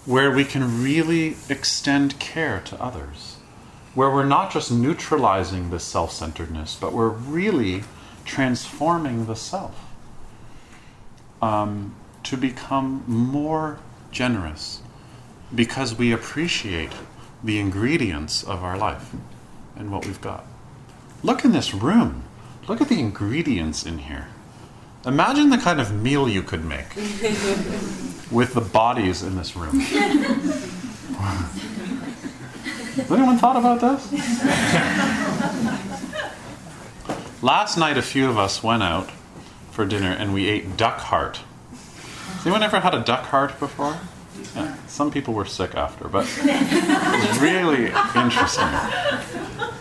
where 0.06 0.30
we 0.30 0.44
can 0.44 0.82
really 0.82 1.36
extend 1.48 2.18
care 2.20 2.60
to 2.60 2.80
others, 2.80 3.38
where 3.94 4.08
we're 4.08 4.24
not 4.24 4.52
just 4.52 4.70
neutralizing 4.70 5.70
this 5.70 5.82
self 5.82 6.12
centeredness, 6.12 6.76
but 6.80 6.92
we're 6.92 7.08
really 7.08 7.82
transforming 8.24 9.26
the 9.26 9.36
self 9.36 9.74
um, 11.42 11.96
to 12.22 12.36
become 12.36 13.02
more 13.08 13.80
generous, 14.12 14.82
because 15.52 15.98
we 15.98 16.12
appreciate 16.12 16.92
the 17.42 17.58
ingredients 17.58 18.44
of 18.44 18.62
our 18.62 18.78
life 18.78 19.12
and 19.78 19.90
what 19.90 20.04
we've 20.04 20.20
got. 20.20 20.44
Look 21.22 21.44
in 21.44 21.52
this 21.52 21.72
room. 21.72 22.24
Look 22.66 22.80
at 22.80 22.88
the 22.88 22.98
ingredients 22.98 23.86
in 23.86 23.98
here. 23.98 24.26
Imagine 25.06 25.50
the 25.50 25.58
kind 25.58 25.80
of 25.80 25.94
meal 25.94 26.28
you 26.28 26.42
could 26.42 26.64
make 26.64 26.94
with 28.30 28.52
the 28.54 28.60
bodies 28.60 29.22
in 29.22 29.36
this 29.36 29.56
room. 29.56 29.80
Has 32.98 33.12
anyone 33.12 33.38
thought 33.38 33.56
about 33.56 33.80
this? 33.80 34.12
Last 37.42 37.78
night, 37.78 37.96
a 37.96 38.02
few 38.02 38.28
of 38.28 38.36
us 38.36 38.62
went 38.62 38.82
out 38.82 39.10
for 39.70 39.86
dinner 39.86 40.10
and 40.10 40.34
we 40.34 40.48
ate 40.48 40.76
duck 40.76 40.98
heart. 40.98 41.40
Has 41.70 42.44
anyone 42.44 42.64
ever 42.64 42.80
had 42.80 42.94
a 42.94 43.00
duck 43.00 43.26
heart 43.26 43.58
before? 43.60 43.96
Yeah, 44.54 44.76
some 44.86 45.10
people 45.10 45.34
were 45.34 45.44
sick 45.44 45.74
after, 45.74 46.08
but 46.08 46.26
it 46.42 47.28
was 47.28 47.38
really 47.40 47.86
interesting. 48.20 48.68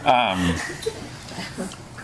Um, 0.05 0.55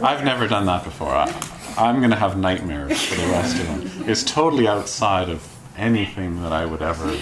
I've 0.02 0.24
never 0.24 0.48
done 0.48 0.66
that 0.66 0.84
before. 0.84 1.10
I, 1.10 1.32
I'm 1.78 2.00
going 2.00 2.12
to 2.12 2.16
have 2.18 2.38
nightmares 2.38 3.02
for 3.02 3.16
the 3.16 3.28
rest 3.28 3.60
of 3.60 3.68
them. 3.68 4.10
It's 4.10 4.24
totally 4.24 4.68
outside 4.68 5.30
of 5.30 5.48
anything 5.78 6.42
that 6.44 6.52
I 6.52 6.66
would 6.66 6.82
ever. 6.82 7.18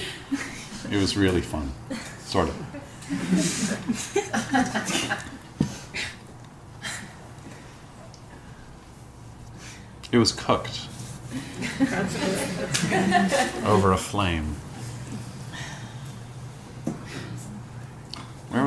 It 0.89 0.97
was 0.97 1.15
really 1.17 1.41
fun, 1.41 1.71
sort 2.25 2.49
of. 2.49 2.55
It 10.11 10.17
was 10.17 10.31
cooked 10.33 10.87
over 13.65 13.91
a 13.93 13.97
flame. 13.97 14.55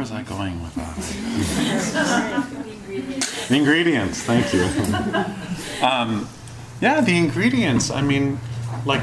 Was 0.04 0.12
I 0.12 0.22
going 0.22 0.62
with 0.62 0.74
that? 0.74 0.96
the 3.48 3.56
ingredients, 3.56 4.20
thank 4.22 4.52
you. 4.52 4.64
Um, 5.82 6.28
yeah, 6.82 7.00
the 7.00 7.16
ingredients. 7.16 7.90
I 7.90 8.02
mean, 8.02 8.38
like, 8.84 9.00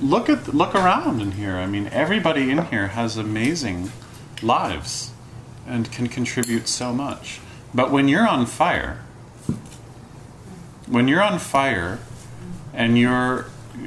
look 0.00 0.30
at 0.30 0.54
look 0.54 0.74
around 0.74 1.20
in 1.20 1.32
here. 1.32 1.56
I 1.56 1.66
mean, 1.66 1.88
everybody 1.88 2.50
in 2.50 2.64
here 2.66 2.86
has 2.88 3.18
amazing 3.18 3.92
lives 4.40 5.10
and 5.66 5.92
can 5.92 6.06
contribute 6.06 6.68
so 6.68 6.94
much. 6.94 7.40
But 7.74 7.90
when 7.90 8.08
you're 8.08 8.26
on 8.26 8.46
fire, 8.46 9.02
when 10.86 11.06
you're 11.06 11.22
on 11.22 11.38
fire 11.38 11.98
and 12.72 12.98
you're 12.98 13.44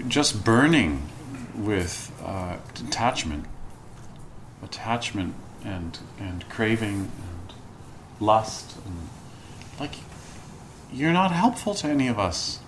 just 0.08 0.46
burning 0.46 1.10
with 1.56 2.12
uh, 2.24 2.58
attachment, 2.76 3.46
attachment 4.62 5.34
and 5.66 6.00
and 6.20 6.48
craving 6.48 7.12
and 7.18 7.54
lust 8.20 8.78
and 8.86 9.10
like 9.80 9.96
you're 10.94 11.12
not 11.12 11.32
helpful 11.32 11.74
to 11.76 11.88
any 11.88 12.08
of 12.08 12.18
us. 12.18 12.60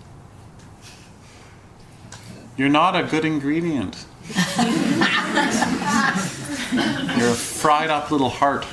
You're 2.58 2.70
not 2.70 2.96
a 2.96 3.04
good 3.04 3.24
ingredient. 3.24 4.06
You're 7.18 7.30
a 7.30 7.34
fried 7.34 7.90
up 7.90 8.12
little 8.12 8.30
heart. 8.30 8.66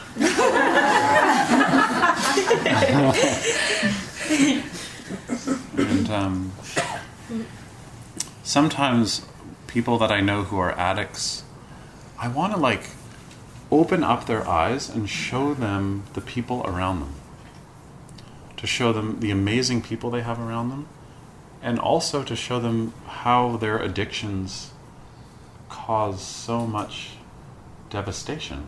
and 5.76 6.10
um, 6.10 6.52
sometimes 8.42 9.24
people 9.68 9.98
that 9.98 10.10
I 10.10 10.20
know 10.20 10.42
who 10.44 10.58
are 10.58 10.72
addicts, 10.72 11.44
I 12.18 12.28
want 12.28 12.54
to 12.54 12.58
like 12.58 12.90
open 13.70 14.04
up 14.04 14.26
their 14.26 14.46
eyes 14.46 14.88
and 14.88 15.08
show 15.08 15.54
them 15.54 16.04
the 16.14 16.20
people 16.20 16.62
around 16.66 17.00
them. 17.00 17.14
To 18.56 18.66
show 18.66 18.92
them 18.92 19.20
the 19.20 19.30
amazing 19.30 19.82
people 19.82 20.10
they 20.10 20.22
have 20.22 20.38
around 20.38 20.70
them, 20.70 20.86
and 21.62 21.78
also 21.78 22.22
to 22.22 22.36
show 22.36 22.60
them 22.60 22.94
how 23.06 23.56
their 23.56 23.78
addictions 23.78 24.70
cause 25.68 26.22
so 26.22 26.66
much 26.66 27.10
devastation 27.90 28.66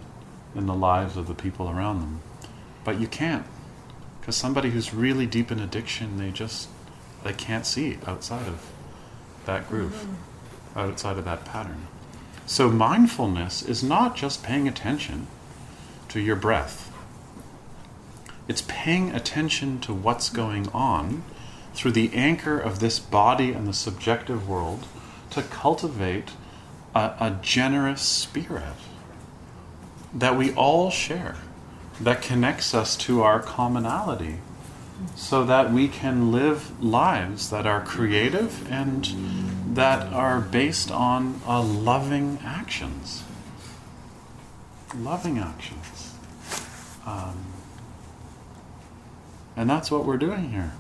in 0.54 0.66
the 0.66 0.74
lives 0.74 1.16
of 1.16 1.26
the 1.28 1.34
people 1.34 1.70
around 1.70 2.00
them. 2.00 2.20
But 2.84 3.00
you 3.00 3.06
can't, 3.06 3.46
because 4.20 4.36
somebody 4.36 4.70
who's 4.70 4.92
really 4.92 5.26
deep 5.26 5.50
in 5.50 5.58
addiction, 5.60 6.18
they 6.18 6.30
just 6.30 6.68
they 7.24 7.32
can't 7.32 7.66
see 7.66 7.98
outside 8.06 8.46
of 8.46 8.70
that 9.46 9.68
groove, 9.68 9.92
mm-hmm. 9.92 10.78
outside 10.78 11.18
of 11.18 11.24
that 11.24 11.44
pattern. 11.44 11.86
So 12.46 12.70
mindfulness 12.70 13.62
is 13.62 13.82
not 13.82 14.14
just 14.14 14.44
paying 14.44 14.68
attention 14.68 15.26
to 16.08 16.20
your 16.20 16.36
breath. 16.36 16.92
It's 18.46 18.62
paying 18.68 19.10
attention 19.10 19.80
to 19.80 19.92
what's 19.92 20.28
going 20.28 20.68
on 20.68 21.24
through 21.74 21.90
the 21.92 22.14
anchor 22.14 22.58
of 22.58 22.78
this 22.78 23.00
body 23.00 23.52
and 23.52 23.66
the 23.66 23.72
subjective 23.72 24.48
world 24.48 24.86
to 25.30 25.42
cultivate 25.42 26.30
a, 26.94 27.14
a 27.20 27.38
generous 27.42 28.00
spirit 28.00 28.76
that 30.14 30.36
we 30.36 30.54
all 30.54 30.88
share, 30.90 31.36
that 32.00 32.22
connects 32.22 32.72
us 32.72 32.96
to 32.96 33.22
our 33.22 33.40
commonality, 33.40 34.36
so 35.14 35.44
that 35.44 35.72
we 35.72 35.88
can 35.88 36.30
live 36.30 36.82
lives 36.82 37.50
that 37.50 37.66
are 37.66 37.84
creative 37.84 38.70
and 38.70 39.65
that 39.76 40.10
are 40.10 40.40
based 40.40 40.90
on 40.90 41.40
uh, 41.46 41.62
loving 41.62 42.38
actions. 42.42 43.22
Loving 44.96 45.38
actions. 45.38 46.14
Um, 47.04 47.44
and 49.54 49.68
that's 49.68 49.90
what 49.90 50.06
we're 50.06 50.16
doing 50.16 50.50
here, 50.50 50.72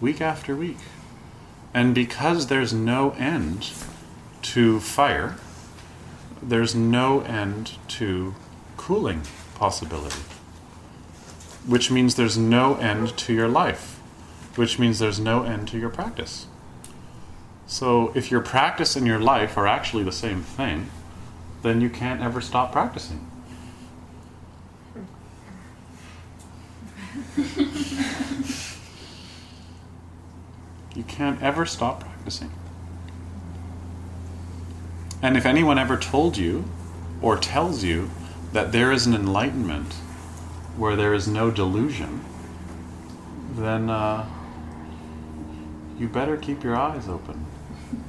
week 0.00 0.22
after 0.22 0.56
week. 0.56 0.78
And 1.74 1.94
because 1.94 2.46
there's 2.46 2.72
no 2.72 3.10
end 3.12 3.70
to 4.42 4.80
fire, 4.80 5.36
there's 6.42 6.74
no 6.74 7.20
end 7.20 7.72
to 7.88 8.34
cooling 8.78 9.22
possibility, 9.54 10.22
which 11.66 11.90
means 11.90 12.14
there's 12.14 12.38
no 12.38 12.76
end 12.76 13.16
to 13.18 13.34
your 13.34 13.48
life, 13.48 13.98
which 14.56 14.78
means 14.78 14.98
there's 14.98 15.20
no 15.20 15.42
end 15.42 15.68
to 15.68 15.78
your 15.78 15.90
practice. 15.90 16.46
So 17.66 18.12
if 18.14 18.30
your 18.30 18.40
practice 18.40 18.96
and 18.96 19.06
your 19.06 19.18
life 19.18 19.56
are 19.56 19.66
actually 19.66 20.04
the 20.04 20.12
same 20.12 20.42
thing, 20.42 20.90
then 21.62 21.80
you 21.80 21.88
can't 21.88 22.20
ever 22.20 22.40
stop 22.40 22.72
practicing. 22.72 23.26
You 30.94 31.02
can't 31.02 31.42
ever 31.42 31.66
stop 31.66 32.00
practicing. 32.00 32.52
And 35.20 35.36
if 35.36 35.44
anyone 35.44 35.78
ever 35.78 35.96
told 35.96 36.36
you 36.36 36.64
or 37.20 37.36
tells 37.36 37.82
you 37.82 38.10
that 38.52 38.70
there 38.70 38.92
is 38.92 39.06
an 39.06 39.14
enlightenment 39.14 39.94
where 40.76 40.94
there 40.94 41.12
is 41.12 41.26
no 41.26 41.50
delusion, 41.50 42.24
then 43.54 43.90
uh, 43.90 44.28
you 45.98 46.08
better 46.08 46.36
keep 46.36 46.62
your 46.62 46.76
eyes 46.76 47.08
open 47.08 47.43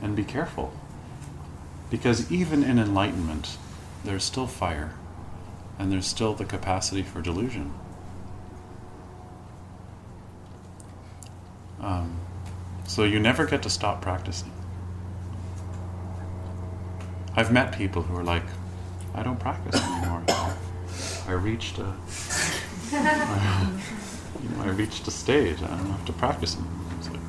and 0.02 0.16
be 0.16 0.24
careful. 0.24 0.74
Because 1.90 2.32
even 2.32 2.64
in 2.64 2.80
enlightenment, 2.80 3.58
there's 4.04 4.24
still 4.24 4.48
fire 4.48 4.94
and 5.78 5.92
there's 5.92 6.08
still 6.08 6.34
the 6.34 6.46
capacity 6.46 7.04
for 7.04 7.22
delusion. 7.22 7.74
Um, 11.82 12.20
so 12.88 13.04
you 13.04 13.20
never 13.20 13.46
get 13.46 13.62
to 13.64 13.70
stop 13.70 14.02
practicing. 14.02 14.52
I've 17.36 17.52
met 17.52 17.74
people 17.74 18.02
who 18.02 18.16
are 18.16 18.24
like, 18.24 18.46
I 19.14 19.22
don't 19.24 19.40
practice 19.40 19.82
anymore. 19.82 20.24
I 21.28 21.32
reached 21.32 21.78
a, 21.80 21.94
I, 22.94 23.72
you 24.42 24.50
know, 24.50 24.64
I 24.64 24.70
reached 24.70 25.08
a 25.08 25.12
stage. 25.12 25.62
I 25.62 25.68
don't 25.68 25.90
have 25.90 26.06
to 26.06 26.14
practice 26.14 26.56
anymore. 26.56 26.72
Like, 27.12 27.20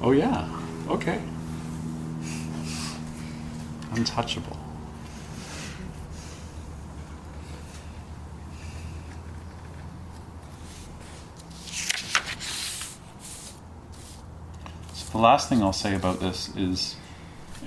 oh 0.00 0.12
yeah, 0.12 0.48
okay. 0.88 1.20
Untouchable. 3.94 4.56
So 14.94 15.10
the 15.12 15.18
last 15.18 15.48
thing 15.48 15.62
I'll 15.62 15.72
say 15.72 15.94
about 15.94 16.20
this 16.20 16.54
is, 16.56 16.96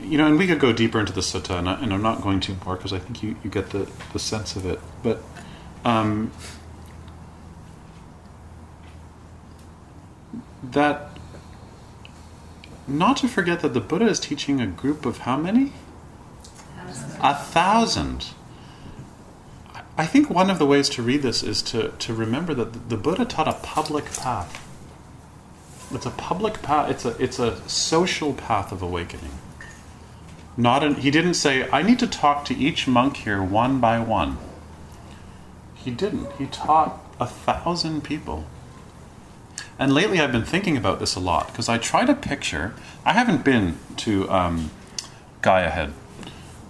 you 0.02 0.18
know, 0.18 0.26
and 0.26 0.40
we 0.40 0.48
could 0.48 0.60
go 0.60 0.74
deeper 0.74 1.00
into 1.00 1.14
the 1.14 1.22
sutta, 1.22 1.60
and, 1.60 1.70
I, 1.70 1.76
I'm 1.76 2.02
not 2.02 2.22
going 2.22 2.40
to 2.42 2.56
more 2.66 2.76
because 2.76 2.92
I 2.92 3.00
think 3.00 3.22
you, 3.22 3.36
you 3.44 3.50
get 3.50 3.70
the, 3.70 3.90
the 4.14 4.20
sense 4.20 4.56
of 4.56 4.66
it. 4.66 4.80
But 5.04 5.22
um, 5.84 6.32
that 10.64 11.12
not 12.88 13.18
to 13.18 13.28
forget 13.28 13.62
that 13.62 13.74
the 13.74 13.82
Buddha 13.82 14.08
is 14.08 14.20
teaching 14.20 14.62
a 14.62 14.68
group 14.68 15.06
of 15.06 15.20
how 15.20 15.38
many? 15.38 15.74
A 17.22 17.36
thousand. 17.36 18.28
I 19.98 20.06
think 20.06 20.30
one 20.30 20.50
of 20.50 20.60
the 20.60 20.66
ways 20.66 20.90
to 20.90 21.02
read 21.02 21.22
this 21.22 21.42
is 21.42 21.62
to, 21.64 21.90
to 21.90 22.14
remember 22.14 22.54
that 22.54 22.90
the 22.90 22.98
Buddha 22.98 23.26
taught 23.26 23.48
a 23.48 23.54
public 23.54 24.06
path. 24.14 24.62
It's 25.92 26.06
a 26.06 26.12
public 26.12 26.62
path. 26.62 26.90
It's 26.90 27.06
a 27.06 27.10
it's 27.22 27.40
a 27.40 27.58
social 27.70 28.34
path 28.34 28.72
of 28.72 28.82
awakening. 28.82 29.32
Not 30.58 30.84
an, 30.84 30.96
he 30.96 31.12
didn't 31.12 31.36
say 31.36 31.70
I 31.70 31.84
need 31.84 32.00
to 32.00 32.08
talk 32.08 32.46
to 32.46 32.56
each 32.56 32.88
monk 32.88 33.18
here 33.18 33.42
one 33.42 33.80
by 33.80 34.00
one. 34.00 34.38
He 35.76 35.92
didn't. 35.92 36.32
He 36.34 36.48
taught 36.48 37.00
a 37.20 37.28
thousand 37.28 38.04
people. 38.04 38.46
And 39.78 39.94
lately, 39.94 40.20
I've 40.20 40.32
been 40.32 40.46
thinking 40.46 40.78
about 40.78 41.00
this 41.00 41.16
a 41.16 41.20
lot 41.20 41.48
because 41.48 41.70
I 41.70 41.78
try 41.78 42.06
to 42.06 42.16
picture. 42.16 42.74
I 43.06 43.14
haven't 43.14 43.44
been 43.44 43.78
to 43.98 44.30
um, 44.30 44.72
Gaya 45.42 45.70
Head. 45.70 45.94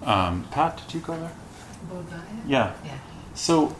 Um, 0.06 0.44
Pat, 0.52 0.80
did 0.86 0.94
you 0.94 1.00
go 1.00 1.18
there? 1.18 1.32
Bodh 1.90 2.08
Gaya? 2.08 2.20
Yeah. 2.46 2.72
Yeah. 2.84 2.98
So 3.34 3.74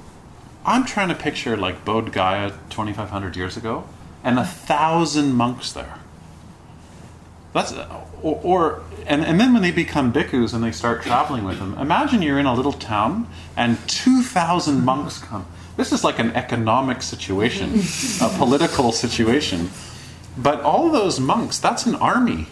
I'm 0.66 0.84
trying 0.84 1.08
to 1.08 1.14
picture 1.14 1.56
like 1.56 1.84
Bodh 1.84 2.12
Gaya 2.12 2.50
2,500 2.70 3.36
years 3.36 3.56
ago 3.56 3.84
and 4.24 4.38
a 4.38 4.44
thousand 4.44 5.34
monks 5.34 5.72
there. 5.72 6.00
That's 7.52 7.72
or, 8.22 8.40
or 8.42 8.82
and, 9.06 9.24
and 9.24 9.40
then 9.40 9.54
when 9.54 9.62
they 9.62 9.70
become 9.70 10.12
bhikkhus 10.12 10.52
and 10.52 10.62
they 10.62 10.72
start 10.72 11.02
traveling 11.02 11.44
with 11.44 11.58
them, 11.58 11.78
imagine 11.78 12.20
you're 12.20 12.40
in 12.40 12.46
a 12.46 12.54
little 12.54 12.72
town 12.72 13.28
and 13.56 13.78
2,000 13.88 14.84
monks 14.84 15.18
come. 15.18 15.46
This 15.76 15.92
is 15.92 16.02
like 16.02 16.18
an 16.18 16.32
economic 16.32 17.02
situation, 17.02 17.80
a 18.20 18.28
political 18.36 18.92
situation. 18.92 19.70
But 20.36 20.60
all 20.60 20.90
those 20.90 21.20
monks, 21.20 21.58
that's 21.58 21.86
an 21.86 21.94
army. 21.94 22.46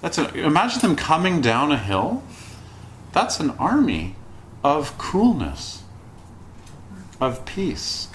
That's 0.00 0.18
a, 0.18 0.32
imagine 0.34 0.80
them 0.80 0.96
coming 0.96 1.40
down 1.40 1.72
a 1.72 1.78
hill. 1.78 2.22
That's 3.12 3.40
an 3.40 3.50
army 3.52 4.16
of 4.64 4.96
coolness, 4.96 5.82
of 7.20 7.44
peace. 7.44 8.08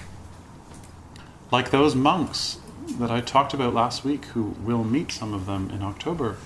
Like 1.50 1.70
those 1.70 1.94
monks 1.94 2.58
that 2.98 3.10
I 3.10 3.20
talked 3.20 3.54
about 3.54 3.74
last 3.74 4.04
week, 4.04 4.24
who 4.26 4.56
will 4.62 4.84
meet 4.84 5.12
some 5.12 5.32
of 5.32 5.46
them 5.46 5.70
in 5.70 5.82
October. 5.82 6.36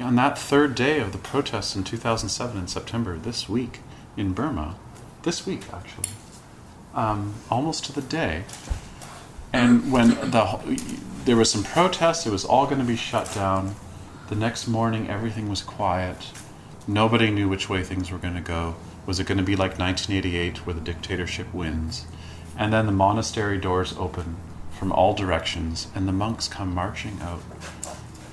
On 0.00 0.16
that 0.16 0.36
third 0.36 0.74
day 0.74 0.98
of 0.98 1.12
the 1.12 1.18
protests 1.18 1.76
in 1.76 1.84
2007 1.84 2.58
in 2.58 2.66
September, 2.66 3.16
this 3.16 3.48
week 3.48 3.80
in 4.16 4.32
Burma, 4.32 4.74
this 5.22 5.46
week 5.46 5.62
actually, 5.72 6.08
um, 6.94 7.34
almost 7.50 7.84
to 7.84 7.92
the 7.92 8.02
day, 8.02 8.44
and 9.52 9.92
when 9.92 10.10
the 10.10 10.80
there 11.24 11.36
was 11.36 11.50
some 11.50 11.62
protests, 11.62 12.26
it 12.26 12.30
was 12.30 12.44
all 12.44 12.66
going 12.66 12.80
to 12.80 12.84
be 12.84 12.96
shut 12.96 13.32
down. 13.34 13.76
The 14.28 14.34
next 14.34 14.66
morning, 14.66 15.08
everything 15.08 15.48
was 15.48 15.62
quiet. 15.62 16.32
Nobody 16.86 17.30
knew 17.30 17.48
which 17.48 17.68
way 17.68 17.82
things 17.82 18.10
were 18.10 18.18
going 18.18 18.34
to 18.34 18.40
go. 18.40 18.74
Was 19.06 19.18
it 19.18 19.26
going 19.26 19.38
to 19.38 19.44
be 19.44 19.56
like 19.56 19.78
1988, 19.78 20.66
where 20.66 20.74
the 20.74 20.80
dictatorship 20.80 21.52
wins? 21.54 22.06
And 22.58 22.72
then 22.72 22.86
the 22.86 22.92
monastery 22.92 23.58
doors 23.58 23.94
open 23.98 24.36
from 24.70 24.92
all 24.92 25.14
directions, 25.14 25.88
and 25.94 26.06
the 26.06 26.12
monks 26.12 26.46
come 26.46 26.74
marching 26.74 27.18
out 27.22 27.40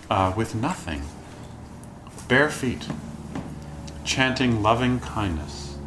uh, 0.09 0.33
with 0.35 0.53
nothing, 0.53 1.03
bare 2.27 2.49
feet, 2.49 2.87
chanting 4.03 4.61
loving 4.61 4.99
kindness 4.99 5.77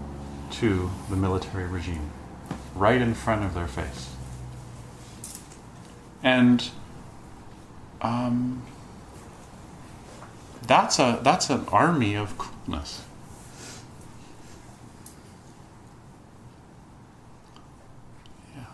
to 0.53 0.91
the 1.11 1.17
military 1.17 1.67
regime, 1.67 2.11
right 2.75 3.01
in 3.01 3.13
front 3.13 3.45
of 3.45 3.53
their 3.55 3.67
face. 3.67 4.15
And 6.23 6.71
um, 8.01 8.63
that's 10.67 10.99
a 10.99 11.21
that's 11.23 11.51
an 11.51 11.67
army 11.69 12.15
of 12.15 12.39
coolness. 12.65 13.03
Yeah. 18.55 18.65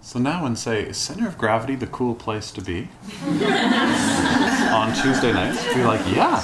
So 0.00 0.18
now, 0.18 0.42
when 0.44 0.56
say 0.56 0.82
is 0.84 0.96
center 0.96 1.28
of 1.28 1.38
gravity 1.38 1.74
the 1.74 1.86
cool 1.86 2.14
place 2.14 2.50
to 2.52 2.60
be 2.60 2.88
on 3.24 4.94
Tuesday 4.94 5.32
nights, 5.32 5.62
be 5.74 5.82
like, 5.84 6.00
yeah. 6.14 6.42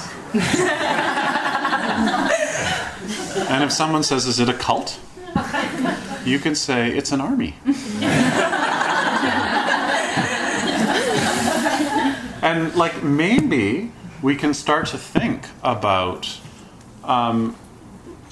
and 3.49 3.65
if 3.65 3.73
someone 3.73 4.03
says, 4.03 4.27
"Is 4.27 4.41
it 4.41 4.49
a 4.49 4.55
cult?" 4.55 4.99
you 6.25 6.39
can 6.39 6.55
say 6.55 6.91
it's 6.97 7.13
an 7.13 7.21
army. 7.21 7.55
and 12.43 12.75
like 12.75 13.03
maybe 13.03 13.93
we 14.25 14.35
can 14.35 14.55
start 14.55 14.87
to 14.87 14.97
think 14.97 15.47
about 15.63 16.41
um, 17.05 17.55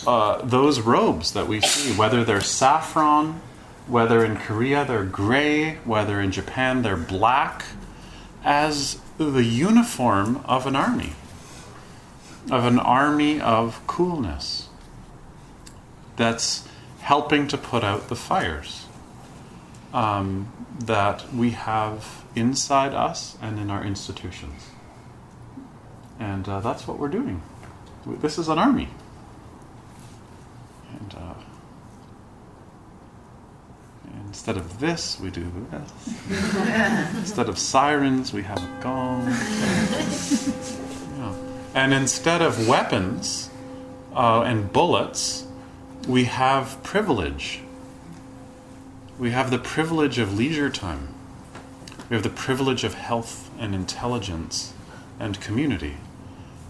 uh, 0.07 0.40
those 0.40 0.80
robes 0.80 1.34
that 1.34 1.47
we 1.47 1.61
see, 1.61 1.93
whether 1.93 2.24
they're 2.24 2.40
saffron, 2.40 3.43
whether 3.86 4.24
in 4.24 4.34
Korea 4.34 4.86
they're 4.86 5.05
gray, 5.05 5.74
whether 5.84 6.18
in 6.18 6.30
Japan 6.30 6.80
they're 6.80 6.97
black, 6.97 7.66
as 8.43 9.03
the 9.18 9.45
uniform 9.45 10.43
of 10.47 10.66
an 10.66 10.74
army, 10.74 11.12
of 12.51 12.64
an 12.64 12.78
army 12.78 13.38
of 13.38 13.86
coolness 13.86 14.70
that's 16.16 16.66
helping 17.01 17.47
to 17.49 17.59
put 17.59 17.84
out 17.84 18.09
the 18.09 18.16
fires 18.16 18.86
um, 19.93 20.51
that 20.78 21.34
we 21.34 21.51
have 21.51 22.24
inside 22.34 22.95
us 22.95 23.36
and 23.43 23.59
in 23.59 23.68
our 23.68 23.84
institutions. 23.84 24.72
And 26.22 26.48
uh, 26.48 26.60
that's 26.60 26.86
what 26.86 27.00
we're 27.00 27.08
doing. 27.08 27.42
This 28.06 28.38
is 28.38 28.48
an 28.48 28.56
army. 28.56 28.88
And 31.00 31.14
uh, 31.18 31.34
instead 34.28 34.56
of 34.56 34.78
this, 34.78 35.18
we 35.18 35.30
do 35.30 35.50
this. 35.72 35.90
instead 37.16 37.48
of 37.48 37.58
sirens, 37.58 38.32
we 38.32 38.44
have 38.44 38.58
a 38.58 38.80
gong. 38.80 39.26
Yeah. 41.18 41.34
And 41.74 41.92
instead 41.92 42.40
of 42.40 42.68
weapons 42.68 43.50
uh, 44.14 44.42
and 44.42 44.72
bullets, 44.72 45.44
we 46.06 46.24
have 46.24 46.80
privilege. 46.84 47.62
We 49.18 49.32
have 49.32 49.50
the 49.50 49.58
privilege 49.58 50.20
of 50.20 50.38
leisure 50.38 50.70
time. 50.70 51.08
We 52.08 52.14
have 52.14 52.22
the 52.22 52.30
privilege 52.30 52.84
of 52.84 52.94
health 52.94 53.50
and 53.58 53.74
intelligence 53.74 54.72
and 55.18 55.40
community. 55.40 55.96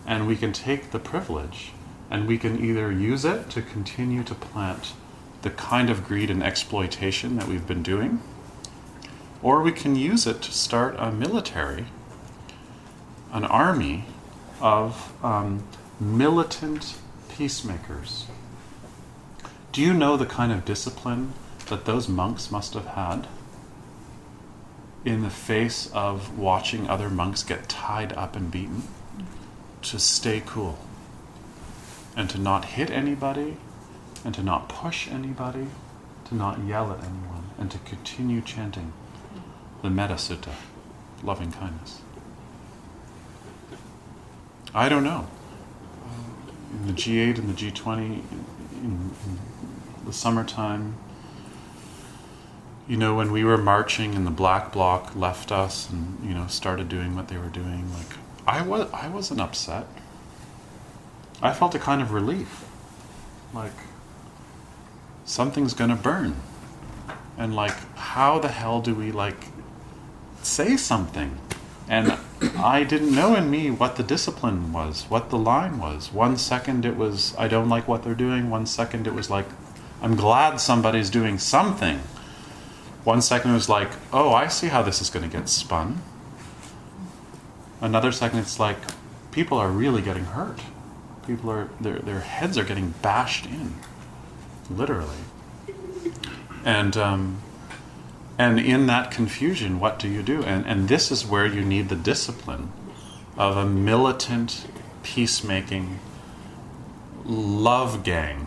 And 0.06 0.26
we 0.26 0.36
can 0.36 0.52
take 0.52 0.90
the 0.90 0.98
privilege 0.98 1.72
and 2.12 2.28
we 2.28 2.36
can 2.36 2.62
either 2.62 2.92
use 2.92 3.24
it 3.24 3.48
to 3.48 3.62
continue 3.62 4.22
to 4.22 4.34
plant 4.34 4.92
the 5.40 5.48
kind 5.48 5.88
of 5.88 6.04
greed 6.04 6.30
and 6.30 6.42
exploitation 6.42 7.36
that 7.36 7.48
we've 7.48 7.66
been 7.66 7.82
doing, 7.82 8.20
or 9.42 9.62
we 9.62 9.72
can 9.72 9.96
use 9.96 10.26
it 10.26 10.42
to 10.42 10.52
start 10.52 10.94
a 10.98 11.10
military, 11.10 11.86
an 13.32 13.44
army 13.44 14.04
of 14.60 15.12
um, 15.24 15.64
militant 15.98 16.96
peacemakers. 17.30 18.26
Do 19.72 19.80
you 19.80 19.94
know 19.94 20.18
the 20.18 20.26
kind 20.26 20.52
of 20.52 20.66
discipline 20.66 21.32
that 21.68 21.86
those 21.86 22.08
monks 22.08 22.50
must 22.50 22.74
have 22.74 22.88
had 22.88 23.26
in 25.02 25.22
the 25.22 25.30
face 25.30 25.90
of 25.94 26.38
watching 26.38 26.90
other 26.90 27.08
monks 27.08 27.42
get 27.42 27.70
tied 27.70 28.12
up 28.12 28.36
and 28.36 28.50
beaten 28.50 28.82
to 29.82 29.98
stay 29.98 30.42
cool 30.44 30.78
and 32.16 32.28
to 32.30 32.38
not 32.38 32.64
hit 32.64 32.90
anybody 32.90 33.56
and 34.24 34.34
to 34.34 34.42
not 34.42 34.68
push 34.68 35.08
anybody, 35.08 35.66
to 36.26 36.34
not 36.34 36.60
yell 36.64 36.92
at 36.92 37.00
anyone, 37.00 37.50
and 37.58 37.70
to 37.70 37.78
continue 37.78 38.40
chanting 38.40 38.92
the 39.82 39.90
Metta 39.90 40.14
Sutta, 40.14 40.54
loving 41.22 41.52
kindness? 41.52 42.00
I 44.74 44.88
don't 44.88 45.04
know. 45.04 45.28
In 46.72 46.86
the 46.86 46.92
G8 46.92 47.38
and 47.38 47.48
the 47.48 47.52
G20, 47.52 47.96
in, 47.96 48.22
in 48.82 49.38
the 50.06 50.12
summertime, 50.12 50.96
you 52.88 52.96
know, 52.96 53.14
when 53.14 53.32
we 53.32 53.44
were 53.44 53.58
marching 53.58 54.14
and 54.14 54.26
the 54.26 54.30
black 54.30 54.72
bloc 54.72 55.14
left 55.14 55.52
us 55.52 55.90
and, 55.90 56.18
you 56.26 56.34
know, 56.34 56.46
started 56.46 56.88
doing 56.88 57.14
what 57.14 57.28
they 57.28 57.36
were 57.36 57.48
doing, 57.48 57.92
like, 57.92 58.16
I, 58.46 58.62
was, 58.62 58.90
I 58.92 59.08
wasn't 59.08 59.40
upset. 59.40 59.86
I 61.40 61.52
felt 61.52 61.74
a 61.74 61.78
kind 61.78 62.02
of 62.02 62.12
relief. 62.12 62.64
Like, 63.54 63.72
something's 65.24 65.74
gonna 65.74 65.96
burn. 65.96 66.36
And, 67.38 67.54
like, 67.54 67.74
how 67.96 68.38
the 68.38 68.48
hell 68.48 68.80
do 68.80 68.94
we, 68.94 69.10
like, 69.12 69.46
say 70.42 70.76
something? 70.76 71.38
And 71.88 72.16
I 72.56 72.84
didn't 72.84 73.14
know 73.14 73.34
in 73.34 73.50
me 73.50 73.70
what 73.70 73.96
the 73.96 74.02
discipline 74.02 74.72
was, 74.72 75.04
what 75.08 75.30
the 75.30 75.38
line 75.38 75.78
was. 75.78 76.12
One 76.12 76.36
second 76.36 76.84
it 76.84 76.96
was, 76.96 77.34
I 77.36 77.48
don't 77.48 77.68
like 77.68 77.88
what 77.88 78.02
they're 78.02 78.14
doing. 78.14 78.50
One 78.50 78.66
second 78.66 79.06
it 79.06 79.14
was 79.14 79.30
like, 79.30 79.46
I'm 80.00 80.16
glad 80.16 80.60
somebody's 80.60 81.10
doing 81.10 81.38
something. 81.38 82.00
One 83.04 83.20
second 83.20 83.50
it 83.50 83.54
was 83.54 83.68
like, 83.68 83.90
oh, 84.12 84.32
I 84.32 84.48
see 84.48 84.68
how 84.68 84.82
this 84.82 85.00
is 85.00 85.10
going 85.10 85.28
to 85.28 85.36
get 85.36 85.48
spun. 85.48 86.02
Another 87.82 88.12
second 88.12 88.38
it's 88.38 88.60
like, 88.60 88.76
people 89.32 89.58
are 89.58 89.68
really 89.68 90.02
getting 90.02 90.24
hurt. 90.24 90.60
People 91.26 91.50
are 91.50 91.68
their 91.80 91.98
their 91.98 92.20
heads 92.20 92.56
are 92.56 92.64
getting 92.64 92.94
bashed 93.02 93.44
in, 93.46 93.74
literally. 94.70 95.24
And 96.64 96.96
um, 96.96 97.42
and 98.38 98.60
in 98.60 98.86
that 98.86 99.10
confusion, 99.10 99.80
what 99.80 99.98
do 99.98 100.08
you 100.08 100.22
do? 100.22 100.44
And 100.44 100.64
and 100.64 100.88
this 100.88 101.10
is 101.10 101.26
where 101.26 101.46
you 101.46 101.64
need 101.64 101.88
the 101.88 101.96
discipline 101.96 102.70
of 103.36 103.56
a 103.56 103.64
militant, 103.66 104.68
peacemaking 105.02 105.98
love 107.24 108.04
gang. 108.04 108.46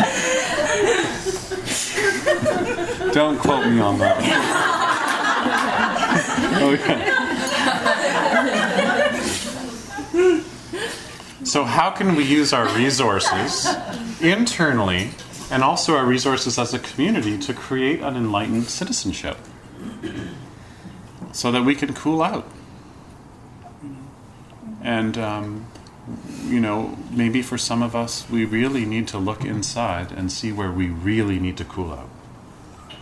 Don't 3.12 3.38
quote 3.38 3.66
me 3.66 3.80
on 3.80 3.98
that. 3.98 4.16
okay. 6.62 7.12
So, 11.44 11.64
how 11.64 11.90
can 11.90 12.16
we 12.16 12.24
use 12.24 12.52
our 12.52 12.68
resources 12.76 13.68
internally 14.20 15.10
and 15.50 15.62
also 15.62 15.96
our 15.96 16.04
resources 16.04 16.58
as 16.58 16.74
a 16.74 16.80
community 16.80 17.38
to 17.38 17.54
create 17.54 18.00
an 18.00 18.16
enlightened 18.16 18.64
citizenship 18.64 19.38
so 21.32 21.52
that 21.52 21.62
we 21.62 21.76
can 21.76 21.94
cool 21.94 22.22
out? 22.22 22.46
And, 24.82 25.16
um, 25.16 25.66
you 26.44 26.60
know, 26.60 26.98
maybe 27.10 27.42
for 27.42 27.56
some 27.56 27.82
of 27.82 27.94
us, 27.94 28.28
we 28.28 28.44
really 28.44 28.84
need 28.84 29.06
to 29.08 29.18
look 29.18 29.44
inside 29.44 30.10
and 30.12 30.30
see 30.32 30.52
where 30.52 30.72
we 30.72 30.88
really 30.88 31.38
need 31.38 31.56
to 31.58 31.64
cool 31.64 31.92
out. 31.92 32.08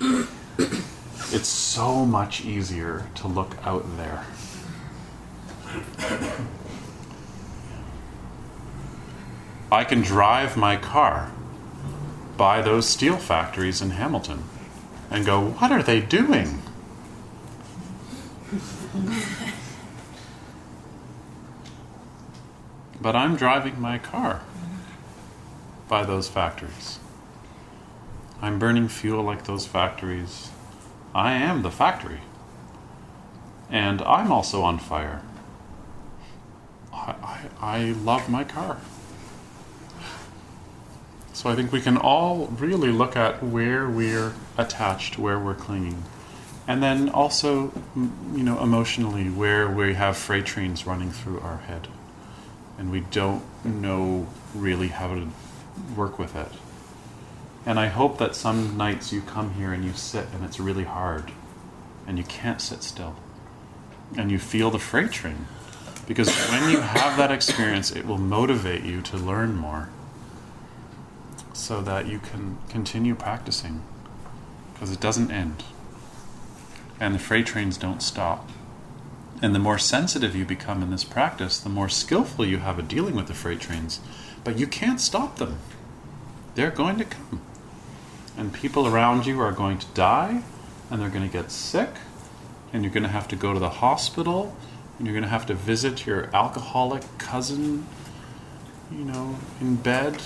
It's 0.00 1.48
so 1.48 2.04
much 2.04 2.44
easier 2.44 3.08
to 3.16 3.28
look 3.28 3.56
out 3.64 3.84
there. 3.96 4.24
I 9.72 9.84
can 9.84 10.02
drive 10.02 10.56
my 10.56 10.76
car 10.76 11.32
by 12.36 12.62
those 12.62 12.88
steel 12.88 13.16
factories 13.16 13.82
in 13.82 13.90
Hamilton 13.90 14.44
and 15.10 15.26
go, 15.26 15.50
what 15.50 15.72
are 15.72 15.82
they 15.82 16.00
doing? 16.00 16.62
but 23.04 23.14
I'm 23.14 23.36
driving 23.36 23.78
my 23.78 23.98
car 23.98 24.40
by 25.88 26.04
those 26.04 26.26
factories. 26.26 26.98
I'm 28.44 28.58
burning 28.58 28.88
fuel 28.88 29.22
like 29.22 29.44
those 29.44 29.64
factories. 29.64 30.50
I 31.14 31.32
am 31.32 31.62
the 31.62 31.70
factory. 31.70 32.20
And 33.70 34.02
I'm 34.02 34.30
also 34.30 34.60
on 34.60 34.78
fire. 34.78 35.22
I, 36.92 37.14
I, 37.22 37.48
I 37.78 37.82
love 37.92 38.28
my 38.28 38.44
car. 38.44 38.76
So 41.32 41.48
I 41.48 41.54
think 41.54 41.72
we 41.72 41.80
can 41.80 41.96
all 41.96 42.48
really 42.48 42.92
look 42.92 43.16
at 43.16 43.42
where 43.42 43.88
we're 43.88 44.34
attached, 44.58 45.18
where 45.18 45.38
we're 45.38 45.54
clinging. 45.54 46.04
And 46.68 46.82
then 46.82 47.08
also, 47.08 47.72
you 47.96 48.42
know, 48.42 48.62
emotionally, 48.62 49.30
where 49.30 49.70
we 49.70 49.94
have 49.94 50.18
freight 50.18 50.44
trains 50.44 50.86
running 50.86 51.10
through 51.10 51.40
our 51.40 51.60
head. 51.60 51.88
And 52.76 52.90
we 52.90 53.00
don't 53.00 53.42
know 53.64 54.26
really 54.54 54.88
how 54.88 55.14
to 55.14 55.28
work 55.96 56.18
with 56.18 56.36
it. 56.36 56.52
And 57.66 57.80
I 57.80 57.86
hope 57.86 58.18
that 58.18 58.36
some 58.36 58.76
nights 58.76 59.12
you 59.12 59.22
come 59.22 59.54
here 59.54 59.72
and 59.72 59.84
you 59.84 59.92
sit 59.94 60.26
and 60.34 60.44
it's 60.44 60.60
really 60.60 60.84
hard 60.84 61.32
and 62.06 62.18
you 62.18 62.24
can't 62.24 62.60
sit 62.60 62.82
still. 62.82 63.16
And 64.16 64.30
you 64.30 64.38
feel 64.38 64.70
the 64.70 64.78
freight 64.78 65.10
train. 65.10 65.46
Because 66.06 66.28
when 66.50 66.70
you 66.70 66.80
have 66.80 67.16
that 67.16 67.30
experience, 67.30 67.90
it 67.90 68.06
will 68.06 68.18
motivate 68.18 68.84
you 68.84 69.00
to 69.02 69.16
learn 69.16 69.56
more 69.56 69.88
so 71.54 71.80
that 71.80 72.06
you 72.06 72.18
can 72.18 72.58
continue 72.68 73.14
practicing. 73.14 73.82
Because 74.74 74.92
it 74.92 75.00
doesn't 75.00 75.30
end. 75.30 75.64
And 77.00 77.14
the 77.14 77.18
freight 77.18 77.46
trains 77.46 77.78
don't 77.78 78.02
stop. 78.02 78.50
And 79.40 79.54
the 79.54 79.58
more 79.58 79.78
sensitive 79.78 80.36
you 80.36 80.44
become 80.44 80.82
in 80.82 80.90
this 80.90 81.04
practice, 81.04 81.58
the 81.58 81.70
more 81.70 81.88
skillful 81.88 82.44
you 82.44 82.58
have 82.58 82.78
at 82.78 82.88
dealing 82.88 83.14
with 83.14 83.26
the 83.26 83.34
freight 83.34 83.60
trains. 83.60 84.00
But 84.44 84.58
you 84.58 84.66
can't 84.66 85.00
stop 85.00 85.36
them. 85.36 85.58
They're 86.54 86.70
going 86.70 86.98
to 86.98 87.04
come. 87.04 87.40
And 88.36 88.52
people 88.52 88.86
around 88.86 89.26
you 89.26 89.40
are 89.40 89.52
going 89.52 89.78
to 89.78 89.86
die, 89.94 90.42
and 90.90 91.00
they're 91.00 91.08
going 91.08 91.26
to 91.26 91.32
get 91.32 91.50
sick, 91.50 91.90
and 92.72 92.82
you're 92.82 92.92
going 92.92 93.04
to 93.04 93.08
have 93.08 93.28
to 93.28 93.36
go 93.36 93.52
to 93.52 93.60
the 93.60 93.70
hospital, 93.70 94.56
and 94.98 95.06
you're 95.06 95.14
going 95.14 95.24
to 95.24 95.30
have 95.30 95.46
to 95.46 95.54
visit 95.54 96.04
your 96.06 96.30
alcoholic 96.34 97.02
cousin, 97.18 97.86
you 98.90 99.04
know, 99.04 99.36
in 99.60 99.76
bed. 99.76 100.20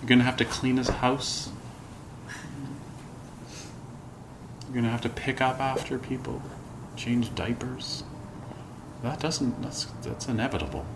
You're 0.00 0.08
going 0.08 0.20
to 0.20 0.24
have 0.24 0.36
to 0.38 0.44
clean 0.44 0.76
his 0.76 0.88
house. 0.88 1.50
You're 4.62 4.72
going 4.72 4.84
to 4.84 4.90
have 4.90 5.02
to 5.02 5.08
pick 5.08 5.40
up 5.40 5.60
after 5.60 5.98
people, 5.98 6.42
change 6.96 7.34
diapers. 7.34 8.04
That 9.02 9.18
doesn't, 9.20 9.60
that's, 9.62 9.84
that's 10.02 10.28
inevitable. 10.28 10.86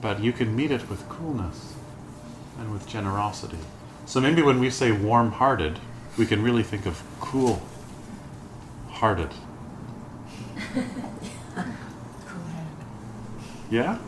But 0.00 0.20
you 0.20 0.32
can 0.32 0.56
meet 0.56 0.70
it 0.70 0.88
with 0.88 1.08
coolness 1.08 1.74
and 2.58 2.72
with 2.72 2.88
generosity. 2.88 3.58
So 4.06 4.20
maybe 4.20 4.42
when 4.42 4.60
we 4.60 4.70
say 4.70 4.92
warm 4.92 5.32
hearted, 5.32 5.78
we 6.16 6.26
can 6.26 6.42
really 6.42 6.62
think 6.62 6.86
of 6.86 7.02
cool 7.20 7.62
hearted. 8.90 9.30
Yeah? 13.70 13.98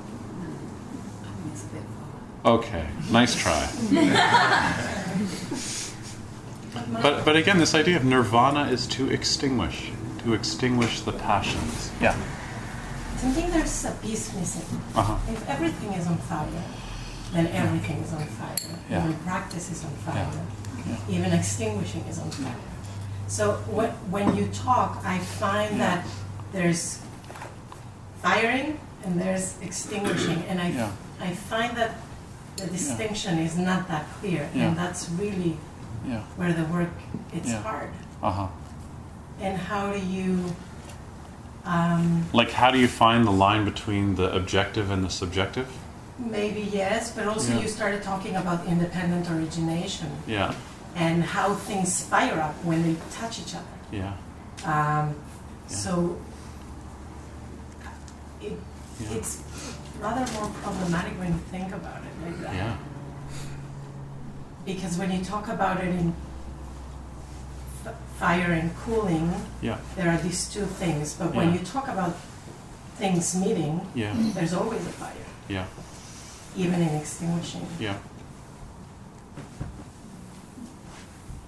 Okay, 2.45 2.87
nice 3.11 3.35
try. 3.35 3.69
but 7.03 7.25
but 7.25 7.35
again, 7.35 7.59
this 7.59 7.75
idea 7.75 7.97
of 7.97 8.05
nirvana 8.05 8.71
is 8.71 8.87
to 8.89 9.11
extinguish, 9.11 9.91
to 10.23 10.35
extinguish 10.35 11.01
the 11.01 11.13
passions. 11.13 11.91
Yeah. 12.01 12.13
I 12.13 13.29
think 13.33 13.53
there's 13.53 13.85
a 13.87 13.93
piece 14.03 14.33
missing. 14.37 14.81
Uh-huh. 14.95 15.17
If 15.33 15.49
everything 15.49 15.95
is 15.95 16.07
on 16.07 16.19
fire, 16.19 16.47
then 17.37 17.47
everything 17.49 17.99
is 17.99 18.13
on 18.13 18.25
fire. 18.25 18.57
Yeah. 18.91 19.05
Even 19.05 19.17
practice 19.21 19.71
is 19.71 19.85
on 19.85 19.91
fire. 19.91 20.31
Yeah. 20.89 20.97
Even 21.17 21.33
extinguishing 21.33 22.05
is 22.09 22.19
on 22.19 22.31
fire. 22.31 22.55
So 23.29 23.53
when, 23.77 23.91
when 24.11 24.37
you 24.37 24.47
talk, 24.49 25.03
I 25.05 25.19
find 25.19 25.81
that 25.81 26.07
there's 26.53 27.01
firing 28.23 28.79
and 29.05 29.21
there's 29.21 29.57
extinguishing, 29.61 30.43
and 30.49 30.61
I, 30.61 30.69
Yeah. 30.71 30.91
I 31.21 31.33
find 31.33 31.77
that 31.77 31.97
the 32.57 32.67
distinction 32.67 33.39
is 33.39 33.57
not 33.57 33.89
that 33.89 34.07
clear, 34.21 34.49
Yeah. 34.55 34.69
and 34.69 34.77
that's 34.77 35.09
really 35.11 35.59
Yeah. 36.07 36.21
where 36.37 36.53
the 36.53 36.65
work 36.65 36.91
it's 37.33 37.51
Yeah. 37.51 37.63
hard. 37.63 37.91
Uh 38.23 38.31
huh. 38.31 38.47
And 39.41 39.59
how 39.59 39.93
do 39.93 39.99
you 39.99 40.55
um, 41.67 42.25
Like, 42.33 42.53
how 42.53 42.71
do 42.71 42.79
you 42.79 42.87
find 42.87 43.27
the 43.27 43.33
line 43.33 43.65
between 43.65 44.15
the 44.15 44.33
objective 44.33 44.89
and 44.89 45.03
the 45.05 45.11
subjective? 45.11 45.67
Maybe 46.19 46.63
yes, 46.63 47.11
but 47.13 47.27
also 47.29 47.53
Yeah. 47.53 47.61
you 47.61 47.69
started 47.69 48.03
talking 48.03 48.37
about 48.37 48.65
independent 48.67 49.31
origination 49.31 50.11
Yeah. 50.27 50.55
and 50.95 51.23
how 51.23 51.55
things 51.55 52.01
fire 52.03 52.41
up 52.41 52.55
when 52.65 52.83
they 52.83 52.97
touch 53.11 53.39
each 53.41 53.55
other. 53.55 53.77
Yeah. 53.93 54.13
Um, 54.65 55.15
Yeah. 55.69 55.77
So 55.77 56.17
it, 58.41 58.53
Yeah. 59.01 59.09
it's 59.17 59.43
rather 60.01 60.25
more 60.33 60.49
problematic 60.63 61.19
when 61.19 61.33
you 61.33 61.41
think 61.51 61.73
about 61.75 62.01
it 62.09 62.15
like 62.25 62.41
that. 62.43 62.55
Yeah. 62.55 62.77
Because 64.65 64.97
when 64.97 65.11
you 65.13 65.25
talk 65.25 65.49
about 65.49 65.79
it 65.83 65.89
in 65.89 66.15
f- 67.85 67.95
fire 68.19 68.53
and 68.53 68.71
cooling, 68.85 69.35
Yeah. 69.61 69.79
there 69.97 70.09
are 70.11 70.19
these 70.19 70.47
two 70.49 70.67
things. 70.67 71.13
But 71.15 71.35
when 71.35 71.53
you 71.53 71.61
talk 71.61 71.89
about 71.89 72.15
things 72.97 73.35
meeting, 73.35 73.81
Yeah. 73.95 74.13
there's 74.35 74.55
always 74.55 74.81
a 74.87 74.91
fire, 74.93 75.13
Yeah. 75.49 75.65
Even 76.57 76.83
in 76.83 76.95
extinguishing. 76.95 77.67
Yeah. 77.79 77.99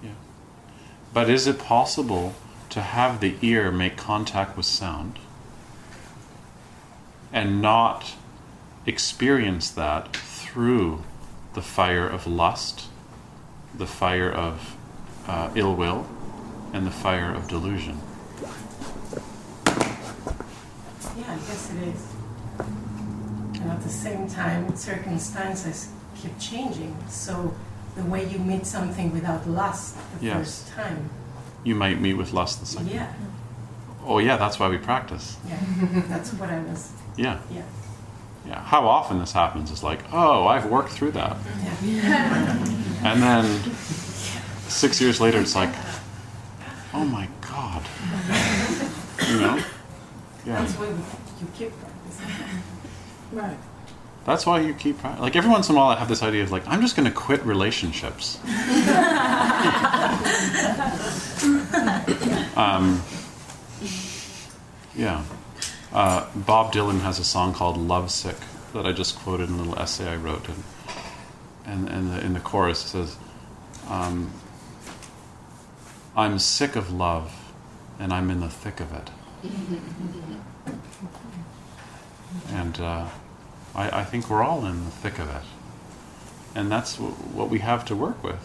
Yeah. 0.02 0.10
But 1.12 1.30
is 1.30 1.46
it 1.46 1.58
possible 1.58 2.34
to 2.70 2.80
have 2.80 3.20
the 3.20 3.36
ear 3.40 3.72
make 3.72 3.96
contact 3.96 4.56
with 4.56 4.66
sound 4.66 5.18
and 7.32 7.62
not 7.62 8.14
experience 8.86 9.70
that 9.70 10.16
through 10.16 11.02
the 11.54 11.62
fire 11.62 12.08
of 12.08 12.26
lust, 12.26 12.86
the 13.76 13.86
fire 13.86 14.30
of 14.30 14.76
uh, 15.26 15.50
ill 15.54 15.74
will, 15.74 16.06
and 16.72 16.86
the 16.86 16.90
fire 16.90 17.32
of 17.32 17.48
delusion? 17.48 18.00
Yeah, 19.66 21.24
I 21.26 21.36
guess 21.36 21.72
it 21.72 21.88
is. 21.88 22.17
And 23.60 23.70
at 23.70 23.82
the 23.82 23.88
same 23.88 24.28
time, 24.28 24.74
circumstances 24.76 25.88
keep 26.20 26.38
changing. 26.38 26.96
So 27.08 27.54
the 27.96 28.04
way 28.04 28.24
you 28.28 28.38
meet 28.38 28.66
something 28.66 29.12
without 29.12 29.48
lust 29.48 29.96
the 30.18 30.26
Yes. 30.26 30.36
first 30.36 30.68
time, 30.74 31.10
You 31.64 31.74
might 31.74 32.00
meet 32.00 32.14
with 32.14 32.32
lust 32.32 32.60
the 32.60 32.66
second. 32.66 32.88
yeah, 32.90 33.12
Oh, 34.06 34.18
yeah, 34.18 34.36
that's 34.38 34.58
why 34.58 34.68
we 34.68 34.78
practice. 34.78 35.36
Yeah, 35.48 35.56
that's 36.08 36.30
what 36.32 36.48
I 36.50 36.60
was. 36.60 36.92
Yeah. 37.16 37.38
Yeah. 37.52 37.62
Yeah. 38.46 38.62
How 38.62 38.86
often 38.86 39.18
this 39.18 39.32
happens 39.32 39.70
is 39.70 39.82
like, 39.82 40.00
oh, 40.12 40.46
I've 40.46 40.66
worked 40.66 40.90
through 40.92 41.10
that. 41.12 41.36
Yeah. 41.82 42.56
And 43.04 43.22
then 43.22 43.44
six 44.68 45.00
years 45.00 45.20
later, 45.20 45.40
it's 45.40 45.54
like, 45.56 45.74
oh 46.94 47.04
my 47.04 47.28
God. 47.40 47.82
You 49.28 49.40
know? 49.40 49.56
Yeah. 50.46 50.60
That's 50.62 50.72
why 50.74 50.86
you 50.86 51.46
keep 51.54 51.72
practicing. 51.80 52.62
Right. 53.32 53.58
That's 54.24 54.44
why 54.44 54.60
you 54.60 54.74
keep. 54.74 55.02
Like 55.02 55.36
every 55.36 55.50
once 55.50 55.68
in 55.70 55.74
a 55.74 55.78
while, 55.78 55.88
I 55.88 55.96
have 55.98 56.08
this 56.08 56.22
idea 56.22 56.42
of 56.42 56.52
like, 56.52 56.66
I'm 56.68 56.82
just 56.82 56.96
going 56.96 57.08
to 57.08 57.14
quit 57.14 57.42
relationships. 57.44 58.38
um, 62.56 63.02
yeah. 64.94 65.24
Uh, 65.92 66.26
Bob 66.34 66.72
Dylan 66.74 67.00
has 67.00 67.18
a 67.18 67.24
song 67.24 67.54
called 67.54 67.78
Lovesick 67.78 68.36
that 68.74 68.84
I 68.84 68.92
just 68.92 69.18
quoted 69.18 69.48
in 69.48 69.54
a 69.54 69.58
little 69.58 69.78
essay 69.78 70.06
I 70.06 70.16
wrote. 70.16 70.46
And, 70.48 70.64
and, 71.64 71.88
and 71.88 72.12
the, 72.12 72.20
in 72.22 72.34
the 72.34 72.40
chorus 72.40 72.84
it 72.84 72.88
says, 72.88 73.16
um, 73.88 74.30
I'm 76.14 76.38
sick 76.38 76.76
of 76.76 76.92
love 76.92 77.32
and 77.98 78.12
I'm 78.12 78.30
in 78.30 78.40
the 78.40 78.50
thick 78.50 78.80
of 78.80 78.92
it. 78.92 79.10
And 82.50 82.80
uh, 82.80 83.08
I, 83.74 84.00
I 84.00 84.04
think 84.04 84.30
we're 84.30 84.42
all 84.42 84.64
in 84.64 84.84
the 84.84 84.90
thick 84.90 85.18
of 85.18 85.28
it. 85.28 85.42
And 86.54 86.70
that's 86.70 86.96
w- 86.96 87.12
what 87.12 87.50
we 87.50 87.58
have 87.60 87.84
to 87.86 87.96
work 87.96 88.22
with. 88.22 88.40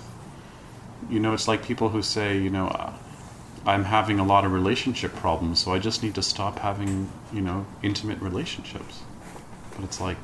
You 1.10 1.20
know, 1.20 1.34
it's 1.34 1.48
like 1.48 1.64
people 1.64 1.90
who 1.90 2.02
say, 2.02 2.38
you 2.38 2.50
know, 2.50 2.68
uh, 2.68 2.94
I'm 3.66 3.86
having 3.86 4.20
a 4.20 4.26
lot 4.26 4.44
of 4.44 4.52
relationship 4.52 5.16
problems, 5.16 5.60
so 5.60 5.74
I 5.74 5.80
just 5.80 6.04
need 6.04 6.16
to 6.16 6.22
stop 6.22 6.60
having, 6.60 7.10
you 7.32 7.42
know, 7.42 7.66
intimate 7.82 8.20
relationships. 8.20 9.02
But 9.76 9.86
it's 9.86 10.02
like, 10.02 10.18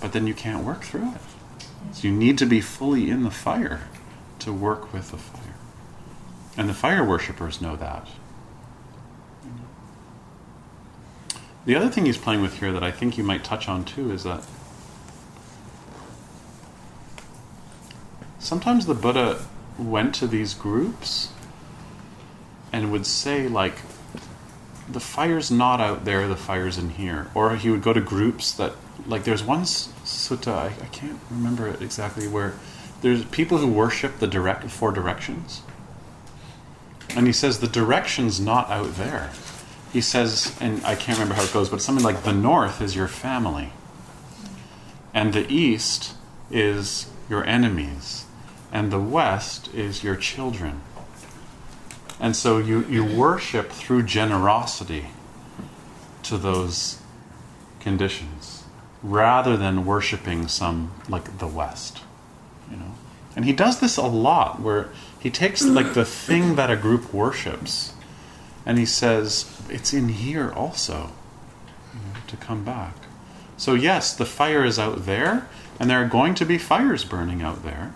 but 0.00 0.12
then 0.12 0.26
you 0.26 0.34
can't 0.34 0.64
work 0.64 0.82
through 0.82 1.12
it. 1.14 1.20
So 1.92 2.08
you 2.08 2.12
need 2.12 2.38
to 2.38 2.46
be 2.46 2.60
fully 2.60 3.10
in 3.10 3.22
the 3.22 3.30
fire 3.30 3.88
to 4.40 4.52
work 4.52 4.92
with 4.92 5.10
the 5.10 5.16
fire. 5.16 5.54
And 6.56 6.68
the 6.68 6.74
fire 6.74 7.04
worshippers 7.04 7.60
know 7.60 7.76
that. 7.76 8.06
The 11.66 11.76
other 11.76 11.88
thing 11.88 12.06
he's 12.06 12.18
playing 12.18 12.40
with 12.40 12.58
here 12.58 12.72
that 12.72 12.82
I 12.82 12.90
think 12.90 13.18
you 13.18 13.24
might 13.24 13.44
touch 13.44 13.68
on 13.68 13.84
too 13.84 14.10
is 14.10 14.24
that 14.24 14.42
sometimes 18.38 18.86
the 18.86 18.94
Buddha 18.94 19.44
went 19.78 20.14
to 20.16 20.26
these 20.26 20.54
groups 20.54 21.32
and 22.72 22.90
would 22.92 23.06
say, 23.06 23.48
like, 23.48 23.76
the 24.88 25.00
fire's 25.00 25.50
not 25.50 25.80
out 25.80 26.04
there, 26.04 26.26
the 26.26 26.36
fire's 26.36 26.78
in 26.78 26.90
here. 26.90 27.30
Or 27.34 27.56
he 27.56 27.70
would 27.70 27.82
go 27.82 27.92
to 27.92 28.00
groups 28.00 28.52
that, 28.54 28.72
like, 29.06 29.24
there's 29.24 29.42
one 29.42 29.62
sutta, 29.62 30.52
I, 30.52 30.66
I 30.66 30.86
can't 30.86 31.18
remember 31.30 31.68
it 31.68 31.82
exactly, 31.82 32.26
where 32.26 32.54
there's 33.02 33.24
people 33.26 33.58
who 33.58 33.68
worship 33.68 34.18
the 34.18 34.26
direct 34.26 34.64
four 34.70 34.92
directions. 34.92 35.62
And 37.10 37.26
he 37.26 37.32
says 37.32 37.58
the 37.58 37.66
direction's 37.66 38.40
not 38.40 38.70
out 38.70 38.94
there. 38.96 39.30
He 39.92 40.00
says, 40.00 40.56
and 40.60 40.84
I 40.84 40.94
can't 40.94 41.18
remember 41.18 41.34
how 41.34 41.42
it 41.42 41.52
goes, 41.52 41.68
but 41.68 41.82
something 41.82 42.04
like 42.04 42.22
the 42.22 42.32
north 42.32 42.80
is 42.80 42.94
your 42.94 43.08
family, 43.08 43.72
and 45.12 45.32
the 45.32 45.50
east 45.52 46.14
is 46.50 47.06
your 47.28 47.44
enemies, 47.44 48.26
and 48.72 48.92
the 48.92 49.00
west 49.00 49.72
is 49.74 50.04
your 50.04 50.16
children. 50.16 50.82
And 52.20 52.36
so 52.36 52.58
you, 52.58 52.84
you 52.84 53.04
worship 53.04 53.70
through 53.70 54.02
generosity 54.02 55.06
to 56.24 56.36
those 56.36 57.00
conditions 57.80 58.64
rather 59.02 59.56
than 59.56 59.86
worshiping 59.86 60.46
some 60.46 60.92
like 61.08 61.38
the 61.38 61.46
West. 61.46 62.02
You 62.70 62.76
know? 62.76 62.94
And 63.34 63.44
he 63.44 63.52
does 63.52 63.80
this 63.80 63.96
a 63.96 64.02
lot 64.02 64.60
where 64.60 64.90
he 65.18 65.30
takes 65.30 65.64
like 65.64 65.94
the 65.94 66.04
thing 66.04 66.56
that 66.56 66.70
a 66.70 66.76
group 66.76 67.12
worships 67.14 67.94
and 68.66 68.78
he 68.78 68.86
says, 68.86 69.62
It's 69.68 69.92
in 69.92 70.08
here 70.08 70.50
also 70.52 71.12
you 71.92 72.00
know, 72.00 72.20
to 72.26 72.36
come 72.36 72.64
back. 72.64 72.94
So, 73.56 73.74
yes, 73.74 74.14
the 74.14 74.24
fire 74.24 74.64
is 74.64 74.78
out 74.78 75.04
there, 75.04 75.46
and 75.78 75.90
there 75.90 76.02
are 76.02 76.08
going 76.08 76.34
to 76.36 76.46
be 76.46 76.58
fires 76.58 77.04
burning 77.04 77.42
out 77.42 77.62
there. 77.62 77.92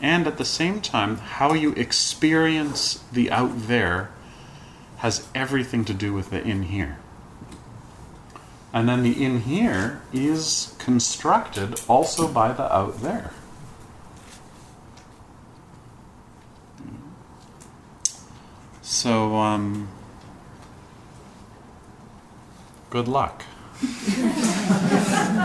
And 0.00 0.26
at 0.26 0.38
the 0.38 0.44
same 0.44 0.80
time, 0.80 1.16
how 1.16 1.54
you 1.54 1.72
experience 1.72 3.02
the 3.12 3.30
out 3.30 3.66
there 3.66 4.10
has 4.98 5.26
everything 5.34 5.84
to 5.86 5.94
do 5.94 6.12
with 6.12 6.30
the 6.30 6.42
in 6.42 6.64
here. 6.64 6.98
And 8.72 8.88
then 8.88 9.02
the 9.02 9.24
in 9.24 9.40
here 9.40 10.02
is 10.12 10.76
constructed 10.78 11.80
also 11.88 12.28
by 12.28 12.52
the 12.52 12.72
out 12.72 13.00
there. 13.00 13.32
So, 18.82 19.36
um, 19.36 19.88
good 22.90 23.08
luck. 23.08 23.44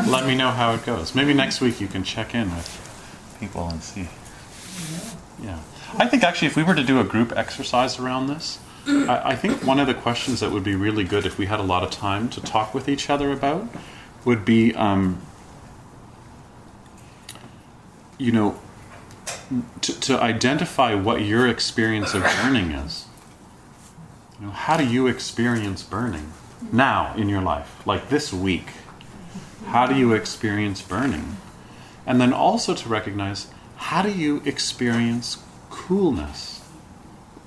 Let 0.07 0.25
me 0.25 0.35
know 0.35 0.51
how 0.51 0.73
it 0.73 0.85
goes. 0.85 1.13
Maybe 1.13 1.33
next 1.33 1.61
week 1.61 1.79
you 1.79 1.87
can 1.87 2.03
check 2.03 2.33
in 2.33 2.49
with 2.55 3.37
people 3.39 3.67
and 3.69 3.83
see. 3.83 4.09
Yeah. 5.41 5.59
I 5.97 6.07
think 6.07 6.23
actually, 6.23 6.47
if 6.47 6.55
we 6.55 6.63
were 6.63 6.73
to 6.73 6.83
do 6.83 6.99
a 6.99 7.03
group 7.03 7.31
exercise 7.35 7.99
around 7.99 8.27
this, 8.27 8.59
I, 8.87 9.31
I 9.31 9.35
think 9.35 9.63
one 9.63 9.79
of 9.79 9.87
the 9.87 9.93
questions 9.93 10.39
that 10.39 10.51
would 10.51 10.63
be 10.63 10.75
really 10.75 11.03
good 11.03 11.25
if 11.25 11.37
we 11.37 11.45
had 11.45 11.59
a 11.59 11.63
lot 11.63 11.83
of 11.83 11.91
time 11.91 12.29
to 12.29 12.41
talk 12.41 12.73
with 12.73 12.89
each 12.89 13.09
other 13.09 13.31
about 13.31 13.67
would 14.25 14.43
be, 14.43 14.73
um, 14.73 15.21
you 18.17 18.31
know, 18.31 18.59
to, 19.81 19.99
to 19.99 20.19
identify 20.19 20.95
what 20.95 21.21
your 21.21 21.47
experience 21.47 22.13
of 22.13 22.23
burning 22.23 22.71
is. 22.71 23.05
You 24.39 24.47
know, 24.47 24.51
how 24.51 24.77
do 24.77 24.85
you 24.85 25.07
experience 25.07 25.83
burning 25.83 26.33
now 26.71 27.13
in 27.15 27.29
your 27.29 27.41
life, 27.41 27.85
like 27.85 28.09
this 28.09 28.31
week? 28.31 28.67
How 29.67 29.87
do 29.87 29.95
you 29.95 30.13
experience 30.13 30.81
burning? 30.81 31.37
And 32.05 32.19
then 32.19 32.33
also 32.33 32.73
to 32.73 32.89
recognize 32.89 33.47
how 33.75 34.01
do 34.01 34.11
you 34.11 34.41
experience 34.45 35.37
coolness, 35.69 36.61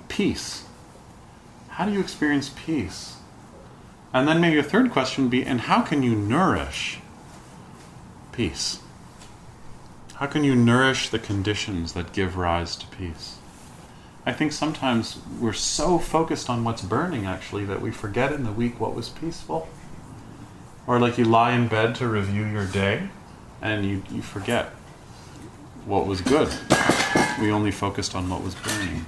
peace? 0.09 0.65
How 1.69 1.87
do 1.87 1.93
you 1.93 2.01
experience 2.01 2.51
peace? 2.55 3.17
And 4.13 4.27
then 4.27 4.41
maybe 4.41 4.59
a 4.59 4.63
third 4.63 4.91
question 4.91 5.29
be 5.29 5.45
and 5.45 5.63
how 5.63 5.83
can 5.83 6.03
you 6.03 6.15
nourish 6.15 7.01
peace? 8.33 8.81
How 10.15 10.27
can 10.27 10.45
you 10.45 10.55
nourish 10.55 11.11
the 11.11 11.19
conditions 11.19 11.93
that 11.93 12.13
give 12.13 12.37
rise 12.37 12.77
to 12.77 12.87
peace? 12.87 13.36
I 14.27 14.33
think 14.33 14.51
sometimes 14.53 15.19
we're 15.41 15.53
so 15.53 15.99
focused 15.99 16.51
on 16.51 16.65
what's 16.65 16.83
burning 16.83 17.27
actually 17.27 17.65
that 17.67 17.81
we 17.81 17.93
forget 17.93 18.33
in 18.33 18.43
the 18.45 18.51
week 18.53 18.81
what 18.81 18.95
was 18.95 19.09
peaceful. 19.09 19.69
Or 20.87 20.99
like 20.99 21.17
you 21.17 21.25
lie 21.25 21.53
in 21.53 21.69
bed 21.69 21.95
to 21.97 22.09
review 22.09 22.45
your 22.45 22.67
day 22.67 23.09
and 23.63 23.85
you, 23.87 24.03
you 24.11 24.23
forget 24.23 24.67
what 25.85 26.07
was 26.07 26.21
good. 26.21 26.49
We 27.41 27.53
only 27.53 27.71
focused 27.71 28.15
on 28.17 28.29
what 28.29 28.43
was 28.43 28.55
burning. 28.57 29.07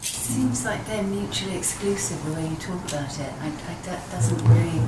It 0.00 0.04
Seems 0.04 0.64
like 0.64 0.86
they're 0.86 1.02
mutually 1.02 1.56
exclusive 1.56 2.22
the 2.26 2.32
way 2.34 2.46
you 2.48 2.56
talk 2.56 2.80
about 2.88 3.18
it. 3.18 3.32
I, 3.40 3.46
I, 3.46 3.74
that 3.86 4.10
doesn't 4.10 4.42
really. 4.48 4.80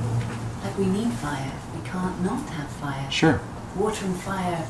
Like, 0.63 0.77
we 0.77 0.85
need 0.85 1.11
fire. 1.13 1.51
We 1.75 1.87
can't 1.87 2.21
not 2.23 2.47
have 2.49 2.69
fire. 2.69 3.09
Sure. 3.09 3.41
Water 3.75 4.05
and 4.05 4.15
fire 4.17 4.67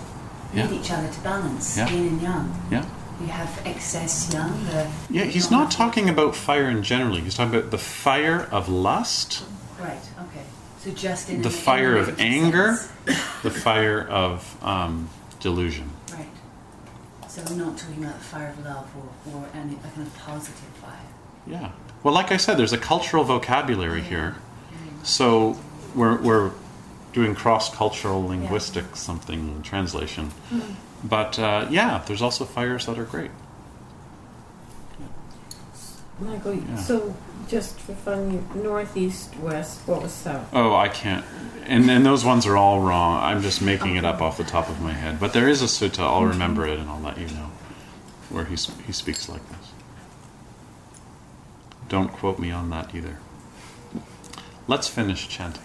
need 0.54 0.70
Yeah. 0.70 0.72
each 0.72 0.92
other 0.92 1.10
to 1.12 1.20
balance 1.22 1.78
Yeah. 1.78 1.90
yin 1.90 2.08
and 2.08 2.22
yang. 2.22 2.54
Yeah. 2.72 2.86
You 3.20 3.28
have 3.28 3.62
excess. 3.66 4.32
Yeah, 5.10 5.24
he's 5.24 5.50
not 5.50 5.72
talking 5.72 6.10
about 6.10 6.36
fire 6.36 6.70
in 6.70 6.84
generally. 6.84 7.22
He's 7.22 7.36
talking 7.36 7.58
about 7.58 7.72
the 7.72 7.78
fire 7.78 8.48
of 8.52 8.70
lust, 8.70 9.44
Right, 9.80 10.10
okay. 10.20 10.44
So 10.80 10.92
just 10.92 11.30
in 11.30 11.42
the 11.42 11.50
fire 11.50 11.98
of 11.98 12.20
anger, 12.20 12.78
the 13.44 13.52
fire 13.52 14.02
of 14.08 14.58
um, 14.64 15.10
delusion. 15.40 15.90
Right. 16.12 16.28
So 17.28 17.44
we're 17.48 17.64
not 17.64 17.78
talking 17.78 18.04
about 18.04 18.18
the 18.18 18.26
fire 18.26 18.50
of 18.50 18.66
love 18.66 18.90
or, 18.96 19.34
or 19.34 19.46
any 19.54 19.76
a 19.76 19.78
kind 19.78 20.08
of 20.08 20.16
positive 20.18 20.58
fire. 20.82 20.94
Yeah. 21.46 21.72
Well, 22.04 22.14
like 22.14 22.32
I 22.32 22.38
said, 22.38 22.58
there's 22.58 22.74
a 22.74 22.78
cultural 22.78 23.24
vocabulary 23.24 24.02
here. 24.02 24.36
So 25.04 25.58
we're, 25.96 26.18
we're 26.22 26.52
doing 27.14 27.34
cross 27.36 27.74
cultural 27.74 28.26
linguistics 28.26 29.00
something 29.00 29.62
translation. 29.62 30.32
But 31.04 31.38
uh, 31.40 31.68
yeah, 31.70 32.04
there's 32.08 32.22
also 32.22 32.46
fires 32.46 32.86
that 32.88 32.98
are 32.98 33.06
great. 33.06 33.32
Michael, 36.20 36.56
Yeah. 36.56 36.78
so 36.78 37.16
just 37.48 37.80
for 37.80 37.94
fun, 37.94 38.48
northeast, 38.56 39.36
west, 39.38 39.82
what 39.88 40.02
was 40.02 40.12
south? 40.12 40.48
Oh, 40.52 40.74
I 40.76 40.90
can't. 40.90 41.24
And, 41.68 41.90
and 41.92 42.04
those 42.06 42.26
ones 42.26 42.48
are 42.48 42.58
all 42.58 42.80
wrong. 42.82 43.22
I'm 43.22 43.42
just 43.42 43.62
making 43.62 43.98
it 43.98 44.04
up 44.06 44.20
off 44.22 44.38
the 44.38 44.44
top 44.44 44.68
of 44.70 44.82
my 44.82 44.94
head. 44.94 45.20
But 45.20 45.34
there 45.34 45.48
is 45.48 45.62
a 45.62 45.66
sutta, 45.66 46.00
I'll 46.00 46.26
remember 46.26 46.66
it 46.66 46.80
and 46.80 46.90
I'll 46.90 47.00
let 47.00 47.20
you 47.20 47.28
know, 47.28 47.52
where 48.30 48.46
he, 48.46 48.56
he 48.86 48.92
speaks 48.92 49.30
like 49.30 49.48
this. 49.50 49.72
Don't 51.88 52.12
quote 52.12 52.40
me 52.40 52.50
on 52.52 52.70
that 52.72 52.96
either. 52.96 53.20
let's 54.68 54.88
finish 54.88 55.28
chanting. 55.28 55.62